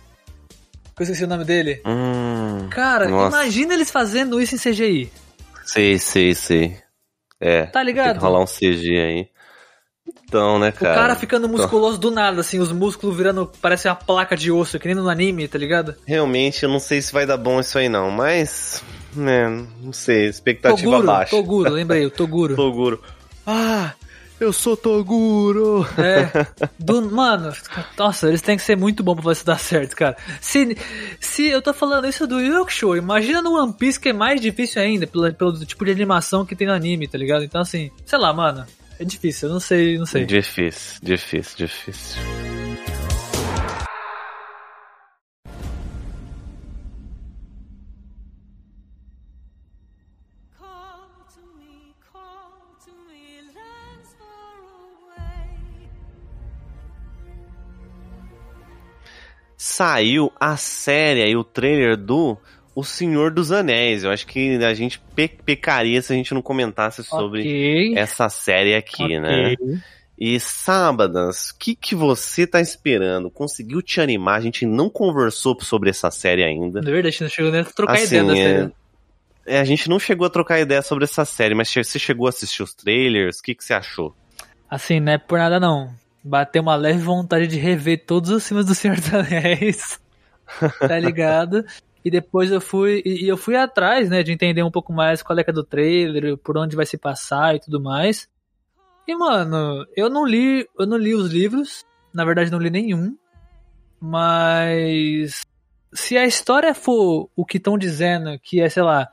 Eu 0.99 1.03
esqueci 1.05 1.25
o 1.25 1.29
nome 1.29 1.45
dele. 1.45 1.81
Hum, 1.87 2.69
Cara, 2.71 3.09
Nossa. 3.09 3.37
imagina 3.37 3.75
eles 3.75 3.91
fazendo 3.91 4.41
isso 4.41 4.55
em 4.55 4.59
CGI. 4.59 5.13
sei, 5.65 5.99
sei, 5.99 6.35
sei. 6.35 6.77
É. 7.41 7.67
Tá 7.67 7.81
Tem 7.81 7.87
ligado? 7.87 8.19
que 8.19 8.25
rolar 8.25 8.41
um 8.43 8.47
CG 8.47 8.99
aí. 8.99 9.29
Então, 10.25 10.59
né, 10.59 10.69
O 10.69 10.73
cara? 10.73 10.95
cara 10.95 11.17
ficando 11.17 11.49
musculoso 11.49 11.99
do 11.99 12.11
nada, 12.11 12.41
assim, 12.41 12.59
os 12.59 12.71
músculos 12.71 13.17
virando. 13.17 13.51
Parece 13.61 13.89
uma 13.89 13.95
placa 13.95 14.37
de 14.37 14.51
osso, 14.53 14.79
que 14.79 14.87
nem 14.87 14.95
no 14.95 15.09
anime, 15.09 15.49
tá 15.49 15.59
ligado? 15.59 15.95
Realmente, 16.07 16.63
eu 16.63 16.69
não 16.69 16.79
sei 16.79 17.01
se 17.01 17.13
vai 17.13 17.25
dar 17.25 17.37
bom 17.37 17.61
isso 17.61 17.79
aí 17.79 17.89
não, 17.89 18.11
mas... 18.11 18.83
Né, 19.17 19.49
não 19.81 19.93
sei, 19.93 20.27
expectativa 20.27 20.83
Toguro, 20.91 21.07
baixa. 21.07 21.31
Toguro, 21.31 21.71
lembrei, 21.73 22.05
o 22.05 22.11
Toguro. 22.11 22.55
Toguro. 22.57 23.03
Ah, 23.47 23.93
eu 24.39 24.53
sou 24.53 24.77
Toguro. 24.77 25.87
É. 25.97 26.47
Do, 26.79 27.03
mano, 27.11 27.53
nossa, 27.97 28.29
eles 28.29 28.43
têm 28.43 28.57
que 28.57 28.63
ser 28.63 28.77
muito 28.77 29.03
bons 29.03 29.15
pra 29.15 29.23
fazer 29.25 29.39
isso 29.39 29.47
dar 29.47 29.59
certo, 29.59 29.97
cara. 29.97 30.17
Se, 30.41 30.77
se 31.19 31.49
eu 31.49 31.61
tô 31.61 31.73
falando 31.73 32.07
isso 32.07 32.27
do 32.27 32.39
Show, 32.69 32.97
imagina 32.97 33.43
no 33.43 33.59
One 33.61 33.73
Piece 33.73 33.99
que 33.99 34.11
é 34.11 34.13
mais 34.13 34.41
difícil 34.41 34.81
ainda, 34.81 35.07
pelo, 35.07 35.33
pelo 35.33 35.65
tipo 35.65 35.85
de 35.85 35.91
animação 35.91 36.45
que 36.45 36.55
tem 36.55 36.67
no 36.67 36.73
anime, 36.75 37.09
tá 37.09 37.19
ligado? 37.19 37.45
Então, 37.45 37.61
assim, 37.61 37.91
sei 38.07 38.19
lá, 38.19 38.33
mano, 38.33 38.65
é 38.99 39.05
difícil, 39.05 39.49
eu 39.49 39.53
não 39.53 39.61
sei, 39.61 39.99
não 39.99 40.07
sei. 40.07 40.25
Difícil, 40.25 40.99
difícil, 41.03 41.57
difícil. 41.57 42.21
Call 50.59 51.09
to 51.35 51.41
me, 51.59 51.95
call 52.13 52.77
to 52.85 52.93
me, 53.09 53.43
lands 53.55 54.17
far 54.19 54.59
away. 54.65 55.89
Saiu 59.57 60.33
a 60.41 60.57
série 60.57 61.23
aí, 61.23 61.37
o 61.37 61.45
trailer 61.45 61.97
do 61.97 62.37
O 62.79 62.85
Senhor 62.85 63.33
dos 63.33 63.51
Anéis. 63.51 64.05
Eu 64.05 64.11
acho 64.11 64.25
que 64.27 64.57
a 64.63 64.73
gente 64.75 65.01
pe- 65.17 65.27
pecaria 65.45 66.01
se 66.01 66.13
a 66.13 66.17
gente 66.17 66.33
não 66.33 66.41
comentasse 66.41 67.03
sobre 67.03 67.41
Ok. 67.41 67.95
essa 67.97 68.29
série 68.29 68.75
aqui, 68.77 69.19
né? 69.19 69.55
ok. 69.55 69.79
E 70.17 70.39
sábadas, 70.39 71.51
o 71.51 71.59
que, 71.59 71.75
que 71.75 71.95
você 71.95 72.47
tá 72.47 72.61
esperando? 72.61 73.31
Conseguiu 73.31 73.83
te 73.83 74.01
animar? 74.01 74.37
A 74.37 74.41
gente 74.41 74.65
não 74.67 74.89
conversou 74.89 75.57
sobre 75.61 75.91
essa 75.91 76.11
série 76.11 76.45
ainda. 76.45 76.81
Na 76.81 76.91
verdade, 76.91 77.09
a 77.09 77.11
gente 77.11 77.23
não 77.23 77.29
chegou 77.31 77.51
nem 77.53 77.61
a 77.61 77.65
trocar 77.65 77.93
Assim, 77.95 78.05
ideia 78.07 78.25
da 78.25 78.37
é- 78.37 78.43
série. 78.45 78.73
É, 79.47 79.59
a 79.61 79.65
gente 79.65 79.89
não 79.89 79.99
chegou 79.99 80.27
a 80.27 80.31
trocar 80.31 80.61
ideia 80.61 80.83
sobre 80.83 81.03
essa 81.05 81.25
série, 81.25 81.55
mas 81.55 81.73
você 81.73 81.99
chegou 81.99 82.27
a 82.27 82.29
assistir 82.29 82.63
os 82.63 82.75
trailers? 82.75 83.39
O 83.39 83.43
que, 83.43 83.55
que 83.55 83.65
você 83.65 83.73
achou? 83.75 84.15
Assim, 84.71 85.01
não 85.01 85.13
é 85.13 85.19
por 85.19 85.39
nada 85.39 85.59
não. 85.59 85.91
Bateu 86.23 86.63
uma 86.63 86.77
leve 86.77 86.99
vontade 86.99 87.47
de 87.47 87.57
rever 87.59 88.05
todos 88.07 88.31
os 88.31 88.47
filmes 88.47 88.67
do 88.67 88.75
Senhor 88.75 88.97
dos 88.97 89.13
Anéis. 89.15 89.99
tá 90.79 90.99
ligado? 90.99 91.65
E 92.05 92.11
depois 92.11 92.51
eu 92.51 92.61
fui. 92.61 93.03
E 93.05 93.27
eu 93.27 93.37
fui 93.37 93.57
atrás, 93.57 94.09
né? 94.09 94.23
De 94.23 94.33
entender 94.33 94.63
um 94.63 94.71
pouco 94.71 94.93
mais 94.93 95.23
qual 95.23 95.39
é 95.39 95.45
que 95.45 95.51
é 95.51 95.53
do 95.53 95.65
trailer, 95.65 96.37
por 96.39 96.57
onde 96.57 96.77
vai 96.77 96.87
se 96.87 96.97
passar 96.97 97.55
e 97.55 97.61
tudo 97.61 97.81
mais. 97.81 98.29
E, 99.07 99.15
mano, 99.15 99.87
eu 99.97 100.09
não 100.09 100.25
li. 100.25 100.69
Eu 100.79 100.87
não 100.87 100.97
li 100.97 101.15
os 101.15 101.31
livros. 101.31 101.85
Na 102.13 102.25
verdade, 102.25 102.51
não 102.51 102.59
li 102.59 102.71
nenhum. 102.71 103.17
Mas. 104.01 105.43
Se 105.93 106.17
a 106.19 106.27
história 106.27 106.75
for 106.75 107.31
o 107.35 107.47
que 107.47 107.57
estão 107.57 107.79
dizendo, 107.79 108.39
que 108.39 108.61
é, 108.61 108.69
sei 108.69 108.83
lá, 108.83 109.09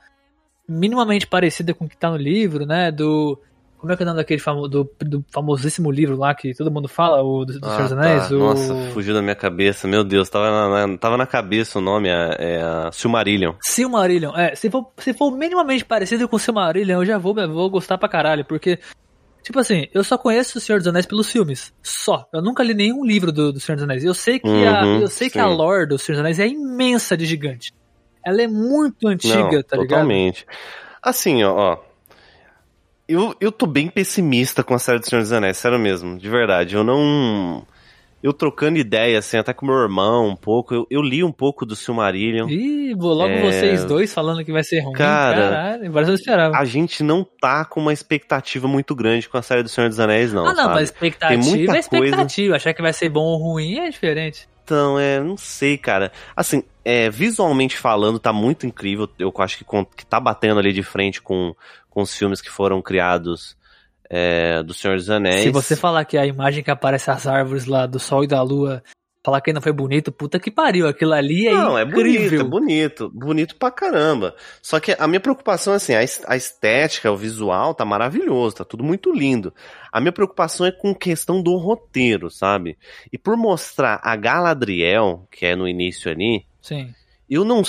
minimamente 0.67 1.25
parecida 1.25 1.73
com 1.73 1.85
o 1.85 1.89
que 1.89 1.97
tá 1.97 2.09
no 2.09 2.17
livro, 2.17 2.65
né? 2.65 2.91
Do. 2.91 3.41
Como 3.85 3.93
é 3.93 3.97
que 3.97 4.03
é 4.03 4.05
o 4.05 4.07
nome 4.07 4.17
daquele 4.17 4.39
famo, 4.39 4.67
do, 4.67 4.91
do 4.99 5.23
famosíssimo 5.31 5.91
livro 5.91 6.17
lá 6.17 6.33
que 6.33 6.53
todo 6.55 6.71
mundo 6.71 6.87
fala, 6.87 7.21
o 7.21 7.45
do, 7.45 7.59
do 7.59 7.67
Senhor 7.69 7.83
dos 7.83 7.91
Ah, 7.93 7.95
Anéis? 7.95 8.27
tá. 8.29 8.35
O... 8.35 8.39
Nossa, 8.39 8.75
fugiu 8.91 9.13
da 9.13 9.21
minha 9.21 9.35
cabeça. 9.35 9.87
Meu 9.87 10.03
Deus, 10.03 10.27
tava 10.29 10.49
na, 10.49 10.87
na- 10.87 10.97
tava 10.97 11.17
na 11.17 11.27
cabeça 11.27 11.77
o 11.77 11.81
nome, 11.81 12.09
é, 12.09 12.35
é 12.39 12.61
a 12.61 12.89
Silmarillion. 12.91 13.53
Silmarillion. 13.61 14.35
É, 14.35 14.55
se 14.55 14.69
for, 14.71 14.91
se 14.97 15.13
for 15.13 15.31
minimamente 15.31 15.85
parecido 15.85 16.27
com 16.27 16.37
Silmarillion, 16.39 17.01
eu 17.01 17.05
já 17.05 17.17
vou, 17.19 17.37
eu 17.39 17.51
vou 17.53 17.69
gostar 17.69 17.97
pra 17.97 18.09
caralho, 18.09 18.43
porque. 18.43 18.79
Tipo 19.43 19.59
assim, 19.59 19.85
eu 19.93 20.03
só 20.03 20.17
conheço 20.17 20.57
o 20.57 20.61
Senhor 20.61 20.79
dos 20.79 20.87
Anéis 20.87 21.05
pelos 21.05 21.31
filmes. 21.31 21.71
Só. 21.83 22.25
Eu 22.33 22.41
nunca 22.41 22.63
li 22.63 22.73
nenhum 22.73 23.05
livro 23.05 23.31
do, 23.31 23.53
do 23.53 23.59
Senhor 23.59 23.75
dos 23.75 23.83
Anéis. 23.83 24.03
Eu 24.03 24.15
sei 24.15 24.39
que, 24.39 24.47
a, 24.47 24.83
Uhum, 24.83 25.01
eu 25.01 25.07
sei 25.07 25.29
que 25.29 25.37
a 25.37 25.47
sim. 25.47 25.53
lore 25.55 25.85
do 25.87 25.99
Senhor 25.99 26.15
dos 26.15 26.21
Anéis 26.21 26.39
é 26.39 26.47
imensa 26.47 27.15
de 27.15 27.27
gigante. 27.27 27.71
Ela 28.25 28.41
é 28.41 28.47
muito 28.47 29.07
antiga, 29.07 29.37
Não, 29.37 29.49
tá 29.63 29.77
ligado? 29.77 29.87
totalmente. 29.87 30.47
Assim, 30.99 31.43
ó, 31.43 31.53
ó. 31.55 31.77
Eu, 33.07 33.35
eu 33.39 33.51
tô 33.51 33.67
bem 33.67 33.87
pessimista 33.87 34.63
com 34.63 34.73
a 34.73 34.79
série 34.79 34.99
do 34.99 35.05
Senhor 35.05 35.21
dos 35.21 35.31
Anéis, 35.31 35.57
sério 35.57 35.77
mesmo, 35.77 36.17
de 36.17 36.29
verdade. 36.29 36.75
Eu 36.75 36.83
não. 36.83 37.65
Eu 38.23 38.33
trocando 38.33 38.79
ideia, 38.79 39.19
assim, 39.19 39.37
até 39.37 39.53
com 39.53 39.67
meu 39.67 39.75
irmão 39.75 40.29
um 40.29 40.35
pouco. 40.35 40.73
Eu, 40.73 40.87
eu 40.89 41.01
li 41.03 41.23
um 41.23 41.31
pouco 41.31 41.63
do 41.63 41.75
Silmarillion. 41.75 42.49
Ih, 42.49 42.95
vou 42.95 43.13
logo 43.13 43.29
É. 43.31 43.41
vocês 43.41 43.85
dois 43.85 44.11
falando 44.11 44.43
que 44.43 44.51
vai 44.51 44.63
ser 44.63 44.79
ruim. 44.79 44.93
Cara, 44.93 45.41
Caralho, 45.41 46.09
eu 46.09 46.15
esperava. 46.15 46.57
A 46.57 46.65
gente 46.65 47.03
não 47.03 47.23
tá 47.23 47.63
com 47.63 47.79
uma 47.79 47.93
expectativa 47.93 48.67
muito 48.67 48.95
grande 48.95 49.29
com 49.29 49.37
a 49.37 49.43
série 49.43 49.61
do 49.61 49.69
Senhor 49.69 49.87
dos 49.87 49.99
Anéis, 49.99 50.33
não. 50.33 50.43
ah, 50.47 50.53
não, 50.55 50.63
sabe? 50.63 50.73
mas 50.73 50.89
expectativa 50.89 51.39
Tem 51.43 51.51
muita 51.51 51.75
é 51.75 51.79
expectativa. 51.79 52.55
Achar 52.55 52.73
que 52.73 52.81
vai 52.81 52.93
ser 52.93 53.09
bom 53.09 53.21
ou 53.21 53.37
ruim 53.37 53.77
é 53.77 53.89
diferente. 53.91 54.47
Então, 54.63 54.97
é, 54.97 55.19
não 55.19 55.37
sei, 55.37 55.77
cara. 55.77 56.11
Assim, 56.35 56.63
é, 56.83 57.07
visualmente 57.07 57.77
falando, 57.77 58.17
tá 58.17 58.33
muito 58.33 58.65
incrível. 58.65 59.07
Eu 59.19 59.31
acho 59.37 59.59
que, 59.59 59.65
que 59.95 60.03
tá 60.03 60.19
batendo 60.19 60.59
ali 60.59 60.73
de 60.73 60.81
frente 60.81 61.21
com, 61.21 61.55
com 61.95 62.01
os 62.01 62.13
filmes 62.13 62.41
que 62.41 62.49
foram 62.51 62.81
criados 62.81 63.55
é, 64.09 64.61
do 64.61 64.73
Senhor 64.73 64.97
dos 64.97 65.09
Anéis. 65.09 65.43
Se 65.43 65.49
você 65.49 65.75
falar 65.77 66.03
que 66.03 66.17
a 66.17 66.25
imagem 66.27 66.61
que 66.61 66.69
aparece 66.69 67.09
as 67.09 67.25
árvores 67.25 67.65
lá 67.65 67.85
do 67.87 67.97
sol 67.99 68.23
e 68.23 68.27
da 68.27 68.41
lua, 68.41 68.83
falar 69.23 69.39
que 69.41 69.53
não 69.53 69.61
foi 69.61 69.71
bonito, 69.71 70.11
puta 70.11 70.37
que 70.37 70.51
pariu. 70.51 70.87
Aquilo 70.89 71.13
ali 71.13 71.47
é 71.47 71.53
Não, 71.53 71.77
é 71.77 71.85
bonito, 71.85 72.09
incrível. 72.25 72.41
é 72.41 72.43
bonito. 72.43 73.09
Bonito 73.15 73.55
pra 73.55 73.71
caramba. 73.71 74.35
Só 74.61 74.77
que 74.79 74.95
a 74.99 75.07
minha 75.07 75.21
preocupação 75.21 75.71
é 75.73 75.77
assim, 75.77 75.95
a 75.95 76.03
es- 76.03 76.21
a 76.27 76.35
estética, 76.35 77.09
o 77.11 77.15
visual 77.17 77.73
tá 77.73 77.85
maravilhoso, 77.85 78.57
tá 78.57 78.65
tudo 78.65 78.83
muito 78.83 79.11
lindo. 79.13 79.53
A 79.91 79.99
minha 80.01 80.11
preocupação 80.11 80.65
é 80.67 80.71
com 80.71 80.93
questão 80.93 81.41
do 81.41 81.55
roteiro, 81.55 82.29
sabe? 82.29 82.77
E 83.11 83.17
por 83.17 83.35
mostrar 83.37 83.99
a 84.03 84.15
Galadriel, 84.17 85.25
que 85.31 85.45
é 85.45 85.55
no 85.55 85.65
início 85.67 86.11
ali, 86.11 86.45
Sim. 86.61 86.93
eu 87.29 87.43
não 87.45 87.63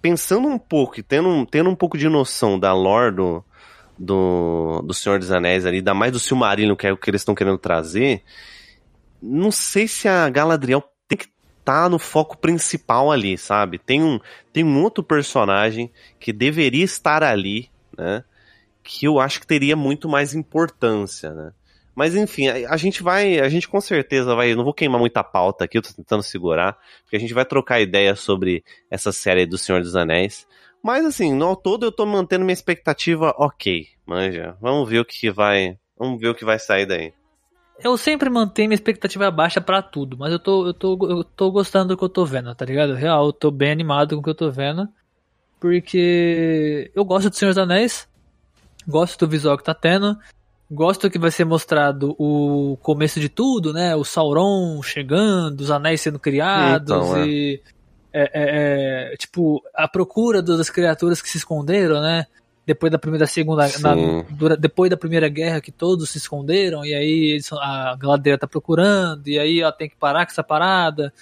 pensando 0.00 0.48
um 0.48 0.58
pouco 0.58 1.00
e 1.00 1.02
tendo, 1.02 1.46
tendo 1.46 1.70
um 1.70 1.74
pouco 1.74 1.96
de 1.96 2.08
noção 2.08 2.58
da 2.58 2.72
lore 2.72 3.14
do, 3.14 3.44
do, 3.98 4.82
do 4.82 4.94
Senhor 4.94 5.18
dos 5.18 5.30
Anéis 5.30 5.66
ali, 5.66 5.78
ainda 5.78 5.94
mais 5.94 6.12
do 6.12 6.18
Silmarillion, 6.18 6.76
que 6.76 6.86
é 6.86 6.92
o 6.92 6.96
que 6.96 7.10
eles 7.10 7.20
estão 7.20 7.34
querendo 7.34 7.58
trazer, 7.58 8.22
não 9.22 9.50
sei 9.50 9.86
se 9.86 10.08
a 10.08 10.28
Galadriel 10.30 10.82
tem 11.06 11.18
que 11.18 11.28
estar 11.58 11.90
no 11.90 11.98
foco 11.98 12.38
principal 12.38 13.12
ali, 13.12 13.36
sabe? 13.36 13.78
Tem 13.78 14.02
um, 14.02 14.18
tem 14.52 14.64
um 14.64 14.82
outro 14.82 15.04
personagem 15.04 15.90
que 16.18 16.32
deveria 16.32 16.84
estar 16.84 17.22
ali, 17.22 17.70
né? 17.96 18.24
Que 18.82 19.06
eu 19.06 19.20
acho 19.20 19.40
que 19.40 19.46
teria 19.46 19.76
muito 19.76 20.08
mais 20.08 20.34
importância, 20.34 21.30
né? 21.32 21.52
Mas 22.00 22.14
enfim, 22.14 22.48
a, 22.48 22.72
a 22.72 22.78
gente 22.78 23.02
vai, 23.02 23.38
a 23.38 23.48
gente 23.50 23.68
com 23.68 23.78
certeza 23.78 24.34
vai, 24.34 24.54
não 24.54 24.64
vou 24.64 24.72
queimar 24.72 24.98
muita 24.98 25.22
pauta 25.22 25.66
aqui, 25.66 25.76
eu 25.76 25.82
tô 25.82 25.92
tentando 25.92 26.22
segurar, 26.22 26.78
porque 27.02 27.14
a 27.14 27.20
gente 27.20 27.34
vai 27.34 27.44
trocar 27.44 27.78
ideia 27.78 28.16
sobre 28.16 28.64
essa 28.90 29.12
série 29.12 29.44
do 29.44 29.58
Senhor 29.58 29.82
dos 29.82 29.94
Anéis. 29.94 30.46
Mas 30.82 31.04
assim, 31.04 31.34
no 31.34 31.54
todo 31.54 31.84
eu 31.84 31.92
tô 31.92 32.06
mantendo 32.06 32.42
minha 32.42 32.54
expectativa 32.54 33.34
ok, 33.36 33.86
manja. 34.06 34.56
Vamos 34.62 34.88
ver 34.88 35.00
o 35.00 35.04
que 35.04 35.30
vai, 35.30 35.76
vamos 35.94 36.18
ver 36.18 36.28
o 36.28 36.34
que 36.34 36.42
vai 36.42 36.58
sair 36.58 36.86
daí. 36.86 37.12
Eu 37.84 37.98
sempre 37.98 38.30
mantenho 38.30 38.70
minha 38.70 38.76
expectativa 38.76 39.30
baixa 39.30 39.60
pra 39.60 39.82
tudo, 39.82 40.16
mas 40.16 40.32
eu 40.32 40.38
tô, 40.38 40.68
eu 40.68 40.72
tô, 40.72 40.96
eu 41.06 41.22
tô 41.22 41.50
gostando 41.50 41.88
do 41.88 41.98
que 41.98 42.04
eu 42.04 42.08
tô 42.08 42.24
vendo, 42.24 42.54
tá 42.54 42.64
ligado? 42.64 42.94
Real, 42.94 43.26
eu 43.26 43.32
tô 43.34 43.50
bem 43.50 43.72
animado 43.72 44.14
com 44.14 44.22
o 44.22 44.24
que 44.24 44.30
eu 44.30 44.34
tô 44.34 44.50
vendo. 44.50 44.88
Porque 45.60 46.90
eu 46.94 47.04
gosto 47.04 47.28
do 47.28 47.36
Senhor 47.36 47.50
dos 47.50 47.58
Anéis, 47.58 48.08
gosto 48.88 49.18
do 49.18 49.30
visual 49.30 49.58
que 49.58 49.64
tá 49.64 49.74
tendo, 49.74 50.16
gosto 50.70 51.10
que 51.10 51.18
vai 51.18 51.30
ser 51.30 51.44
mostrado 51.44 52.14
o 52.18 52.76
começo 52.82 53.18
de 53.20 53.28
tudo, 53.28 53.72
né? 53.72 53.94
O 53.96 54.04
Sauron 54.04 54.80
chegando, 54.82 55.60
os 55.60 55.70
anéis 55.70 56.00
sendo 56.00 56.18
criados 56.18 56.90
Então, 56.96 57.16
é. 57.16 57.26
e. 57.26 57.62
é, 58.12 58.22
é, 58.22 59.12
é, 59.12 59.16
tipo, 59.16 59.62
a 59.74 59.88
procura 59.88 60.40
das 60.42 60.70
criaturas 60.70 61.20
que 61.20 61.28
se 61.28 61.38
esconderam, 61.38 62.00
né? 62.00 62.26
Depois 62.66 62.92
da 62.92 62.98
primeira, 62.98 63.24
da 63.24 63.30
segunda, 63.30 63.66
na- 63.80 64.22
dura- 64.30 64.56
depois 64.56 64.88
da 64.90 64.96
primeira 64.96 65.28
guerra 65.28 65.60
que 65.60 65.72
todos 65.72 66.10
se 66.10 66.18
esconderam 66.18 66.84
e 66.84 66.94
aí 66.94 67.32
eles- 67.32 67.52
a 67.52 67.96
Galadriel 67.98 68.38
tá 68.38 68.46
procurando 68.46 69.26
e 69.26 69.38
aí 69.38 69.60
ela 69.60 69.72
tem 69.72 69.88
que 69.88 69.96
parar 69.96 70.24
com 70.24 70.30
essa 70.30 70.44
parada. 70.44 71.12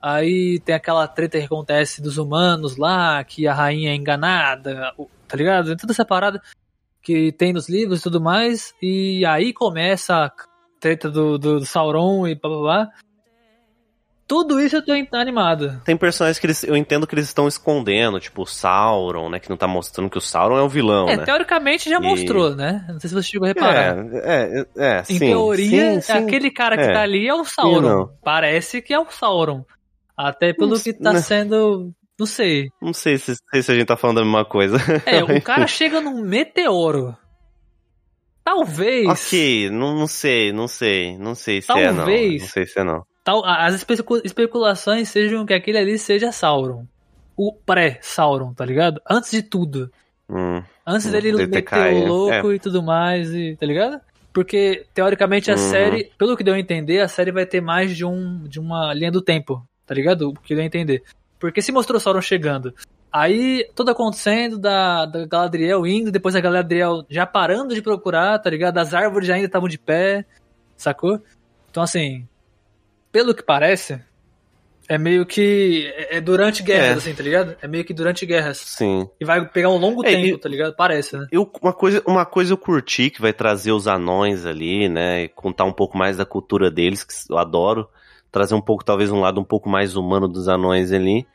Aí 0.00 0.58
tem 0.60 0.74
aquela 0.74 1.06
treta 1.08 1.38
que 1.38 1.44
acontece 1.44 2.00
dos 2.00 2.16
humanos 2.16 2.76
lá, 2.76 3.22
que 3.24 3.46
a 3.46 3.52
rainha 3.52 3.90
é 3.90 3.94
enganada, 3.94 4.92
tá 5.26 5.36
ligado? 5.36 5.66
Tem 5.68 5.76
toda 5.76 5.92
essa 5.92 6.04
parada 6.04 6.40
que 7.06 7.30
tem 7.30 7.52
nos 7.52 7.68
livros 7.68 8.00
e 8.00 8.02
tudo 8.02 8.20
mais. 8.20 8.74
E 8.82 9.24
aí 9.24 9.52
começa 9.52 10.24
a 10.24 10.32
treta 10.80 11.08
do, 11.08 11.38
do, 11.38 11.60
do 11.60 11.64
Sauron 11.64 12.26
e 12.26 12.34
blá 12.34 12.50
blá 12.50 12.58
blá. 12.60 12.88
Tudo 14.26 14.60
isso 14.60 14.74
eu 14.74 14.84
tô 14.84 14.90
animado. 15.16 15.80
Tem 15.84 15.96
personagens 15.96 16.40
que 16.40 16.46
eles, 16.48 16.64
eu 16.64 16.76
entendo 16.76 17.06
que 17.06 17.14
eles 17.14 17.26
estão 17.26 17.46
escondendo, 17.46 18.18
tipo 18.18 18.42
o 18.42 18.46
Sauron, 18.46 19.28
né? 19.28 19.38
Que 19.38 19.48
não 19.48 19.56
tá 19.56 19.68
mostrando 19.68 20.10
que 20.10 20.18
o 20.18 20.20
Sauron 20.20 20.58
é 20.58 20.62
o 20.62 20.68
vilão, 20.68 21.08
É, 21.08 21.16
né? 21.16 21.24
teoricamente 21.24 21.88
já 21.88 21.98
E- 21.98 22.02
mostrou, 22.02 22.56
né? 22.56 22.84
Não 22.88 22.98
sei 22.98 23.08
se 23.08 23.14
você 23.14 23.28
chegou 23.28 23.44
a 23.44 23.48
reparar. 23.50 23.96
É, 24.14 24.66
é, 24.74 24.84
é, 24.84 25.00
Em 25.02 25.04
sim, 25.04 25.18
teoria, 25.20 25.94
sim, 25.94 26.00
sim. 26.00 26.12
aquele 26.12 26.50
cara 26.50 26.76
que 26.76 26.82
É. 26.90 26.92
tá 26.92 27.02
ali 27.02 27.28
é 27.28 27.32
o. 27.34 27.44
Sauron. 27.44 28.08
Parece 28.24 28.82
que 28.82 28.92
é 28.92 28.98
o 28.98 29.06
Sauron. 29.08 29.64
Até 30.16 30.52
pelo 30.52 30.74
Não 30.74 30.80
que 30.80 30.92
tá 30.92 31.12
né. 31.12 31.20
sendo. 31.20 31.92
Não 32.18 32.26
sei. 32.26 32.70
Não 32.80 32.92
sei 32.94 33.18
se, 33.18 33.34
se 33.34 33.72
a 33.72 33.74
gente 33.74 33.86
tá 33.86 33.96
falando 33.96 34.16
da 34.16 34.24
mesma 34.24 34.44
coisa. 34.44 34.78
É, 35.04 35.22
o 35.22 35.40
cara 35.42 35.66
chega 35.66 36.00
num 36.00 36.22
meteoro. 36.22 37.16
Talvez. 38.44 39.08
ok, 39.08 39.70
não, 39.70 39.96
não 39.98 40.06
sei, 40.06 40.52
não 40.52 40.68
sei, 40.68 41.18
não 41.18 41.34
sei 41.34 41.60
se 41.60 41.72
é 41.72 41.90
não. 41.92 41.96
Talvez. 42.04 42.42
Não 42.42 42.48
sei 42.48 42.66
se 42.66 42.78
é 42.78 42.84
não. 42.84 43.04
Tal, 43.24 43.44
as 43.44 43.74
especu- 43.74 44.22
especulações 44.24 45.08
sejam 45.08 45.44
que 45.44 45.52
aquele 45.52 45.78
ali 45.78 45.98
seja 45.98 46.30
Sauron. 46.30 46.86
O 47.36 47.52
pré-Sauron, 47.52 48.54
tá 48.54 48.64
ligado? 48.64 49.00
Antes 49.10 49.32
de 49.32 49.42
tudo. 49.42 49.90
Hum, 50.30 50.62
Antes 50.86 51.08
Hum, 51.08 51.10
dele 51.10 51.36
ter 51.36 51.46
meter 51.48 51.92
o 51.94 52.06
louco 52.06 52.52
e 52.52 52.58
tudo 52.60 52.82
mais, 52.82 53.30
e, 53.34 53.56
tá 53.56 53.66
ligado? 53.66 54.00
Porque, 54.32 54.86
teoricamente, 54.94 55.50
a 55.50 55.54
Uhum. 55.54 55.58
série, 55.58 56.12
pelo 56.16 56.36
que 56.36 56.44
deu 56.44 56.54
a 56.54 56.58
entender, 56.58 57.00
a 57.00 57.08
série 57.08 57.32
vai 57.32 57.44
ter 57.46 57.60
mais 57.60 57.96
de, 57.96 58.04
um, 58.04 58.44
de 58.44 58.60
uma 58.60 58.94
linha 58.94 59.10
do 59.10 59.20
tempo, 59.20 59.66
tá 59.84 59.92
ligado? 59.94 60.28
O 60.28 60.34
que 60.34 60.54
deu 60.54 60.62
a 60.62 60.66
entender. 60.66 61.02
Porque 61.38 61.60
se 61.62 61.72
mostrou 61.72 62.00
Sauron 62.00 62.20
chegando, 62.22 62.74
aí 63.12 63.68
tudo 63.74 63.90
acontecendo, 63.90 64.58
da, 64.58 65.04
da 65.06 65.26
Galadriel 65.26 65.86
indo, 65.86 66.10
depois 66.10 66.34
a 66.34 66.40
Galadriel 66.40 67.04
já 67.10 67.26
parando 67.26 67.74
de 67.74 67.82
procurar, 67.82 68.38
tá 68.38 68.48
ligado? 68.50 68.78
As 68.78 68.94
árvores 68.94 69.28
já 69.28 69.34
ainda 69.34 69.46
estavam 69.46 69.68
de 69.68 69.78
pé, 69.78 70.24
sacou? 70.76 71.20
Então, 71.70 71.82
assim, 71.82 72.26
pelo 73.12 73.34
que 73.34 73.42
parece, 73.42 74.00
é 74.88 74.96
meio 74.96 75.26
que. 75.26 75.92
É 76.10 76.20
durante 76.20 76.62
guerras, 76.62 76.88
É. 76.88 76.92
assim, 76.98 77.14
tá 77.14 77.22
ligado? 77.22 77.56
É 77.60 77.66
meio 77.68 77.84
que 77.84 77.92
durante 77.92 78.24
guerras. 78.24 78.58
sim. 78.58 79.06
E 79.20 79.24
vai 79.24 79.44
pegar 79.46 79.68
um 79.68 79.76
longo 79.76 80.04
É, 80.06 80.10
tempo, 80.10 80.36
e- 80.36 80.38
tá 80.38 80.48
ligado? 80.48 80.74
Parece, 80.76 81.16
né? 81.18 81.26
Eu, 81.30 81.50
uma, 81.60 81.72
coisa, 81.72 82.02
uma 82.06 82.24
coisa 82.24 82.52
eu 82.52 82.56
curti 82.58 83.10
que 83.10 83.20
vai 83.20 83.32
trazer 83.32 83.72
os 83.72 83.86
anões 83.86 84.46
ali, 84.46 84.88
né? 84.88 85.24
E 85.24 85.28
contar 85.28 85.64
um 85.64 85.72
pouco 85.72 85.98
mais 85.98 86.16
da 86.16 86.24
cultura 86.24 86.70
deles, 86.70 87.04
que 87.04 87.12
eu 87.30 87.36
adoro. 87.36 87.88
Trazer 88.30 88.54
um 88.54 88.60
pouco, 88.60 88.84
talvez, 88.84 89.10
um 89.10 89.20
lado 89.20 89.40
um 89.40 89.44
pouco 89.44 89.68
mais 89.68 89.96
humano 89.96 90.28
dos 90.28 90.48
anões 90.48 90.92
ali. 90.92 91.26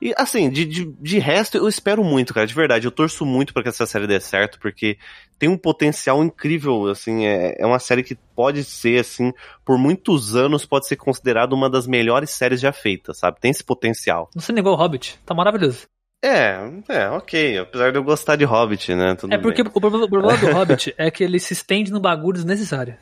E 0.00 0.14
assim, 0.16 0.48
de, 0.48 0.64
de, 0.64 0.84
de 1.00 1.18
resto, 1.18 1.58
eu 1.58 1.66
espero 1.66 2.04
muito, 2.04 2.32
cara, 2.32 2.46
de 2.46 2.54
verdade. 2.54 2.86
Eu 2.86 2.90
torço 2.92 3.26
muito 3.26 3.52
pra 3.52 3.64
que 3.64 3.68
essa 3.68 3.84
série 3.84 4.06
dê 4.06 4.20
certo, 4.20 4.58
porque 4.60 4.96
tem 5.38 5.48
um 5.48 5.58
potencial 5.58 6.22
incrível, 6.22 6.86
assim. 6.86 7.26
É, 7.26 7.56
é 7.58 7.66
uma 7.66 7.80
série 7.80 8.04
que 8.04 8.14
pode 8.14 8.62
ser, 8.62 9.00
assim, 9.00 9.32
por 9.64 9.76
muitos 9.76 10.36
anos, 10.36 10.64
pode 10.64 10.86
ser 10.86 10.94
considerada 10.96 11.52
uma 11.54 11.68
das 11.68 11.86
melhores 11.86 12.30
séries 12.30 12.60
já 12.60 12.72
feitas, 12.72 13.18
sabe? 13.18 13.40
Tem 13.40 13.50
esse 13.50 13.64
potencial. 13.64 14.30
Não 14.34 14.40
se 14.42 14.52
negou 14.52 14.72
o 14.72 14.76
Hobbit. 14.76 15.18
Tá 15.26 15.34
maravilhoso. 15.34 15.88
É, 16.24 16.58
é, 16.88 17.10
ok. 17.10 17.58
Apesar 17.58 17.90
de 17.90 17.98
eu 17.98 18.04
gostar 18.04 18.36
de 18.36 18.44
Hobbit, 18.44 18.94
né? 18.94 19.16
Tudo 19.16 19.34
É 19.34 19.38
porque 19.38 19.62
bem. 19.64 19.72
o 19.74 19.80
problema, 19.80 20.04
o 20.04 20.08
problema 20.08 20.38
do 20.38 20.46
Hobbit 20.54 20.94
é 20.96 21.10
que 21.10 21.24
ele 21.24 21.40
se 21.40 21.52
estende 21.52 21.90
no 21.90 22.00
bagulho 22.00 22.34
desnecessário. 22.34 22.96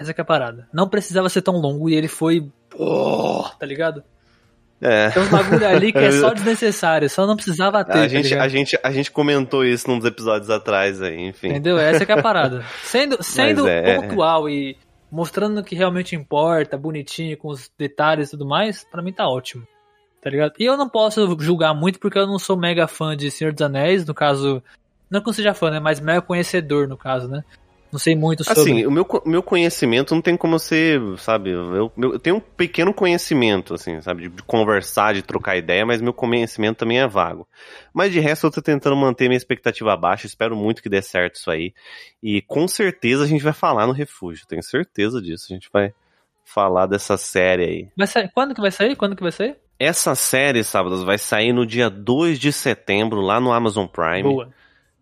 Essa 0.00 0.14
que 0.14 0.20
é 0.20 0.22
a 0.22 0.24
parada. 0.24 0.66
Não 0.72 0.88
precisava 0.88 1.28
ser 1.28 1.42
tão 1.42 1.56
longo 1.56 1.90
e 1.90 1.94
ele 1.94 2.08
foi. 2.08 2.50
Oh, 2.74 3.44
tá 3.58 3.66
ligado? 3.66 4.02
É. 4.80 5.10
Tem 5.10 5.22
uns 5.22 5.28
bagulho 5.28 5.68
ali 5.68 5.92
que 5.92 5.98
é 5.98 6.10
só 6.10 6.32
desnecessário, 6.32 7.10
só 7.10 7.26
não 7.26 7.36
precisava 7.36 7.84
ter. 7.84 7.92
A 7.92 7.94
tá 7.94 8.08
gente, 8.08 8.34
a, 8.34 8.48
gente, 8.48 8.78
a 8.82 8.90
gente 8.90 9.10
comentou 9.10 9.62
isso 9.62 9.90
nos 9.90 10.02
episódios 10.06 10.48
atrás 10.48 11.02
aí, 11.02 11.20
enfim. 11.20 11.48
Entendeu? 11.48 11.78
Essa 11.78 12.06
que 12.06 12.12
é 12.12 12.18
a 12.18 12.22
parada. 12.22 12.64
Sendo, 12.82 13.22
sendo 13.22 13.68
é, 13.68 13.90
é. 13.90 14.00
pontual 14.00 14.48
e 14.48 14.78
mostrando 15.12 15.58
o 15.60 15.64
que 15.64 15.74
realmente 15.74 16.16
importa, 16.16 16.78
bonitinho, 16.78 17.36
com 17.36 17.48
os 17.48 17.70
detalhes 17.76 18.28
e 18.28 18.30
tudo 18.30 18.46
mais, 18.46 18.82
pra 18.84 19.02
mim 19.02 19.12
tá 19.12 19.28
ótimo. 19.28 19.66
Tá 20.22 20.30
ligado? 20.30 20.54
E 20.58 20.64
eu 20.64 20.78
não 20.78 20.88
posso 20.88 21.36
julgar 21.40 21.74
muito 21.74 21.98
porque 21.98 22.18
eu 22.18 22.26
não 22.26 22.38
sou 22.38 22.56
mega 22.56 22.88
fã 22.88 23.14
de 23.14 23.30
Senhor 23.30 23.52
dos 23.52 23.62
Anéis, 23.62 24.06
no 24.06 24.14
caso. 24.14 24.62
Não 25.10 25.20
que 25.20 25.28
eu 25.28 25.32
seja 25.34 25.52
fã, 25.52 25.70
né? 25.70 25.80
Mas 25.80 26.00
mega 26.00 26.22
conhecedor, 26.22 26.88
no 26.88 26.96
caso, 26.96 27.28
né? 27.28 27.44
Não 27.92 27.98
sei 27.98 28.14
muito 28.14 28.44
sobre. 28.44 28.60
Assim, 28.60 28.86
o 28.86 28.90
meu, 28.90 29.06
meu 29.26 29.42
conhecimento 29.42 30.14
não 30.14 30.22
tem 30.22 30.36
como 30.36 30.58
ser, 30.58 31.00
sabe, 31.18 31.50
eu, 31.50 31.92
eu 31.96 32.18
tenho 32.18 32.36
um 32.36 32.40
pequeno 32.40 32.94
conhecimento, 32.94 33.74
assim, 33.74 34.00
sabe, 34.00 34.22
de, 34.22 34.28
de 34.28 34.42
conversar, 34.44 35.14
de 35.14 35.22
trocar 35.22 35.56
ideia, 35.56 35.84
mas 35.84 36.00
meu 36.00 36.12
conhecimento 36.12 36.78
também 36.78 37.00
é 37.00 37.08
vago. 37.08 37.48
Mas 37.92 38.12
de 38.12 38.20
resto 38.20 38.46
eu 38.46 38.50
tô 38.50 38.62
tentando 38.62 38.94
manter 38.96 39.28
minha 39.28 39.36
expectativa 39.36 39.96
baixa, 39.96 40.26
espero 40.26 40.54
muito 40.56 40.82
que 40.82 40.88
dê 40.88 41.02
certo 41.02 41.34
isso 41.36 41.50
aí. 41.50 41.74
E 42.22 42.40
com 42.42 42.68
certeza 42.68 43.24
a 43.24 43.26
gente 43.26 43.42
vai 43.42 43.52
falar 43.52 43.86
no 43.86 43.92
refúgio, 43.92 44.46
tenho 44.46 44.62
certeza 44.62 45.20
disso, 45.20 45.46
a 45.50 45.54
gente 45.54 45.68
vai 45.72 45.92
falar 46.44 46.86
dessa 46.86 47.16
série 47.16 47.64
aí. 47.64 47.88
Vai 47.96 48.06
sair- 48.06 48.30
Quando 48.34 48.54
que 48.54 48.60
vai 48.60 48.70
sair? 48.70 48.94
Quando 48.96 49.16
que 49.16 49.22
vai 49.22 49.32
sair? 49.32 49.56
Essa 49.78 50.14
série, 50.14 50.62
sábados, 50.62 51.02
vai 51.02 51.16
sair 51.16 51.52
no 51.52 51.64
dia 51.64 51.88
2 51.88 52.38
de 52.38 52.52
setembro, 52.52 53.20
lá 53.20 53.40
no 53.40 53.50
Amazon 53.52 53.86
Prime. 53.86 54.22
Boa. 54.22 54.50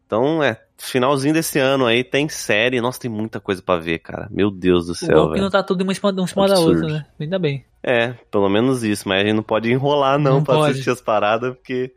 Então, 0.07 0.43
é, 0.43 0.59
finalzinho 0.79 1.35
desse 1.35 1.59
ano 1.59 1.85
aí 1.87 2.03
tem 2.05 2.29
série. 2.29 2.81
Nossa, 2.81 3.01
tem 3.01 3.11
muita 3.11 3.41
coisa 3.41 3.61
pra 3.63 3.77
ver, 3.77 3.99
cara. 3.99 4.29
Meu 4.31 4.51
Deus 4.51 4.87
do 4.87 4.95
céu, 4.95 5.27
bom 5.27 5.33
é 5.33 5.35
que 5.35 5.41
não 5.41 5.51
tá 5.51 5.63
tudo 5.63 5.83
uma 5.83 5.93
em 5.93 5.95
cima, 5.95 6.13
um 6.13 6.27
cima 6.27 6.47
da 6.49 6.59
outra, 6.59 6.87
né? 6.87 7.07
Ainda 7.21 7.39
bem. 7.39 7.65
É, 7.83 8.15
pelo 8.31 8.49
menos 8.49 8.83
isso, 8.83 9.09
mas 9.09 9.23
a 9.23 9.25
gente 9.27 9.37
não 9.37 9.43
pode 9.43 9.71
enrolar 9.71 10.19
não, 10.19 10.37
Não 10.37 10.45
pra 10.45 10.55
pode. 10.57 10.73
assistir 10.73 10.91
as 10.91 11.01
paradas, 11.01 11.55
porque 11.55 11.93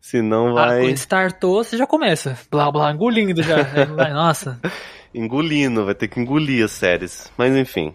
senão 0.00 0.48
Ah, 0.56 0.66
vai 0.66 0.80
quando 0.82 0.96
startou, 0.96 1.62
você 1.64 1.76
já 1.76 1.86
começa. 1.86 2.38
Blá 2.50 2.70
blá, 2.70 2.92
engolindo 2.92 3.42
já. 3.42 3.56
Nossa. 4.14 4.58
engolindo, 5.14 5.84
vai 5.84 5.94
ter 5.94 6.08
que 6.08 6.20
engolir 6.20 6.64
as 6.64 6.72
séries. 6.72 7.30
Mas 7.36 7.54
enfim. 7.56 7.94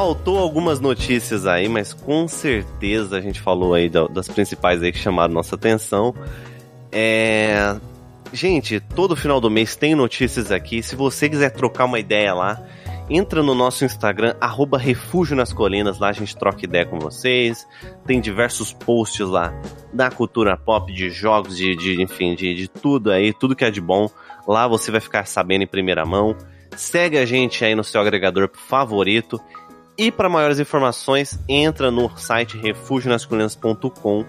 Faltou 0.00 0.38
algumas 0.38 0.80
notícias 0.80 1.46
aí, 1.46 1.68
mas 1.68 1.92
com 1.92 2.26
certeza 2.26 3.18
a 3.18 3.20
gente 3.20 3.38
falou 3.38 3.74
aí 3.74 3.86
da- 3.86 4.06
das 4.06 4.26
principais 4.28 4.82
aí 4.82 4.90
que 4.90 4.98
chamaram 4.98 5.34
nossa 5.34 5.56
atenção. 5.56 6.14
É, 6.90 7.76
Gente, 8.32 8.80
todo 8.80 9.14
final 9.14 9.42
do 9.42 9.50
mês 9.50 9.76
tem 9.76 9.94
notícias 9.94 10.50
aqui. 10.50 10.82
Se 10.82 10.96
você 10.96 11.28
quiser 11.28 11.50
trocar 11.50 11.84
uma 11.84 11.98
ideia 11.98 12.32
lá, 12.32 12.62
entra 13.10 13.42
no 13.42 13.54
nosso 13.54 13.84
Instagram, 13.84 14.34
arroba 14.40 14.78
Refúgio 14.78 15.36
nas 15.36 15.52
Colinas, 15.52 15.98
lá 15.98 16.08
a 16.08 16.12
gente 16.12 16.34
troca 16.34 16.64
ideia 16.64 16.86
com 16.86 16.98
vocês. 16.98 17.66
Tem 18.06 18.22
diversos 18.22 18.72
posts 18.72 19.28
lá 19.28 19.52
da 19.92 20.10
cultura 20.10 20.56
pop, 20.56 20.90
de 20.94 21.10
jogos, 21.10 21.58
de, 21.58 21.76
de 21.76 22.00
enfim, 22.00 22.34
de, 22.34 22.54
de 22.54 22.68
tudo 22.68 23.10
aí, 23.10 23.34
tudo 23.34 23.54
que 23.54 23.64
é 23.66 23.70
de 23.70 23.82
bom. 23.82 24.08
Lá 24.48 24.66
você 24.66 24.90
vai 24.90 25.00
ficar 25.00 25.26
sabendo 25.26 25.64
em 25.64 25.66
primeira 25.66 26.06
mão. 26.06 26.34
Segue 26.76 27.18
a 27.18 27.26
gente 27.26 27.64
aí 27.64 27.74
no 27.74 27.82
seu 27.84 28.00
agregador 28.00 28.48
favorito. 28.54 29.38
E 30.00 30.10
para 30.10 30.30
maiores 30.30 30.58
informações, 30.58 31.38
entra 31.46 31.90
no 31.90 32.08
site 32.16 32.56
refugionascolinas.com. 32.56 34.24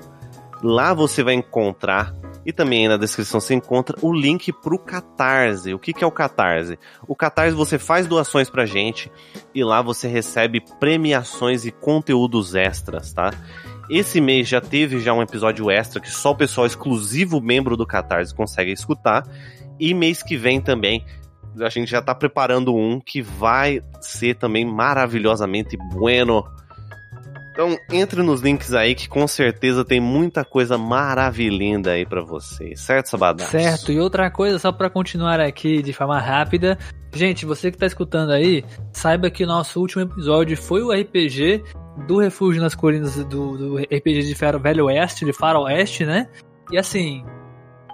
Lá 0.62 0.94
você 0.94 1.24
vai 1.24 1.34
encontrar 1.34 2.14
e 2.46 2.52
também 2.52 2.90
na 2.90 2.98
descrição 2.98 3.40
você 3.40 3.54
encontra 3.54 3.98
o 4.02 4.12
link 4.12 4.52
pro 4.52 4.78
Catarse. 4.78 5.74
O 5.74 5.80
que, 5.80 5.94
que 5.94 6.04
é 6.04 6.08
o 6.08 6.12
Catarse? 6.12 6.78
O 7.08 7.16
Catarse 7.16 7.56
você 7.56 7.80
faz 7.80 8.06
doações 8.06 8.50
pra 8.50 8.66
gente 8.66 9.10
e 9.56 9.64
lá 9.64 9.82
você 9.82 10.10
recebe 10.10 10.62
premiações 10.78 11.64
e 11.66 11.72
conteúdos 11.72 12.54
extras, 12.54 13.14
tá? 13.14 13.34
Esse 13.90 14.20
mês 14.20 14.50
já 14.50 14.60
teve 14.60 15.00
já 15.00 15.14
um 15.14 15.22
episódio 15.22 15.72
extra 15.72 16.02
que 16.02 16.12
só 16.12 16.32
o 16.32 16.36
pessoal 16.36 16.68
exclusivo 16.68 17.40
membro 17.40 17.78
do 17.78 17.88
Catarse 17.88 18.36
consegue 18.36 18.74
escutar. 18.74 19.24
E 19.80 19.94
mês 19.94 20.22
que 20.22 20.36
vem 20.36 20.60
também 20.60 21.06
a 21.60 21.70
gente 21.70 21.90
já 21.90 22.02
tá 22.02 22.14
preparando 22.14 22.76
um 22.76 23.00
que 23.00 23.22
vai 23.22 23.82
ser 24.00 24.36
também 24.36 24.66
maravilhosamente 24.66 25.78
bueno. 25.94 26.44
Então, 27.52 27.78
entre 27.92 28.24
nos 28.24 28.42
links 28.42 28.74
aí 28.74 28.96
que 28.96 29.10
com 29.10 29.28
certeza 29.28 29.84
tem 29.84 30.00
muita 30.00 30.46
coisa 30.46 30.78
maravilhinda 30.78 31.92
aí 31.92 32.06
pra 32.06 32.22
vocês, 32.22 32.80
certo, 32.80 33.10
Sabadão? 33.10 33.46
Certo, 33.46 33.92
e 33.92 34.00
outra 34.00 34.32
coisa, 34.32 34.58
só 34.58 34.72
pra 34.72 34.90
continuar 34.90 35.40
aqui 35.42 35.82
de 35.82 35.92
forma 35.92 36.18
rápida. 36.18 36.78
Gente, 37.14 37.46
você 37.46 37.70
que 37.70 37.78
tá 37.78 37.86
escutando 37.86 38.32
aí, 38.32 38.64
saiba 38.94 39.30
que 39.30 39.44
o 39.44 39.48
nosso 39.48 39.82
último 39.82 40.02
episódio 40.04 40.56
foi 40.56 40.82
o 40.82 40.94
RPG 40.94 41.62
do 42.08 42.20
Refúgio 42.20 42.62
nas 42.62 42.74
Colinas, 42.74 43.16
do, 43.26 43.58
do 43.58 43.78
RPG 43.78 44.34
de 44.34 44.34
Velho 44.34 44.86
Oeste, 44.86 45.26
de 45.26 45.34
Faroeste, 45.34 46.06
né? 46.06 46.30
E 46.72 46.78
assim, 46.78 47.26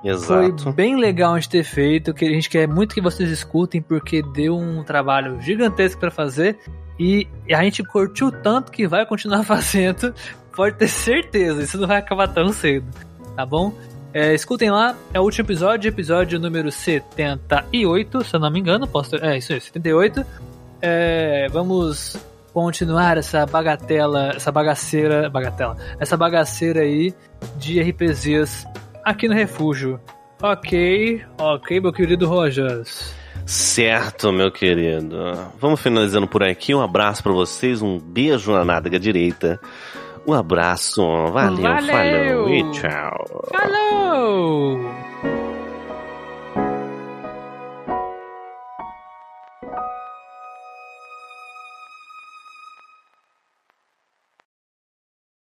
Exato. 0.07 0.63
foi 0.63 0.73
bem 0.73 0.95
legal 0.95 1.33
a 1.33 1.39
gente 1.39 1.49
ter 1.49 1.63
feito, 1.63 2.13
que 2.13 2.25
a 2.25 2.29
gente 2.29 2.49
quer 2.49 2.67
muito 2.67 2.93
que 2.93 3.01
vocês 3.01 3.29
escutem, 3.29 3.81
porque 3.81 4.21
deu 4.21 4.57
um 4.57 4.83
trabalho 4.83 5.41
gigantesco 5.41 5.99
pra 5.99 6.11
fazer. 6.11 6.57
E 6.99 7.27
a 7.51 7.63
gente 7.63 7.83
curtiu 7.83 8.31
tanto 8.31 8.71
que 8.71 8.87
vai 8.87 9.05
continuar 9.05 9.43
fazendo. 9.45 10.13
Pode 10.55 10.75
ter 10.75 10.87
certeza, 10.87 11.61
isso 11.61 11.77
não 11.77 11.87
vai 11.87 11.97
acabar 11.97 12.27
tão 12.27 12.51
cedo, 12.51 12.87
tá 13.35 13.45
bom? 13.45 13.71
É, 14.11 14.33
escutem 14.33 14.71
lá, 14.71 14.95
é 15.13 15.19
o 15.19 15.23
último 15.23 15.45
episódio, 15.45 15.89
episódio 15.89 16.39
número 16.39 16.71
78, 16.71 18.23
se 18.23 18.35
eu 18.35 18.39
não 18.39 18.49
me 18.49 18.59
engano, 18.59 18.87
posso 18.87 19.11
ter, 19.11 19.23
é 19.23 19.37
isso 19.37 19.53
aí, 19.53 19.61
78. 19.61 20.25
É, 20.81 21.47
vamos 21.51 22.17
continuar 22.51 23.17
essa 23.17 23.45
bagatela, 23.45 24.29
essa 24.35 24.51
bagaceira, 24.51 25.29
bagatela, 25.29 25.77
essa 25.99 26.17
bagaceira 26.17 26.79
aí 26.79 27.13
de 27.57 27.79
RPGs 27.79 28.65
aqui 29.09 29.27
no 29.27 29.33
Refúgio. 29.33 29.99
Ok, 30.41 31.21
ok, 31.39 31.79
meu 31.79 31.91
querido 31.91 32.27
Rogers. 32.27 33.15
Certo, 33.45 34.31
meu 34.31 34.51
querido. 34.51 35.17
Vamos 35.59 35.81
finalizando 35.81 36.27
por 36.27 36.43
aqui. 36.43 36.75
Um 36.75 36.81
abraço 36.81 37.23
pra 37.23 37.31
vocês, 37.31 37.81
um 37.81 37.97
beijo 37.97 38.51
na 38.51 38.65
nádega 38.65 38.99
direita. 38.99 39.59
Um 40.27 40.33
abraço, 40.33 41.01
valeu, 41.31 41.61
Valeu. 41.61 42.43
falou 42.43 42.49
e 42.49 42.71
tchau. 42.71 43.49
Falou! 43.53 45.06